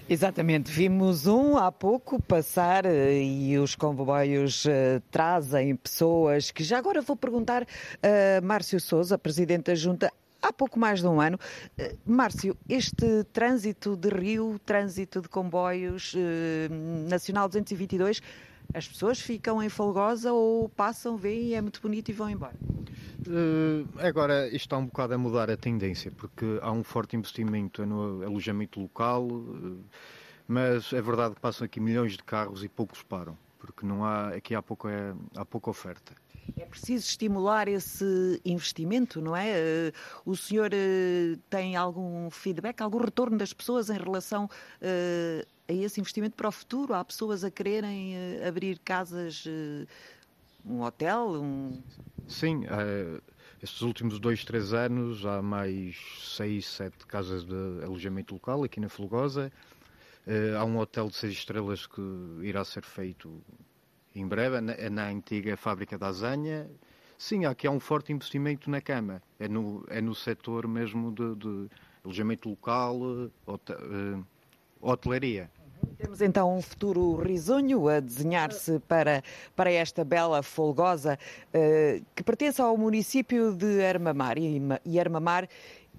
Exatamente, 0.10 0.70
vimos 0.70 1.28
um 1.28 1.56
há 1.58 1.72
pouco 1.72 2.22
passar 2.22 2.86
eh, 2.86 3.24
e 3.24 3.58
os 3.58 3.74
comboios 3.74 4.66
uh, 4.66 5.02
trazem 5.10 5.76
pessoas 5.78 6.52
que 6.52 6.62
já 6.62 6.78
agora 6.78 7.02
vou 7.02 7.16
perguntar 7.16 7.64
a 7.64 8.42
uh, 8.42 8.46
Márcio 8.46 8.82
Souza, 8.82 9.18
Presidente 9.18 9.68
da 9.68 9.76
Junta, 9.76 10.12
há 10.42 10.52
pouco 10.52 10.78
mais 10.78 11.00
de 11.00 11.08
um 11.08 11.22
ano. 11.22 11.40
Uh, 11.80 11.98
Márcio, 12.06 12.58
este 12.68 13.24
trânsito 13.32 13.96
de 13.96 14.10
rio, 14.10 14.60
trânsito 14.66 15.22
de 15.22 15.30
comboios 15.30 16.14
Nacional 17.08 17.48
222, 17.48 18.22
as 18.74 18.86
pessoas 18.86 19.22
ficam 19.22 19.64
em 19.64 19.70
Folgosa 19.70 20.34
ou 20.34 20.68
passam, 20.68 21.16
veem, 21.16 21.56
é 21.56 21.62
muito 21.62 21.82
bonito 21.82 22.10
e 22.10 22.14
vão 22.14 22.30
embora? 22.30 22.56
Uh, 23.28 23.88
agora 24.00 24.48
está 24.54 24.78
um 24.78 24.86
bocado 24.86 25.14
a 25.14 25.18
mudar 25.18 25.50
a 25.50 25.56
tendência, 25.56 26.12
porque 26.12 26.60
há 26.62 26.72
um 26.72 26.84
forte 26.84 27.16
investimento 27.16 27.86
no 27.86 28.24
alojamento 28.24 28.80
local, 28.80 29.28
uh, 29.28 29.84
mas 30.48 30.92
é 30.92 31.02
verdade 31.02 31.36
que 31.36 31.42
passam 31.42 31.66
aqui 31.66 31.80
milhões 31.80 32.14
de 32.14 32.24
carros 32.24 32.64
e 32.64 32.70
poucos 32.70 33.02
param, 33.02 33.38
porque 33.60 33.86
não 33.86 34.04
há, 34.04 34.30
aqui 34.30 34.54
há, 34.54 34.62
pouco, 34.62 34.90
é, 34.90 35.14
há 35.36 35.46
pouca 35.46 35.70
oferta. 35.70 36.14
É 36.58 36.66
preciso 36.66 37.08
estimular 37.08 37.70
esse 37.70 38.42
investimento, 38.44 39.22
não 39.22 39.36
é? 39.36 39.54
Uh, 39.54 40.32
o 40.32 40.36
senhor 40.36 40.70
tem 41.50 41.78
algum 41.78 42.30
feedback, 42.30 42.82
algum 42.82 42.98
retorno 42.98 43.38
das 43.38 43.54
pessoas 43.54 43.90
em 43.90 43.98
relação 43.98 44.50
a 44.82 45.72
esse 45.72 46.02
investimento 46.02 46.36
para 46.36 46.50
o 46.50 46.52
futuro? 46.52 46.94
Há 46.94 47.06
pessoas 47.06 47.46
a 47.46 47.50
quererem 47.50 48.16
abrir 48.46 48.78
casas 48.80 49.46
um 50.66 50.82
hotel? 50.82 51.42
Um... 51.42 51.82
Sim, 52.28 52.66
uh, 52.66 53.22
estes 53.62 53.82
últimos 53.82 54.20
dois, 54.20 54.44
três 54.44 54.74
anos 54.74 55.26
há 55.26 55.42
mais 55.42 55.98
seis, 56.22 56.68
sete 56.68 57.06
casas 57.06 57.44
de 57.46 57.84
alojamento 57.84 58.34
local 58.34 58.64
aqui 58.64 58.80
na 58.80 58.90
Fulgosa. 58.90 59.52
Uh, 60.26 60.58
há 60.58 60.64
um 60.64 60.78
hotel 60.78 61.08
de 61.08 61.16
seis 61.16 61.34
estrelas 61.34 61.86
que 61.86 62.02
irá 62.42 62.64
ser 62.64 62.84
feito 62.84 63.42
em 64.16 64.28
breve, 64.28 64.62
na, 64.62 64.90
na 64.90 65.10
antiga 65.10 65.58
fábrica 65.58 65.98
da 65.98 66.08
Azanha. 66.08 66.70
Sim, 67.18 67.46
aqui 67.46 67.68
há 67.68 67.72
um 67.72 67.80
forte 67.80 68.12
investimento 68.12 68.70
na 68.70 68.82
cama. 68.82 69.22
É 69.40 69.48
no, 69.48 69.86
é 69.88 70.02
no 70.02 70.14
setor 70.14 70.68
mesmo 70.68 71.12
de, 71.12 71.36
de 71.36 71.70
alojamento 72.04 72.50
local, 72.50 73.00
hotel, 73.46 73.78
uh, 73.80 74.26
hotelaria. 74.82 75.50
Temos 75.98 76.22
então 76.22 76.58
um 76.58 76.62
futuro 76.62 77.16
risonho 77.16 77.88
a 77.88 78.00
desenhar-se 78.00 78.80
para, 78.80 79.24
para 79.56 79.72
esta 79.72 80.04
bela 80.04 80.44
folgosa 80.44 81.18
uh, 81.50 82.06
que 82.16 82.24
pertence 82.24 82.62
ao 82.62 82.78
município 82.78 83.54
de 83.54 83.84
Armamar. 83.84 84.38
E, 84.38 85.00
Armamar 85.00 85.48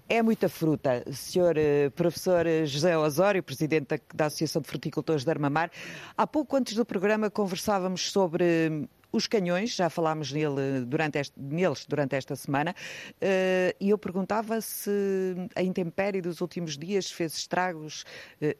é 0.07 0.21
muita 0.21 0.47
fruta. 0.47 1.03
Senhor 1.11 1.55
uh, 1.57 1.91
professor 1.91 2.45
José 2.65 2.97
Osório, 2.97 3.43
presidente 3.43 3.87
da, 3.87 3.99
da, 4.13 4.25
Associação 4.25 4.61
de 4.61 4.67
Fruticultores 4.67 5.23
de 5.23 5.29
Armamar, 5.29 5.71
há 6.17 6.27
pouco 6.27 6.55
antes 6.55 6.75
do 6.75 6.85
programa 6.85 7.29
conversávamos 7.29 8.11
sobre 8.11 8.87
os 9.11 9.27
canhões, 9.27 9.73
já 9.73 9.89
falámos 9.89 10.31
nele 10.31 10.85
durante 10.85 11.17
este, 11.17 11.39
neles 11.39 11.85
durante 11.85 12.15
esta 12.15 12.35
semana, 12.35 12.75
uh, 13.13 13.75
e 13.79 13.89
eu 13.89 13.97
perguntava 13.97 14.61
se 14.61 14.91
a 15.55 15.63
intempérie 15.63 16.21
dos 16.21 16.41
últimos 16.41 16.77
dias 16.77 17.09
fez 17.09 17.33
estragos 17.33 18.03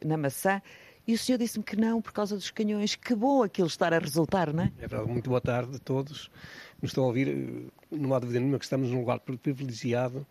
na 0.04 0.16
maçã. 0.16 0.60
E 1.06 1.14
o 1.14 1.18
senhor 1.18 1.38
disse-me 1.38 1.64
que 1.64 1.76
não, 1.76 2.02
por 2.02 2.12
causa 2.12 2.34
dos 2.34 2.50
canhões. 2.50 2.96
Que 2.96 3.14
bom 3.14 3.42
aquilo 3.42 3.68
estar 3.68 3.94
a 3.94 3.98
resultar, 3.98 4.52
não 4.52 4.64
é? 4.64 4.72
É 4.78 4.88
verdade. 4.88 5.10
Muito 5.10 5.30
boa 5.30 5.40
tarde 5.40 5.76
a 5.76 5.78
todos. 5.78 6.28
Nos 6.82 6.90
estão 6.90 7.04
a 7.04 7.06
ouvir. 7.06 7.70
Não 7.90 8.12
há 8.12 8.18
dúvida 8.18 8.40
nenhuma 8.40 8.58
que 8.58 8.64
estamos 8.64 8.90
num 8.90 8.98
lugar 8.98 9.20
privilegiado 9.20 10.26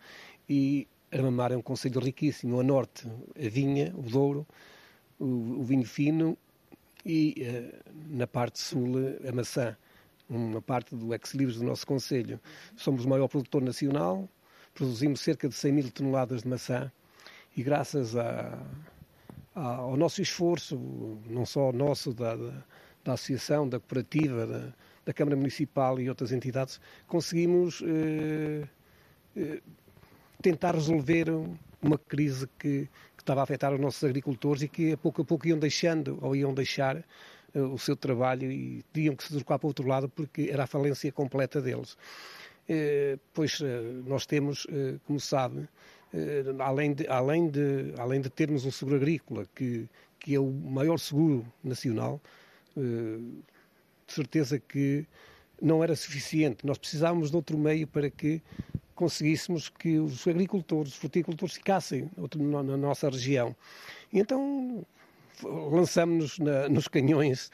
e 0.48 0.86
Armamar 1.10 1.52
é 1.52 1.56
um 1.56 1.62
conselho 1.62 1.98
riquíssimo. 2.00 2.60
A 2.60 2.62
norte, 2.62 3.08
a 3.08 3.48
vinha, 3.48 3.92
o 3.96 4.02
Douro, 4.02 4.46
o, 5.18 5.24
o 5.60 5.62
vinho 5.62 5.86
fino 5.86 6.36
e 7.04 7.34
uh, 7.40 7.92
na 8.08 8.26
parte 8.26 8.58
sul, 8.58 8.96
a 9.26 9.32
maçã. 9.32 9.76
Uma 10.28 10.60
parte 10.60 10.94
do 10.94 11.14
ex-libris 11.14 11.56
do 11.56 11.64
nosso 11.64 11.86
conselho. 11.86 12.38
Somos 12.76 13.04
o 13.04 13.08
maior 13.08 13.28
produtor 13.28 13.62
nacional, 13.62 14.28
produzimos 14.74 15.20
cerca 15.20 15.48
de 15.48 15.54
100 15.54 15.72
mil 15.72 15.90
toneladas 15.90 16.42
de 16.42 16.48
maçã 16.48 16.90
e 17.56 17.62
graças 17.62 18.16
a 18.16 18.58
ao 19.56 19.96
nosso 19.96 20.20
esforço, 20.20 20.78
não 21.28 21.46
só 21.46 21.72
nosso, 21.72 22.12
da, 22.12 22.36
da, 22.36 22.64
da 23.02 23.12
associação, 23.14 23.66
da 23.66 23.80
cooperativa, 23.80 24.46
da, 24.46 24.72
da, 25.04 25.12
Câmara 25.14 25.34
Municipal 25.34 25.98
e 25.98 26.08
outras 26.10 26.30
entidades, 26.30 26.78
conseguimos 27.06 27.82
eh, 27.82 28.68
eh, 29.34 29.62
tentar 30.42 30.74
resolver 30.74 31.28
uma 31.80 31.96
crise 31.96 32.46
que, 32.58 32.86
que, 33.16 33.22
estava 33.22 33.40
a 33.40 33.44
afetar 33.44 33.72
os 33.72 33.80
nossos 33.80 34.04
agricultores 34.04 34.62
e 34.62 34.68
que 34.68 34.92
a 34.92 34.96
pouco 34.96 35.22
a 35.22 35.24
pouco 35.24 35.48
iam 35.48 35.58
deixando 35.58 36.18
ou 36.20 36.36
iam 36.36 36.52
deixar 36.52 36.96
eh, 37.54 37.60
o 37.60 37.78
seu 37.78 37.96
trabalho 37.96 38.52
e 38.52 38.84
tinham 38.92 39.16
que 39.16 39.22
se 39.22 39.30
deslocar 39.30 39.58
para 39.58 39.66
o 39.66 39.70
outro 39.70 39.88
lado 39.88 40.06
porque 40.08 40.50
era 40.52 40.64
a 40.64 40.66
falência 40.66 41.10
completa 41.10 41.62
deles. 41.62 41.96
Eh, 42.68 43.18
pois 43.32 43.60
eh, 43.60 44.02
nós 44.04 44.26
temos, 44.26 44.66
eh, 44.70 44.96
como 45.06 45.20
sabe, 45.20 45.68
além 46.58 46.94
de, 46.94 47.06
além, 47.08 47.48
de, 47.48 47.94
além 47.98 48.20
de 48.20 48.30
termos 48.30 48.64
um 48.64 48.70
seguro 48.70 48.96
agrícola, 48.96 49.46
que, 49.54 49.88
que 50.18 50.34
é 50.34 50.40
o 50.40 50.50
maior 50.50 50.98
seguro 50.98 51.46
nacional, 51.62 52.20
eh, 52.76 53.18
de 54.06 54.12
certeza 54.12 54.58
que 54.58 55.06
não 55.60 55.82
era 55.82 55.96
suficiente. 55.96 56.66
Nós 56.66 56.78
precisávamos 56.78 57.30
de 57.30 57.36
outro 57.36 57.58
meio 57.58 57.86
para 57.86 58.10
que 58.10 58.42
conseguíssemos 58.94 59.68
que 59.68 59.98
os 59.98 60.26
agricultores, 60.26 60.92
os 60.92 60.98
fruticultores 60.98 61.54
ficassem 61.54 62.10
na 62.64 62.76
nossa 62.76 63.08
região. 63.10 63.54
E 64.12 64.18
então 64.20 64.84
lançamos-nos 65.42 66.38
nos 66.70 66.88
canhões 66.88 67.50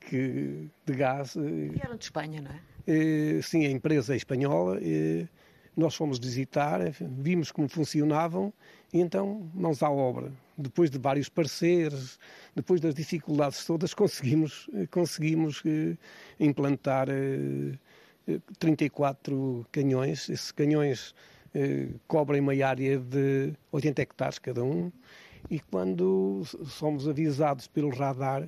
que, 0.00 0.68
de 0.84 0.94
gás. 0.94 1.34
Vieram 1.34 1.96
de 1.96 2.04
Espanha, 2.04 2.42
não 2.42 2.50
é? 2.50 3.42
Sim, 3.42 3.66
a 3.66 3.70
empresa 3.70 4.14
é 4.14 4.16
espanhola. 4.16 4.78
Nós 5.74 5.94
fomos 5.94 6.18
visitar, 6.18 6.80
vimos 7.00 7.50
como 7.50 7.66
funcionavam 7.66 8.52
e 8.92 9.00
então 9.00 9.50
mãos 9.54 9.82
à 9.82 9.90
obra. 9.90 10.30
Depois 10.56 10.90
de 10.90 10.98
vários 10.98 11.30
parceiros, 11.30 12.18
depois 12.54 12.78
das 12.78 12.94
dificuldades 12.94 13.64
todas, 13.64 13.94
conseguimos, 13.94 14.68
conseguimos 14.90 15.62
eh, 15.64 15.96
implantar 16.38 17.08
34 18.58 19.60
eh, 19.64 19.68
canhões. 19.72 20.28
Esses 20.28 20.52
canhões 20.52 21.14
eh, 21.54 21.88
cobrem 22.06 22.42
uma 22.42 22.52
área 22.52 22.98
de 22.98 23.54
80 23.72 24.02
hectares 24.02 24.38
cada 24.38 24.62
um 24.62 24.92
e 25.48 25.58
quando 25.58 26.42
somos 26.66 27.08
avisados 27.08 27.66
pelo 27.66 27.88
radar 27.88 28.46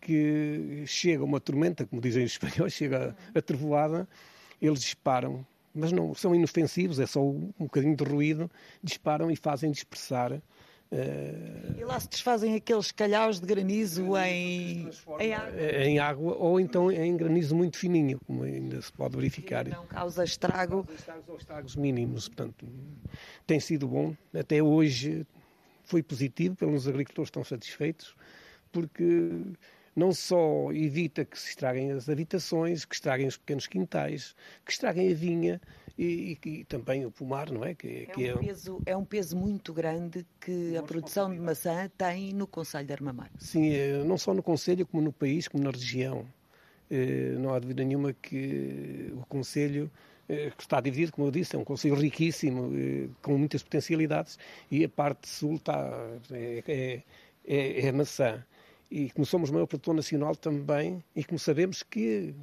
que 0.00 0.84
chega 0.86 1.24
uma 1.24 1.40
tormenta, 1.40 1.86
como 1.86 2.02
dizem 2.02 2.24
os 2.24 2.32
espanhóis, 2.32 2.74
chega 2.74 3.16
a 3.34 3.40
trovoada, 3.40 4.06
eles 4.60 4.80
disparam 4.80 5.46
mas 5.74 5.92
não 5.92 6.14
são 6.14 6.34
inofensivos, 6.34 6.98
é 6.98 7.06
só 7.06 7.20
um 7.22 7.52
bocadinho 7.58 7.96
de 7.96 8.04
ruído, 8.04 8.50
disparam 8.82 9.30
e 9.30 9.36
fazem 9.36 9.70
dispersar 9.70 10.40
Uh, 10.92 11.80
e 11.80 11.84
lá 11.84 11.98
se 11.98 12.06
desfazem 12.06 12.54
aqueles 12.54 12.92
calhaus 12.92 13.40
de 13.40 13.46
granizo 13.46 14.14
em, 14.18 14.90
em 15.20 15.32
água? 15.32 15.60
Em 15.62 15.98
água 15.98 16.36
ou 16.36 16.60
então 16.60 16.92
em 16.92 17.16
granizo 17.16 17.56
muito 17.56 17.78
fininho, 17.78 18.20
como 18.26 18.42
ainda 18.42 18.82
se 18.82 18.92
pode 18.92 19.16
verificar. 19.16 19.66
E 19.66 19.70
não 19.70 19.86
causa 19.86 20.22
estrago? 20.22 20.84
Causa 20.84 20.98
estragos 20.98 21.28
ou 21.30 21.36
estragos 21.38 21.76
mínimos. 21.76 22.28
Portanto, 22.28 22.68
tem 23.46 23.58
sido 23.58 23.88
bom. 23.88 24.14
Até 24.38 24.62
hoje 24.62 25.26
foi 25.82 26.02
positivo, 26.02 26.56
pelos 26.56 26.86
agricultores 26.86 27.28
estão 27.28 27.42
satisfeitos, 27.42 28.14
porque 28.70 29.30
não 29.94 30.12
só 30.12 30.72
evita 30.72 31.24
que 31.24 31.38
se 31.38 31.50
estraguem 31.50 31.92
as 31.92 32.08
habitações, 32.08 32.84
que 32.84 32.94
estraguem 32.94 33.26
os 33.26 33.36
pequenos 33.36 33.66
quintais, 33.66 34.34
que 34.64 34.72
estraguem 34.72 35.10
a 35.10 35.14
vinha, 35.14 35.60
e, 35.98 36.38
e, 36.44 36.48
e, 36.48 36.64
também 36.64 37.04
o 37.04 37.10
pomar, 37.10 37.50
não 37.50 37.64
é? 37.64 37.74
Que, 37.74 37.88
é, 37.88 38.06
que 38.06 38.32
um 38.32 38.38
é... 38.38 38.38
Peso, 38.38 38.82
é 38.86 38.96
um 38.96 39.04
peso 39.04 39.36
muito 39.36 39.74
grande 39.74 40.26
que 40.40 40.74
a 40.76 40.82
produção 40.82 41.30
de 41.30 41.38
maçã 41.38 41.90
tem 41.98 42.32
no 42.32 42.46
Conselho 42.46 42.86
de 42.86 42.92
Armamar. 42.94 43.30
Sim, 43.38 43.74
é, 43.74 44.02
não 44.02 44.16
só 44.16 44.32
no 44.32 44.42
Conselho, 44.42 44.86
como 44.86 45.02
no 45.02 45.12
país, 45.12 45.46
como 45.48 45.62
na 45.62 45.70
região. 45.70 46.26
É, 46.90 47.36
não 47.38 47.54
há 47.54 47.58
dúvida 47.58 47.84
nenhuma 47.84 48.12
que 48.14 49.12
o 49.14 49.26
Conselho 49.26 49.90
que 50.56 50.62
está 50.62 50.80
dividido, 50.80 51.12
como 51.12 51.26
eu 51.26 51.30
disse, 51.30 51.56
é 51.56 51.58
um 51.58 51.64
Conselho 51.64 51.94
riquíssimo, 51.94 52.70
com 53.20 53.36
muitas 53.36 53.62
potencialidades, 53.62 54.38
e 54.70 54.82
a 54.82 54.88
parte 54.88 55.28
sul 55.28 55.56
está, 55.56 56.08
é, 56.30 57.02
é, 57.46 57.86
é 57.86 57.92
maçã. 57.92 58.42
E 58.92 59.08
como 59.08 59.24
somos 59.24 59.50
maior 59.50 59.66
produtor 59.66 59.94
nacional 59.94 60.36
também, 60.36 61.02
e 61.16 61.24
como 61.24 61.38
sabemos 61.38 61.82
que 61.82 62.34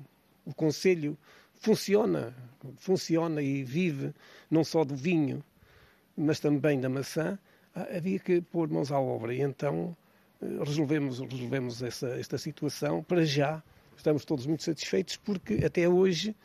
o 0.43 0.51
Conselho 0.51 1.15
funciona, 1.53 2.35
funciona 2.77 3.39
e 3.39 3.63
vive 3.63 4.15
não 4.49 4.63
só 4.63 4.83
do 4.83 4.95
vinho, 4.95 5.43
mas 6.17 6.39
também 6.39 6.81
da 6.81 6.89
maçã, 6.89 7.37
havia 7.95 8.17
que 8.17 8.41
pôr 8.41 8.67
mãos 8.67 8.91
à 8.91 8.99
obra. 8.99 9.31
E 9.31 9.41
então 9.41 9.95
eh, 10.41 10.63
resolvemos, 10.65 11.19
resolvemos 11.19 11.83
essa, 11.83 12.07
esta 12.19 12.39
situação. 12.39 13.03
Para 13.03 13.23
já, 13.23 13.61
estamos 13.95 14.25
todos 14.25 14.47
muito 14.47 14.63
satisfeitos 14.63 15.17
porque 15.17 15.63
até 15.63 15.87
hoje 15.87 16.35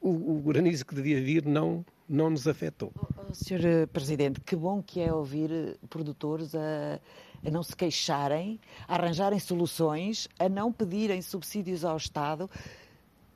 o, 0.00 0.10
o 0.10 0.42
granizo 0.42 0.86
que 0.86 0.94
devia 0.94 1.20
vir 1.20 1.44
não, 1.44 1.84
não 2.08 2.30
nos 2.30 2.46
afetou. 2.46 2.92
Oh, 2.96 3.34
Sr. 3.34 3.66
Eh, 3.66 3.86
Presidente, 3.86 4.40
que 4.40 4.54
bom 4.54 4.80
que 4.80 5.00
é 5.00 5.12
ouvir 5.12 5.76
produtores 5.90 6.54
a, 6.54 7.00
a 7.44 7.50
não 7.50 7.62
se 7.62 7.74
queixarem, 7.76 8.58
a 8.88 8.94
arranjarem 8.94 9.38
soluções, 9.38 10.28
a 10.38 10.48
não 10.48 10.72
pedirem 10.72 11.20
subsídios 11.22 11.84
ao 11.84 11.96
Estado. 11.96 12.50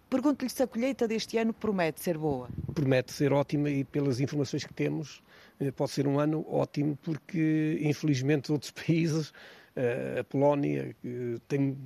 Pergunto-lhe 0.08 0.50
se 0.50 0.62
a 0.62 0.66
colheita 0.66 1.06
deste 1.06 1.36
ano 1.36 1.52
promete 1.52 2.00
ser 2.00 2.16
boa. 2.16 2.48
Promete 2.74 3.12
ser 3.12 3.32
ótima 3.32 3.68
e 3.68 3.84
pelas 3.84 4.20
informações 4.20 4.64
que 4.64 4.72
temos, 4.72 5.22
eh, 5.60 5.70
pode 5.70 5.90
ser 5.90 6.06
um 6.06 6.18
ano 6.18 6.46
ótimo, 6.48 6.96
porque 7.02 7.78
infelizmente 7.82 8.50
outros 8.50 8.70
países, 8.72 9.32
eh, 9.76 10.16
a 10.20 10.24
Polónia 10.24 10.96
tem 11.46 11.76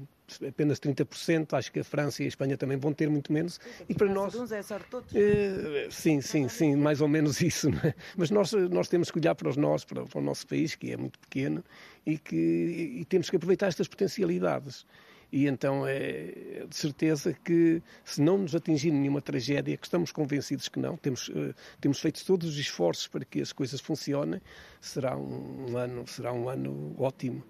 apenas 0.47 0.79
30%, 0.81 1.53
acho 1.55 1.73
que 1.73 1.81
a 1.81 1.85
França 1.85 2.23
e 2.23 2.27
a 2.27 2.29
Espanha 2.29 2.57
também 2.57 2.77
vão 2.77 2.93
ter 2.93 3.09
muito 3.09 3.33
menos. 3.33 3.61
E 3.89 3.95
para 3.95 4.09
nós. 4.09 4.35
É 4.53 4.63
sorte 4.63 4.87
todos. 4.91 5.13
Uh, 5.13 5.91
sim, 5.91 6.21
sim, 6.21 6.49
sim, 6.49 6.77
mais 6.77 7.01
ou 7.01 7.09
menos 7.09 7.41
isso. 7.43 7.69
É? 7.85 7.95
Mas 8.17 8.31
nós, 8.31 8.53
nós 8.53 8.89
temos 8.89 9.11
que 9.11 9.19
olhar 9.19 9.35
para 9.35 9.49
os 9.49 9.57
nós, 9.57 9.85
para, 9.85 10.05
para, 10.05 10.19
o 10.19 10.23
nosso 10.23 10.47
país, 10.47 10.75
que 10.75 10.93
é 10.93 10.97
muito 10.97 11.19
pequeno, 11.19 11.65
e, 12.07 12.19
que, 12.19 12.37
e 12.37 13.05
temos 13.05 13.29
que 13.31 13.37
aproveitar 13.37 13.69
estas 13.69 13.89
potencialidades. 13.89 14.87
E 15.33 15.47
então 15.47 15.87
é 15.87 16.67
de 16.69 16.77
certeza 16.77 17.33
que, 17.33 17.83
se 18.05 18.21
não 18.21 18.37
nos 18.37 18.55
atingir 18.55 18.91
nenhuma 18.91 19.23
tragédia, 19.23 19.79
que 19.79 19.87
estamos 19.87 20.13
convencidos 20.13 20.69
que 20.69 20.79
não, 20.79 20.95
temos, 20.99 21.29
uh, 21.29 21.55
temos 21.81 21.99
feito 22.01 22.23
todos 22.27 22.47
os 22.47 22.59
esforços 22.59 23.09
para 23.09 23.25
que 23.25 23.41
as 23.41 23.51
coisas 23.51 23.81
funcionem, 23.81 24.43
será 24.79 25.17
um 25.17 25.75
ano, 25.75 26.07
será 26.07 26.35
um 26.35 26.51
ano 26.51 26.95
ótimo. 26.99 27.43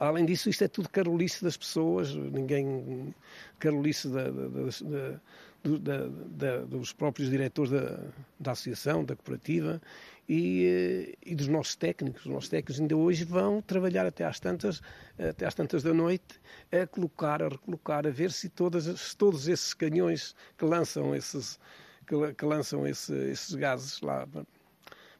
Além 0.00 0.24
disso, 0.24 0.48
isto 0.48 0.64
é 0.64 0.68
tudo 0.68 0.88
carolice 0.88 1.44
das 1.44 1.58
pessoas, 1.58 2.14
ninguém. 2.14 3.14
carolice 3.58 4.08
da, 4.08 4.30
da, 5.62 6.06
da, 6.08 6.64
dos 6.64 6.90
próprios 6.94 7.28
diretores 7.28 7.70
da, 7.70 7.98
da 8.38 8.52
associação, 8.52 9.04
da 9.04 9.14
cooperativa 9.14 9.78
e, 10.26 10.64
eh, 10.64 11.14
e, 11.30 11.34
dos 11.34 11.48
nossos 11.48 11.76
técnicos. 11.76 12.24
Os 12.24 12.32
nossos 12.32 12.48
técnicos 12.48 12.80
ainda 12.80 12.96
hoje 12.96 13.24
vão 13.24 13.60
trabalhar 13.60 14.06
até 14.06 14.24
às 14.24 14.40
tantas, 14.40 14.80
até 15.18 15.44
às 15.44 15.54
tantas 15.54 15.82
da 15.82 15.92
noite 15.92 16.40
a 16.72 16.86
colocar, 16.86 17.42
a 17.42 17.48
recolocar, 17.48 18.06
a 18.06 18.10
ver 18.10 18.32
se, 18.32 18.48
todas, 18.48 18.84
se 18.84 19.14
todos 19.14 19.48
esses 19.48 19.74
canhões 19.74 20.34
que 20.56 20.64
lançam 20.64 21.14
esses, 21.14 21.60
que, 22.06 22.32
que 22.32 22.44
lançam 22.46 22.86
esse, 22.86 23.12
esses 23.12 23.54
gases 23.54 24.00
lá 24.00 24.26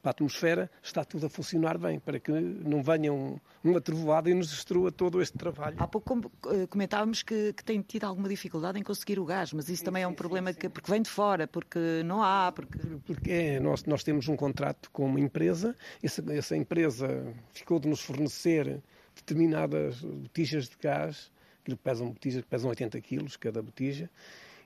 para 0.03 0.11
a 0.11 0.13
atmosfera, 0.13 0.71
está 0.83 1.05
tudo 1.05 1.27
a 1.27 1.29
funcionar 1.29 1.79
bem, 1.79 1.99
para 1.99 2.19
que 2.19 2.33
não 2.33 2.83
venha 2.83 3.13
um, 3.13 3.39
uma 3.63 3.81
trovoada 3.81 4.31
e 4.31 4.35
nos 4.35 4.51
destrua 4.51 4.91
todo 4.91 5.21
este 5.21 5.37
trabalho. 5.37 5.77
Há 5.79 5.87
pouco 5.87 6.31
eh, 6.47 6.67
comentávamos 6.67 7.23
que, 7.23 7.53
que 7.53 7.63
tem 7.63 7.81
tido 7.83 8.05
alguma 8.05 8.29
dificuldade 8.29 8.79
em 8.79 8.83
conseguir 8.83 9.19
o 9.19 9.25
gás, 9.25 9.53
mas 9.53 9.69
isso 9.69 9.85
também 9.85 10.03
é 10.03 10.07
um 10.07 10.15
problema 10.15 10.53
que, 10.53 10.69
porque 10.69 10.91
vem 10.91 11.03
de 11.03 11.11
fora, 11.11 11.47
porque 11.47 12.03
não 12.05 12.23
há. 12.23 12.51
Porque, 12.53 12.79
porque 13.05 13.31
é, 13.31 13.61
nós, 13.61 13.85
nós 13.85 14.03
temos 14.03 14.29
um 14.29 14.37
contrato 14.37 14.91
com 14.91 15.05
uma 15.05 15.21
empresa, 15.21 15.77
essa, 16.03 16.25
essa 16.33 16.57
empresa 16.57 17.33
ficou 17.53 17.79
de 17.79 17.89
nos 17.89 18.01
fornecer 18.01 18.83
determinadas 19.15 20.01
botijas 20.01 20.69
de 20.69 20.77
gás, 20.81 21.31
que 21.65 21.77
pesam 21.77 22.11
botijas 22.11 22.43
que 22.43 22.49
pesam 22.49 22.71
80 22.71 23.01
quilos 23.01 23.37
cada 23.37 23.63
botija, 23.63 24.11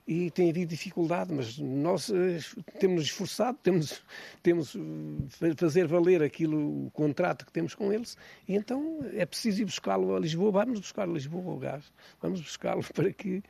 e 0.07 0.31
tem 0.31 0.51
havido 0.51 0.71
dificuldade, 0.71 1.33
mas 1.33 1.59
nós 1.59 2.11
eh, 2.11 2.39
temos 2.79 3.05
esforçado, 3.05 3.59
temos, 3.63 4.03
temos 4.43 4.77
eh, 4.77 5.55
fazer 5.57 5.87
valer 5.87 6.23
aquilo, 6.23 6.87
o 6.87 6.91
contrato 6.91 7.47
que 7.47 7.53
temos 7.53 7.75
com 7.75 7.93
eles, 7.93 8.17
e 8.47 8.55
então 8.55 9.01
é 9.15 9.25
preciso 9.25 9.63
ir 9.63 9.65
buscá-lo 9.65 10.15
a 10.15 10.21
Lisboa, 10.21 10.53
vamos 10.53 10.81
buscar 10.81 11.09
a 11.09 11.13
Lisboa 11.13 11.55
o 11.55 11.59
gás, 11.59 11.91
vamos 12.21 12.41
buscá-lo 12.41 12.85
para 12.93 13.13
que 13.13 13.43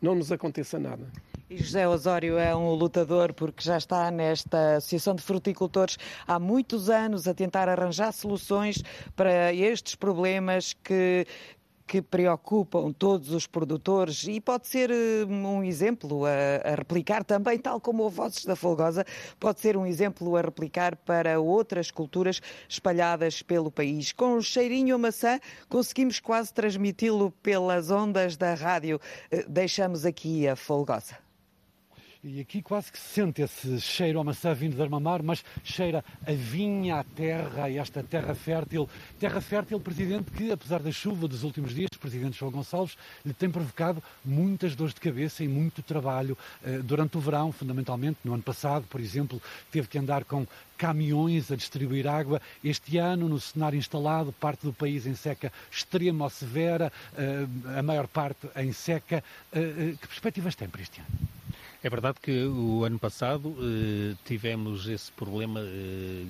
não 0.00 0.14
nos 0.14 0.32
aconteça 0.32 0.78
nada. 0.78 1.10
E 1.50 1.56
José 1.56 1.88
Osório 1.88 2.36
é 2.36 2.54
um 2.54 2.74
lutador 2.74 3.32
porque 3.32 3.62
já 3.62 3.78
está 3.78 4.10
nesta 4.10 4.76
Associação 4.76 5.14
de 5.14 5.22
Fruticultores 5.22 5.96
há 6.26 6.38
muitos 6.38 6.90
anos 6.90 7.26
a 7.26 7.32
tentar 7.32 7.70
arranjar 7.70 8.12
soluções 8.12 8.82
para 9.16 9.52
estes 9.54 9.94
problemas 9.94 10.74
que, 10.74 11.26
que 11.88 12.02
preocupam 12.02 12.92
todos 12.92 13.32
os 13.32 13.46
produtores 13.46 14.24
e 14.28 14.38
pode 14.40 14.68
ser 14.68 14.90
eh, 14.90 15.24
um 15.26 15.64
exemplo 15.64 16.26
a, 16.26 16.72
a, 16.72 16.74
replicar 16.74 17.24
também, 17.24 17.58
tal 17.58 17.80
como 17.80 18.04
o 18.04 18.10
Vozes 18.10 18.44
da 18.44 18.54
Folgosa, 18.54 19.06
pode 19.40 19.60
ser 19.60 19.74
um 19.74 19.86
exemplo 19.86 20.36
a 20.36 20.42
replicar 20.42 20.94
para 20.96 21.40
outras 21.40 21.90
culturas 21.90 22.42
espalhadas 22.68 23.40
pelo 23.40 23.70
país. 23.70 24.12
Com 24.12 24.34
o 24.34 24.42
cheirinho 24.42 24.96
a 24.96 24.98
maçã, 24.98 25.40
conseguimos 25.66 26.20
quase 26.20 26.52
transmiti-lo 26.52 27.30
pelas 27.42 27.90
ondas 27.90 28.36
da 28.36 28.52
rádio. 28.52 29.00
Eh, 29.30 29.46
deixamos 29.48 30.04
aqui 30.04 30.46
a 30.46 30.54
Folgosa. 30.54 31.27
E 32.24 32.40
aqui 32.40 32.60
quase 32.60 32.90
que 32.90 32.98
se 32.98 33.14
sente 33.14 33.42
esse 33.42 33.80
cheiro 33.80 34.18
a 34.18 34.24
maçã 34.24 34.52
vindo 34.52 34.74
de 34.74 34.82
Armamar, 34.82 35.22
mas 35.22 35.44
cheira 35.62 36.04
a 36.26 36.32
vinha, 36.32 36.96
a 36.96 37.04
terra, 37.04 37.64
a 37.64 37.72
esta 37.72 38.02
terra 38.02 38.34
fértil. 38.34 38.90
Terra 39.20 39.40
fértil, 39.40 39.78
Presidente, 39.78 40.32
que 40.32 40.50
apesar 40.50 40.82
da 40.82 40.90
chuva 40.90 41.28
dos 41.28 41.44
últimos 41.44 41.72
dias, 41.72 41.90
Presidente 42.00 42.36
João 42.36 42.50
Gonçalves 42.50 42.98
lhe 43.24 43.32
tem 43.32 43.48
provocado 43.48 44.02
muitas 44.24 44.74
dores 44.74 44.94
de 44.94 45.00
cabeça 45.00 45.44
e 45.44 45.48
muito 45.48 45.80
trabalho 45.80 46.36
eh, 46.64 46.78
durante 46.78 47.16
o 47.16 47.20
verão, 47.20 47.52
fundamentalmente. 47.52 48.18
No 48.24 48.34
ano 48.34 48.42
passado, 48.42 48.84
por 48.90 49.00
exemplo, 49.00 49.40
teve 49.70 49.86
que 49.86 49.96
andar 49.96 50.24
com 50.24 50.44
caminhões 50.76 51.52
a 51.52 51.56
distribuir 51.56 52.08
água. 52.08 52.42
Este 52.64 52.98
ano, 52.98 53.28
no 53.28 53.38
cenário 53.38 53.78
instalado, 53.78 54.32
parte 54.32 54.66
do 54.66 54.72
país 54.72 55.06
em 55.06 55.14
seca 55.14 55.52
extrema 55.70 56.24
ou 56.24 56.30
severa, 56.30 56.92
eh, 57.16 57.46
a 57.78 57.82
maior 57.84 58.08
parte 58.08 58.48
em 58.56 58.72
seca. 58.72 59.22
Eh, 59.52 59.94
que 60.00 60.08
perspectivas 60.08 60.56
tem 60.56 60.68
para 60.68 60.82
este 60.82 61.00
ano? 61.00 61.37
É 61.82 61.88
verdade 61.88 62.18
que 62.20 62.44
o 62.44 62.84
ano 62.84 62.98
passado 62.98 63.56
eh, 63.60 64.16
tivemos 64.24 64.88
esse 64.88 65.12
problema 65.12 65.60
eh, 65.60 66.24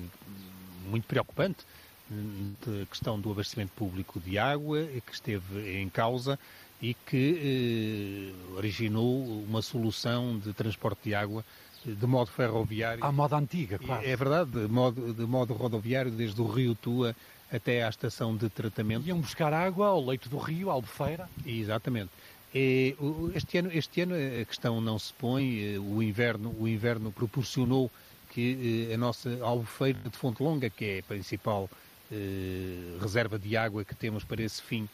muito 0.87 1.07
preocupante 1.07 1.65
da 2.09 2.85
questão 2.85 3.19
do 3.19 3.31
abastecimento 3.31 3.71
público 3.75 4.19
de 4.19 4.37
água 4.37 4.83
que 5.05 5.13
esteve 5.13 5.79
em 5.79 5.89
causa 5.89 6.39
e 6.81 6.93
que 6.93 8.31
eh, 8.31 8.55
originou 8.57 9.43
uma 9.43 9.61
solução 9.61 10.37
de 10.37 10.53
transporte 10.53 10.99
de 11.05 11.15
água 11.15 11.43
de 11.83 12.05
modo 12.05 12.29
ferroviário. 12.29 13.03
À 13.03 13.11
moda 13.11 13.37
antiga, 13.37 13.79
claro. 13.79 14.05
É 14.05 14.15
verdade, 14.15 14.51
de 14.51 14.67
modo, 14.67 15.13
de 15.13 15.25
modo 15.25 15.53
rodoviário, 15.53 16.11
desde 16.11 16.39
o 16.41 16.47
Rio 16.47 16.75
Tua 16.75 17.15
até 17.51 17.83
à 17.83 17.89
estação 17.89 18.35
de 18.35 18.49
tratamento. 18.49 19.07
Iam 19.07 19.19
buscar 19.19 19.53
água 19.53 19.87
ao 19.87 20.05
leito 20.05 20.29
do 20.29 20.37
rio, 20.37 20.69
à 20.69 20.73
Albufeira. 20.73 21.27
Exatamente. 21.45 22.11
É, 22.53 22.95
este, 23.35 23.59
ano, 23.59 23.69
este 23.71 24.01
ano 24.01 24.15
a 24.15 24.45
questão 24.45 24.81
não 24.81 24.97
se 24.97 25.13
põe, 25.13 25.75
eh, 25.75 25.79
o 25.79 26.01
inverno, 26.01 26.55
o 26.59 26.67
inverno 26.67 27.11
proporcionou 27.11 27.91
que 28.31 28.87
eh, 28.89 28.95
a 28.95 28.97
nossa 28.97 29.37
albufeira 29.43 29.99
de 30.09 30.17
Fonte 30.17 30.41
Longa, 30.41 30.67
que 30.69 30.85
é 30.85 30.99
a 30.99 31.03
principal 31.03 31.69
eh, 32.11 32.97
reserva 32.99 33.37
de 33.37 33.55
água 33.55 33.85
que 33.85 33.93
temos 33.93 34.23
para 34.23 34.41
esse 34.41 34.63
fim, 34.63 34.89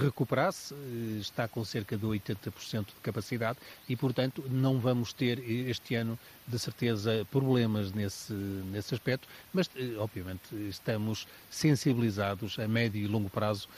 recuperasse, 0.00 0.74
eh, 0.74 1.18
está 1.20 1.46
com 1.46 1.64
cerca 1.64 1.96
de 1.96 2.04
80% 2.04 2.86
de 2.86 3.00
capacidade 3.02 3.58
e, 3.88 3.96
portanto, 3.96 4.44
não 4.50 4.78
vamos 4.78 5.12
ter 5.12 5.38
eh, 5.38 5.70
este 5.70 5.94
ano, 5.94 6.18
de 6.46 6.58
certeza, 6.58 7.26
problemas 7.30 7.92
nesse, 7.92 8.32
nesse 8.32 8.94
aspecto, 8.94 9.28
mas, 9.52 9.68
obviamente, 9.98 10.54
estamos 10.68 11.26
sensibilizados 11.50 12.58
a 12.58 12.68
médio 12.68 13.02
e 13.02 13.06
longo 13.08 13.28
prazo, 13.28 13.68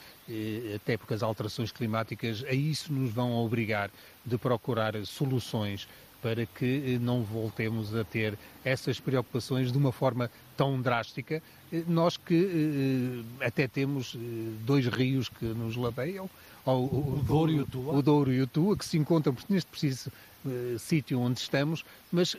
até 0.75 0.95
porque 0.95 1.15
as 1.15 1.23
alterações 1.23 1.71
climáticas 1.71 2.43
a 2.47 2.53
isso 2.53 2.93
nos 2.93 3.11
vão 3.11 3.33
obrigar 3.33 3.89
de 4.23 4.37
procurar 4.37 4.93
soluções 5.07 5.87
para 6.21 6.45
que 6.45 6.97
não 6.99 7.23
voltemos 7.23 7.95
a 7.95 8.03
ter 8.03 8.37
essas 8.63 8.99
preocupações 8.99 9.71
de 9.71 9.77
uma 9.77 9.91
forma 9.91 10.29
tão 10.57 10.81
drástica. 10.81 11.41
Nós 11.87 12.17
que 12.17 13.23
até 13.39 13.67
temos 13.67 14.17
dois 14.65 14.87
rios 14.87 15.29
que 15.29 15.45
nos 15.45 15.75
ladeiam, 15.75 16.29
o, 16.65 17.17
o, 17.17 17.23
Douro 17.25 17.51
e 17.51 17.59
o 17.59 17.65
Tua. 17.65 17.93
O 17.93 18.01
Douro 18.01 18.31
e 18.31 18.41
o 18.41 18.47
Tua, 18.47 18.77
que 18.77 18.85
se 18.85 18.97
encontram 18.97 19.35
neste 19.47 19.69
preciso 19.69 20.11
uh, 20.45 20.79
sítio 20.79 21.19
onde 21.19 21.39
estamos, 21.39 21.85
mas 22.11 22.33
uh, 22.33 22.37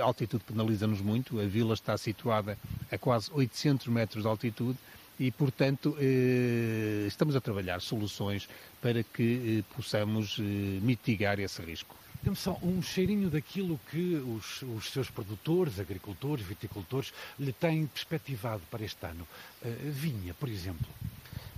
a 0.00 0.04
altitude 0.04 0.44
penaliza-nos 0.44 1.00
muito. 1.00 1.40
A 1.40 1.44
vila 1.44 1.74
está 1.74 1.96
situada 1.96 2.58
a 2.90 2.98
quase 2.98 3.30
800 3.32 3.86
metros 3.88 4.22
de 4.22 4.28
altitude 4.28 4.78
e, 5.18 5.30
portanto, 5.30 5.96
uh, 5.98 7.06
estamos 7.06 7.36
a 7.36 7.40
trabalhar 7.40 7.80
soluções 7.80 8.48
para 8.80 9.02
que 9.02 9.64
possamos 9.74 10.38
mitigar 10.38 11.40
esse 11.40 11.60
risco. 11.62 11.96
Temos 12.26 12.40
só 12.40 12.58
um 12.60 12.82
cheirinho 12.82 13.30
daquilo 13.30 13.78
que 13.88 14.16
os, 14.16 14.60
os, 14.62 14.90
seus 14.90 15.08
produtores, 15.08 15.78
agricultores, 15.78 16.44
viticultores, 16.44 17.12
lhe 17.38 17.52
têm 17.52 17.86
perspectivado 17.86 18.62
para 18.68 18.84
este 18.84 19.06
ano. 19.06 19.24
Uh, 19.64 19.68
vinha, 19.92 20.34
por 20.34 20.48
exemplo. 20.48 20.88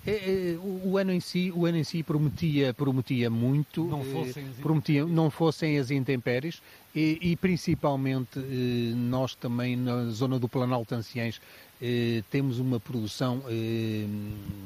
É, 0.06 0.10
é, 0.10 0.58
o, 0.58 0.98
ano 0.98 1.10
em 1.10 1.20
si, 1.20 1.50
o 1.56 1.64
ano 1.64 1.78
em 1.78 1.84
si 1.84 2.02
prometia, 2.02 2.74
prometia 2.74 3.30
muito, 3.30 3.82
não 3.84 4.04
fossem 4.04 4.46
as, 4.46 4.56
prometia, 4.56 5.06
não 5.06 5.30
fossem 5.30 5.78
as 5.78 5.90
intempéries 5.90 6.60
e, 6.94 7.18
e 7.22 7.36
principalmente 7.36 8.38
eh, 8.38 8.94
nós 8.94 9.34
também 9.34 9.74
na 9.74 10.04
zona 10.10 10.38
do 10.38 10.48
Planalto 10.48 10.94
Anciães 10.94 11.40
eh, 11.80 12.22
temos 12.30 12.58
uma 12.58 12.78
produção 12.78 13.42
eh, 13.48 14.06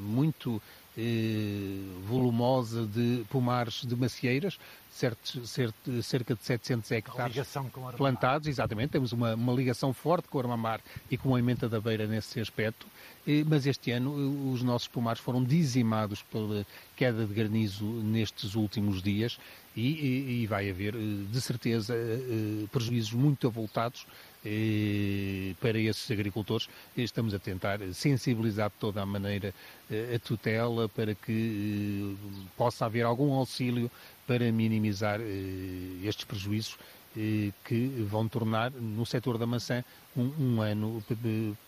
muito 0.01 0.61
volumosa 2.07 2.85
de 2.85 3.23
pomares 3.29 3.83
de 3.85 3.95
macieiras, 3.95 4.59
certo, 4.91 5.45
certo, 5.47 6.03
cerca 6.03 6.35
de 6.35 6.43
700 6.43 6.91
hectares 6.91 7.35
plantados, 7.97 8.47
exatamente, 8.47 8.91
temos 8.91 9.11
uma, 9.11 9.33
uma, 9.33 9.53
ligação 9.53 9.91
forte 9.91 10.27
com 10.27 10.37
o 10.37 10.41
Armamar 10.41 10.81
e 11.09 11.17
com 11.17 11.35
a 11.35 11.39
Ementa 11.39 11.67
da 11.67 11.81
Beira 11.81 12.05
nesse 12.05 12.39
aspecto, 12.39 12.85
mas 13.47 13.65
este 13.65 13.91
ano 13.91 14.51
os 14.51 14.61
nossos 14.61 14.87
pomares 14.87 15.19
foram 15.19 15.43
dizimados 15.43 16.21
pela 16.21 16.65
queda 16.95 17.25
de 17.25 17.33
granizo 17.33 17.85
nestes 17.85 18.53
últimos 18.53 19.01
dias 19.01 19.39
e, 19.75 19.81
e, 19.81 20.41
e 20.43 20.47
vai 20.47 20.69
haver, 20.69 20.93
de 20.93 21.41
certeza, 21.41 21.95
eh, 21.95 22.65
prejuízos 22.71 23.13
muito 23.13 23.47
avultados 23.47 24.05
para 25.59 25.79
esses 25.79 26.09
agricultores. 26.11 26.69
Estamos 26.95 27.33
a 27.33 27.39
tentar 27.39 27.79
sensibilizar 27.93 28.69
de 28.69 28.75
toda 28.77 29.01
a 29.01 29.05
maneira 29.05 29.53
eh, 29.89 30.15
a 30.15 30.19
tutela 30.19 30.89
para 30.89 31.15
que 31.15 32.15
eh, 32.15 32.47
possa 32.57 32.85
haver 32.85 33.05
algum 33.05 33.33
auxílio 33.33 33.89
para 34.27 34.51
minimizar 34.51 35.19
estes 36.03 36.25
prejuízos 36.25 36.77
que 37.63 37.87
vão 38.09 38.27
tornar 38.27 38.71
no 38.71 39.05
setor 39.05 39.37
da 39.37 39.45
maçã 39.45 39.83
um, 40.15 40.31
um 40.39 40.61
ano 40.61 41.03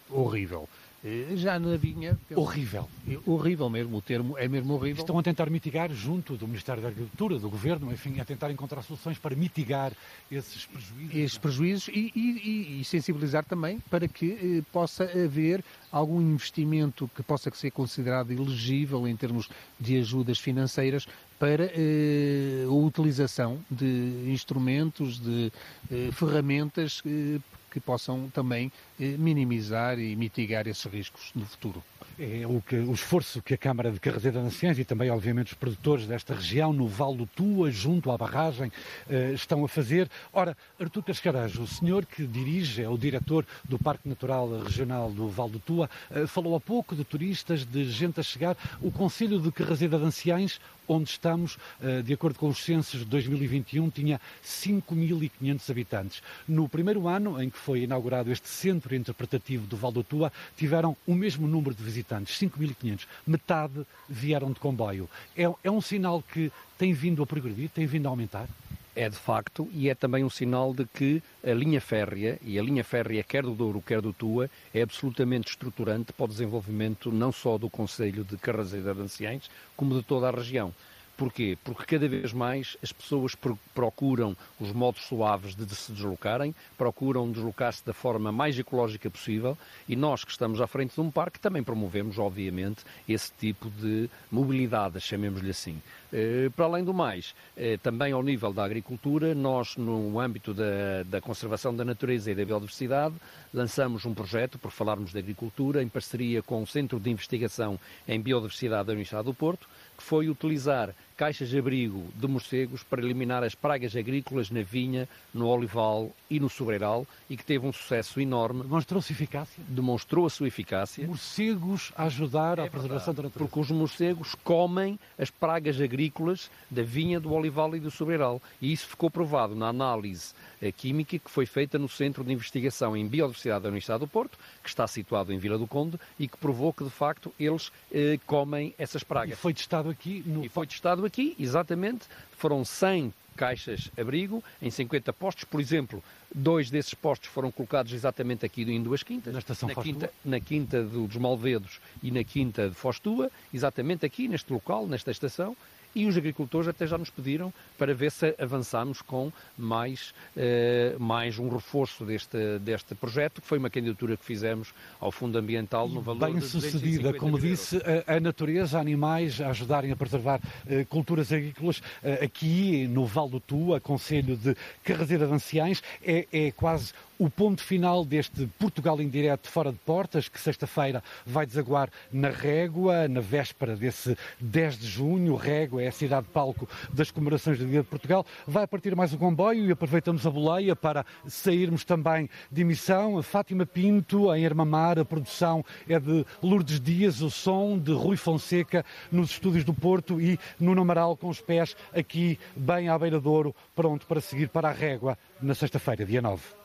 horrível. 0.09 0.67
Eh, 1.05 1.35
já 1.35 1.59
na 1.59 1.77
vinha. 1.77 2.17
Horrível. 2.35 2.89
Horrível 3.27 3.69
mesmo, 3.69 3.97
o 3.97 4.01
termo 4.01 4.35
é 4.39 4.47
mesmo 4.47 4.73
horrível. 4.73 5.01
Estão 5.01 5.19
a 5.19 5.21
tentar 5.21 5.51
mitigar, 5.51 5.91
junto 5.93 6.35
do 6.35 6.47
Ministério 6.47 6.81
da 6.81 6.87
Agricultura, 6.87 7.37
do 7.37 7.47
Governo, 7.47 7.93
enfim, 7.93 8.19
a 8.19 8.25
tentar 8.25 8.49
encontrar 8.49 8.81
soluções 8.81 9.19
para 9.19 9.35
mitigar 9.35 9.91
esses 10.31 10.65
prejuízos. 10.65 11.15
Esses 11.15 11.37
prejuízos 11.37 11.87
e, 11.89 12.11
e, 12.15 12.81
e 12.81 12.83
sensibilizar 12.83 13.45
também 13.45 13.79
para 13.87 14.07
que 14.07 14.31
eh, 14.31 14.63
possa 14.71 15.03
haver 15.03 15.63
algum 15.91 16.19
investimento 16.19 17.07
que 17.15 17.21
possa 17.21 17.51
ser 17.53 17.69
considerado 17.69 18.31
elegível 18.31 19.07
em 19.07 19.15
termos 19.15 19.47
de 19.79 19.99
ajudas 19.99 20.39
financeiras 20.39 21.07
para 21.37 21.69
eh, 21.75 22.63
a 22.65 22.71
utilização 22.71 23.59
de 23.69 24.25
instrumentos, 24.27 25.19
de 25.19 25.51
eh, 25.91 26.09
ferramentas 26.11 27.03
eh, 27.05 27.39
que 27.75 27.79
possam 27.81 28.29
também 28.29 28.71
eh, 28.97 29.17
minimizar 29.17 29.99
e 29.99 30.15
mitigar 30.15 30.65
esses 30.65 30.85
riscos 30.85 31.31
no 31.35 31.45
futuro. 31.45 31.83
É 32.17 32.47
o, 32.47 32.61
que, 32.61 32.77
o 32.77 32.93
esforço 32.93 33.41
que 33.41 33.55
a 33.55 33.57
Câmara 33.57 33.91
de 33.91 33.99
Carrazeira 33.99 34.41
Nações 34.41 34.79
e 34.79 34.85
também, 34.85 35.09
obviamente, 35.09 35.47
os 35.47 35.53
produtores 35.53 36.07
desta 36.07 36.33
região, 36.33 36.71
no 36.71 36.87
Val 36.87 37.13
do 37.13 37.25
Tua, 37.25 37.69
junto 37.69 38.09
à 38.09 38.17
barragem, 38.17 38.71
eh, 39.09 39.33
estão 39.33 39.65
a 39.65 39.67
fazer. 39.67 40.09
Ora, 40.31 40.55
Artur 40.79 41.03
Cascarajo, 41.03 41.63
o 41.63 41.67
senhor 41.67 42.05
que 42.05 42.25
dirige, 42.25 42.81
é 42.81 42.87
o 42.87 42.97
diretor 42.97 43.45
do 43.65 43.77
Parque 43.77 44.07
Natural 44.07 44.61
Regional 44.63 45.11
do 45.11 45.27
Val 45.27 45.49
do 45.49 45.59
Tua, 45.59 45.89
eh, 46.09 46.25
falou 46.25 46.55
há 46.55 46.59
pouco 46.61 46.95
de 46.95 47.03
turistas, 47.03 47.65
de 47.65 47.91
gente 47.91 48.17
a 48.17 48.23
chegar. 48.23 48.55
O 48.81 48.89
Conselho 48.89 49.37
de 49.37 49.51
Carrazeira 49.51 49.99
de 49.99 50.05
Anciães, 50.05 50.61
onde 50.87 51.09
estamos, 51.09 51.57
eh, 51.81 52.01
de 52.01 52.13
acordo 52.13 52.39
com 52.39 52.47
os 52.47 52.63
censos 52.63 53.01
de 53.01 53.05
2021, 53.05 53.89
tinha 53.89 54.21
5.500 54.43 55.69
habitantes. 55.69 56.23
No 56.47 56.69
primeiro 56.69 57.07
ano 57.07 57.41
em 57.41 57.49
que 57.49 57.57
foi 57.57 57.81
inaugurado 57.81 58.31
este 58.31 58.47
centro 58.47 58.95
interpretativo 58.95 59.67
do 59.67 59.75
Val 59.75 59.91
do 59.91 60.03
Tua, 60.03 60.31
tiveram 60.55 60.95
o 61.05 61.13
mesmo 61.13 61.47
número 61.47 61.75
de 61.75 61.83
visitantes, 61.83 62.04
5.500. 62.05 63.07
Metade 63.25 63.85
vieram 64.07 64.51
de 64.51 64.59
comboio. 64.59 65.09
É, 65.35 65.43
é 65.63 65.71
um 65.71 65.81
sinal 65.81 66.21
que 66.21 66.51
tem 66.77 66.93
vindo 66.93 67.23
a 67.23 67.27
progredir, 67.27 67.69
tem 67.69 67.85
vindo 67.85 68.05
a 68.05 68.09
aumentar? 68.09 68.47
É 68.95 69.09
de 69.09 69.17
facto, 69.17 69.67
e 69.73 69.89
é 69.89 69.95
também 69.95 70.23
um 70.23 70.29
sinal 70.29 70.73
de 70.73 70.85
que 70.85 71.21
a 71.43 71.51
linha 71.51 71.81
férrea, 71.81 72.39
e 72.41 72.57
a 72.57 72.63
linha 72.63 72.83
férrea 72.83 73.23
quer 73.23 73.43
do 73.43 73.53
Douro, 73.53 73.81
quer 73.81 73.99
do 73.99 74.13
Tua, 74.13 74.49
é 74.73 74.81
absolutamente 74.81 75.49
estruturante 75.49 76.13
para 76.13 76.23
o 76.23 76.29
desenvolvimento 76.29 77.11
não 77.11 77.29
só 77.29 77.57
do 77.57 77.69
Conselho 77.69 78.23
de 78.23 78.37
Carrazeira 78.37 78.95
de 78.95 79.01
Anciães, 79.01 79.49
como 79.75 79.93
de 79.93 80.01
toda 80.01 80.29
a 80.29 80.31
região. 80.31 80.73
Porquê? 81.17 81.57
Porque 81.63 81.85
cada 81.85 82.09
vez 82.09 82.33
mais 82.33 82.75
as 82.83 82.91
pessoas 82.91 83.35
procuram 83.73 84.35
os 84.59 84.73
modos 84.73 85.03
suaves 85.03 85.55
de 85.55 85.65
se 85.73 85.93
deslocarem, 85.93 86.53
procuram 86.77 87.31
deslocar-se 87.31 87.85
da 87.85 87.93
forma 87.93 88.33
mais 88.33 88.59
ecológica 88.59 89.09
possível 89.09 89.57
e 89.87 89.95
nós 89.95 90.25
que 90.25 90.31
estamos 90.31 90.59
à 90.59 90.67
frente 90.67 90.93
de 90.93 90.99
um 90.99 91.09
parque 91.09 91.39
também 91.39 91.63
promovemos, 91.63 92.19
obviamente, 92.19 92.83
esse 93.07 93.31
tipo 93.39 93.69
de 93.69 94.09
mobilidade, 94.29 94.99
chamemos-lhe 94.99 95.51
assim. 95.51 95.81
Eh, 96.11 96.49
para 96.55 96.65
além 96.65 96.83
do 96.83 96.93
mais, 96.93 97.33
eh, 97.57 97.77
também 97.77 98.11
ao 98.11 98.21
nível 98.21 98.53
da 98.53 98.63
agricultura, 98.63 99.33
nós, 99.33 99.75
no 99.77 100.19
âmbito 100.19 100.53
da, 100.53 101.03
da 101.05 101.19
conservação 101.19 101.75
da 101.75 101.83
natureza 101.83 102.31
e 102.31 102.35
da 102.35 102.45
biodiversidade, 102.45 103.15
lançamos 103.53 104.05
um 104.05 104.13
projeto, 104.13 104.59
por 104.59 104.71
falarmos 104.71 105.11
de 105.11 105.19
agricultura, 105.19 105.81
em 105.81 105.87
parceria 105.87 106.41
com 106.41 106.61
o 106.61 106.67
Centro 106.67 106.99
de 106.99 107.09
Investigação 107.09 107.79
em 108.07 108.19
Biodiversidade 108.19 108.87
da 108.87 108.93
Universidade 108.93 109.25
do 109.25 109.33
Porto, 109.33 109.67
que 109.97 110.03
foi 110.03 110.29
utilizar 110.29 110.93
caixas 111.15 111.49
de 111.49 111.57
abrigo 111.57 112.03
de 112.15 112.27
morcegos 112.27 112.83
para 112.83 113.01
eliminar 113.01 113.43
as 113.43 113.55
pragas 113.55 113.95
agrícolas 113.95 114.49
na 114.49 114.61
vinha, 114.61 115.07
no 115.33 115.47
olival 115.47 116.11
e 116.29 116.39
no 116.39 116.49
sobreiral 116.49 117.07
e 117.29 117.37
que 117.37 117.45
teve 117.45 117.65
um 117.65 117.73
sucesso 117.73 118.19
enorme. 118.19 118.63
Demonstrou-se 118.63 119.11
eficácia? 119.11 119.63
Demonstrou 119.67 120.25
a 120.25 120.29
sua 120.29 120.47
eficácia. 120.47 121.07
Morcegos 121.07 121.91
a 121.95 122.03
ajudar 122.03 122.59
é 122.59 122.63
à 122.63 122.69
preservação 122.69 123.13
da 123.13 123.23
natureza. 123.23 123.49
Porque 123.49 123.59
os 123.59 123.71
morcegos 123.71 124.35
comem 124.43 124.99
as 125.17 125.29
pragas 125.29 125.79
agrícolas 125.79 126.49
da 126.69 126.83
vinha, 126.83 127.19
do 127.19 127.33
olival 127.33 127.75
e 127.75 127.79
do 127.79 127.91
sobreiral. 127.91 128.41
E 128.61 128.71
isso 128.71 128.87
ficou 128.87 129.09
provado 129.09 129.55
na 129.55 129.67
análise 129.67 130.33
eh, 130.61 130.71
química 130.71 131.17
que 131.17 131.29
foi 131.29 131.45
feita 131.45 131.77
no 131.77 131.87
Centro 131.87 132.23
de 132.23 132.33
Investigação 132.33 132.95
em 132.95 133.07
Biodiversidade 133.07 133.63
da 133.63 133.69
Universidade 133.69 133.99
do 133.99 134.07
Porto, 134.07 134.37
que 134.61 134.69
está 134.69 134.87
situado 134.87 135.31
em 135.31 135.37
Vila 135.37 135.57
do 135.57 135.67
Conde 135.67 135.99
e 136.19 136.27
que 136.27 136.37
provou 136.37 136.73
que, 136.73 136.83
de 136.83 136.89
facto, 136.89 137.33
eles 137.39 137.71
eh, 137.91 138.19
comem 138.25 138.73
essas 138.77 139.03
pragas. 139.03 139.37
E 139.37 139.41
foi 139.41 139.53
testado 139.53 139.89
aqui 139.89 140.23
no... 140.25 140.43
E 140.43 140.49
foi 140.49 140.67
testado 140.67 141.04
aqui, 141.05 141.35
exatamente. 141.39 142.05
Foram 142.37 142.65
100 142.65 143.13
caixas 143.35 143.91
abrigo 143.97 144.43
em 144.61 144.71
50 144.71 145.11
postos. 145.13 145.43
Por 145.43 145.59
exemplo, 145.59 146.03
dois 146.33 146.69
desses 146.69 146.93
postos 146.93 147.29
foram 147.29 147.51
colocados 147.51 147.93
exatamente 147.93 148.45
aqui 148.45 148.63
em 148.63 148.81
duas 148.81 149.03
quintas. 149.03 149.33
Na 149.33 149.39
estação 149.39 149.69
na 149.69 149.75
quinta, 149.75 150.13
na 150.23 150.39
quinta 150.39 150.83
dos 150.83 151.15
Malvedos 151.17 151.79
e 152.01 152.11
na 152.11 152.23
quinta 152.23 152.69
de 152.69 152.75
Fostua, 152.75 153.29
exatamente 153.53 154.05
aqui 154.05 154.27
neste 154.27 154.51
local, 154.51 154.87
nesta 154.87 155.11
estação, 155.11 155.55
e 155.95 156.05
os 156.05 156.17
agricultores 156.17 156.67
até 156.67 156.85
já 156.85 156.97
nos 156.97 157.09
pediram 157.09 157.53
para 157.77 157.93
ver 157.93 158.11
se 158.11 158.35
avançamos 158.37 159.01
com 159.01 159.31
mais, 159.57 160.13
uh, 160.35 160.99
mais 160.99 161.39
um 161.39 161.47
reforço 161.47 162.05
deste, 162.05 162.59
deste 162.59 162.93
projeto, 162.93 163.41
que 163.41 163.47
foi 163.47 163.57
uma 163.57 163.69
candidatura 163.69 164.17
que 164.17 164.25
fizemos 164.25 164.73
ao 164.99 165.11
Fundo 165.11 165.37
Ambiental 165.37 165.87
no 165.87 166.01
valor 166.01 166.31
Bem 166.31 166.41
sucedida, 166.41 167.13
como 167.13 167.39
disse, 167.39 167.77
a, 168.07 168.15
a, 168.15 168.19
natureza, 168.19 168.79
animais 168.79 169.39
a 169.39 169.49
ajudarem 169.49 169.91
a 169.91 169.95
preservar 169.95 170.39
uh, 170.39 170.85
culturas 170.87 171.31
agrícolas. 171.31 171.79
Uh, 171.79 172.23
aqui 172.25 172.87
no 172.87 173.05
Val 173.05 173.29
do 173.29 173.39
Tua, 173.39 173.79
Conselho 173.79 174.35
de 174.35 174.55
Carrazeira 174.83 175.25
de 175.25 175.33
Anciães, 175.33 175.81
é, 176.03 176.27
é 176.31 176.51
quase 176.51 176.93
o 177.17 177.29
ponto 177.29 177.63
final 177.63 178.03
deste 178.03 178.47
Portugal 178.59 178.99
em 179.01 179.09
direto 179.09 179.49
fora 179.49 179.71
de 179.71 179.77
portas, 179.79 180.27
que 180.27 180.39
sexta-feira 180.39 181.03
vai 181.25 181.45
desaguar 181.45 181.89
na 182.11 182.29
Régua, 182.29 183.07
na 183.07 183.21
véspera 183.21 183.75
desse 183.75 184.17
10 184.39 184.77
de 184.77 184.87
junho. 184.87 185.35
Régua 185.35 185.81
é 185.81 185.87
a 185.87 185.91
cidade 185.91 186.27
palco 186.33 186.67
das 186.91 187.11
comemorações 187.11 187.57
do 187.57 187.65
Dia 187.65 187.81
de 187.81 187.87
Portugal. 187.87 188.25
Vai 188.45 188.67
partir 188.67 188.95
mais 188.95 189.13
um 189.13 189.17
comboio 189.17 189.65
e 189.65 189.71
aproveitamos 189.71 190.25
a 190.25 190.29
boleia 190.29 190.75
para 190.75 191.05
sairmos 191.27 191.83
também 191.83 192.29
de 192.51 192.61
emissão. 192.61 193.21
Fátima 193.23 193.65
Pinto, 193.65 194.33
em 194.33 194.45
Armamar, 194.45 194.99
a 194.99 195.05
produção 195.05 195.63
é 195.87 195.99
de 195.99 196.25
Lourdes 196.41 196.79
Dias, 196.79 197.21
o 197.21 197.29
som 197.29 197.77
de 197.77 197.91
Rui 197.91 198.17
Fonseca 198.17 198.85
nos 199.11 199.31
estúdios 199.31 199.63
do 199.63 199.73
Porto 199.73 200.19
e 200.19 200.37
no 200.59 200.75
Amaral 200.79 201.15
com 201.15 201.29
os 201.29 201.41
pés 201.41 201.75
aqui 201.93 202.37
bem 202.55 202.89
à 202.89 202.97
beira 202.97 203.19
Douro, 203.19 203.55
pronto 203.75 204.05
para 204.05 204.21
seguir 204.21 204.49
para 204.49 204.69
a 204.69 204.73
Régua 204.73 205.17
na 205.41 205.55
sexta-feira, 205.55 206.05
dia 206.05 206.21
9. 206.21 206.64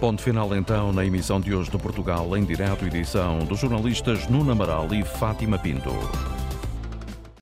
Ponto 0.00 0.20
final 0.20 0.54
então 0.56 0.92
na 0.92 1.04
emissão 1.04 1.40
de 1.40 1.54
hoje 1.54 1.70
do 1.70 1.78
Portugal 1.78 2.36
em 2.36 2.44
direto, 2.44 2.84
edição 2.84 3.38
dos 3.40 3.60
jornalistas 3.60 4.26
Nuno 4.26 4.50
Amaral 4.50 4.92
e 4.92 5.04
Fátima 5.04 5.58
Pinto. 5.58 5.92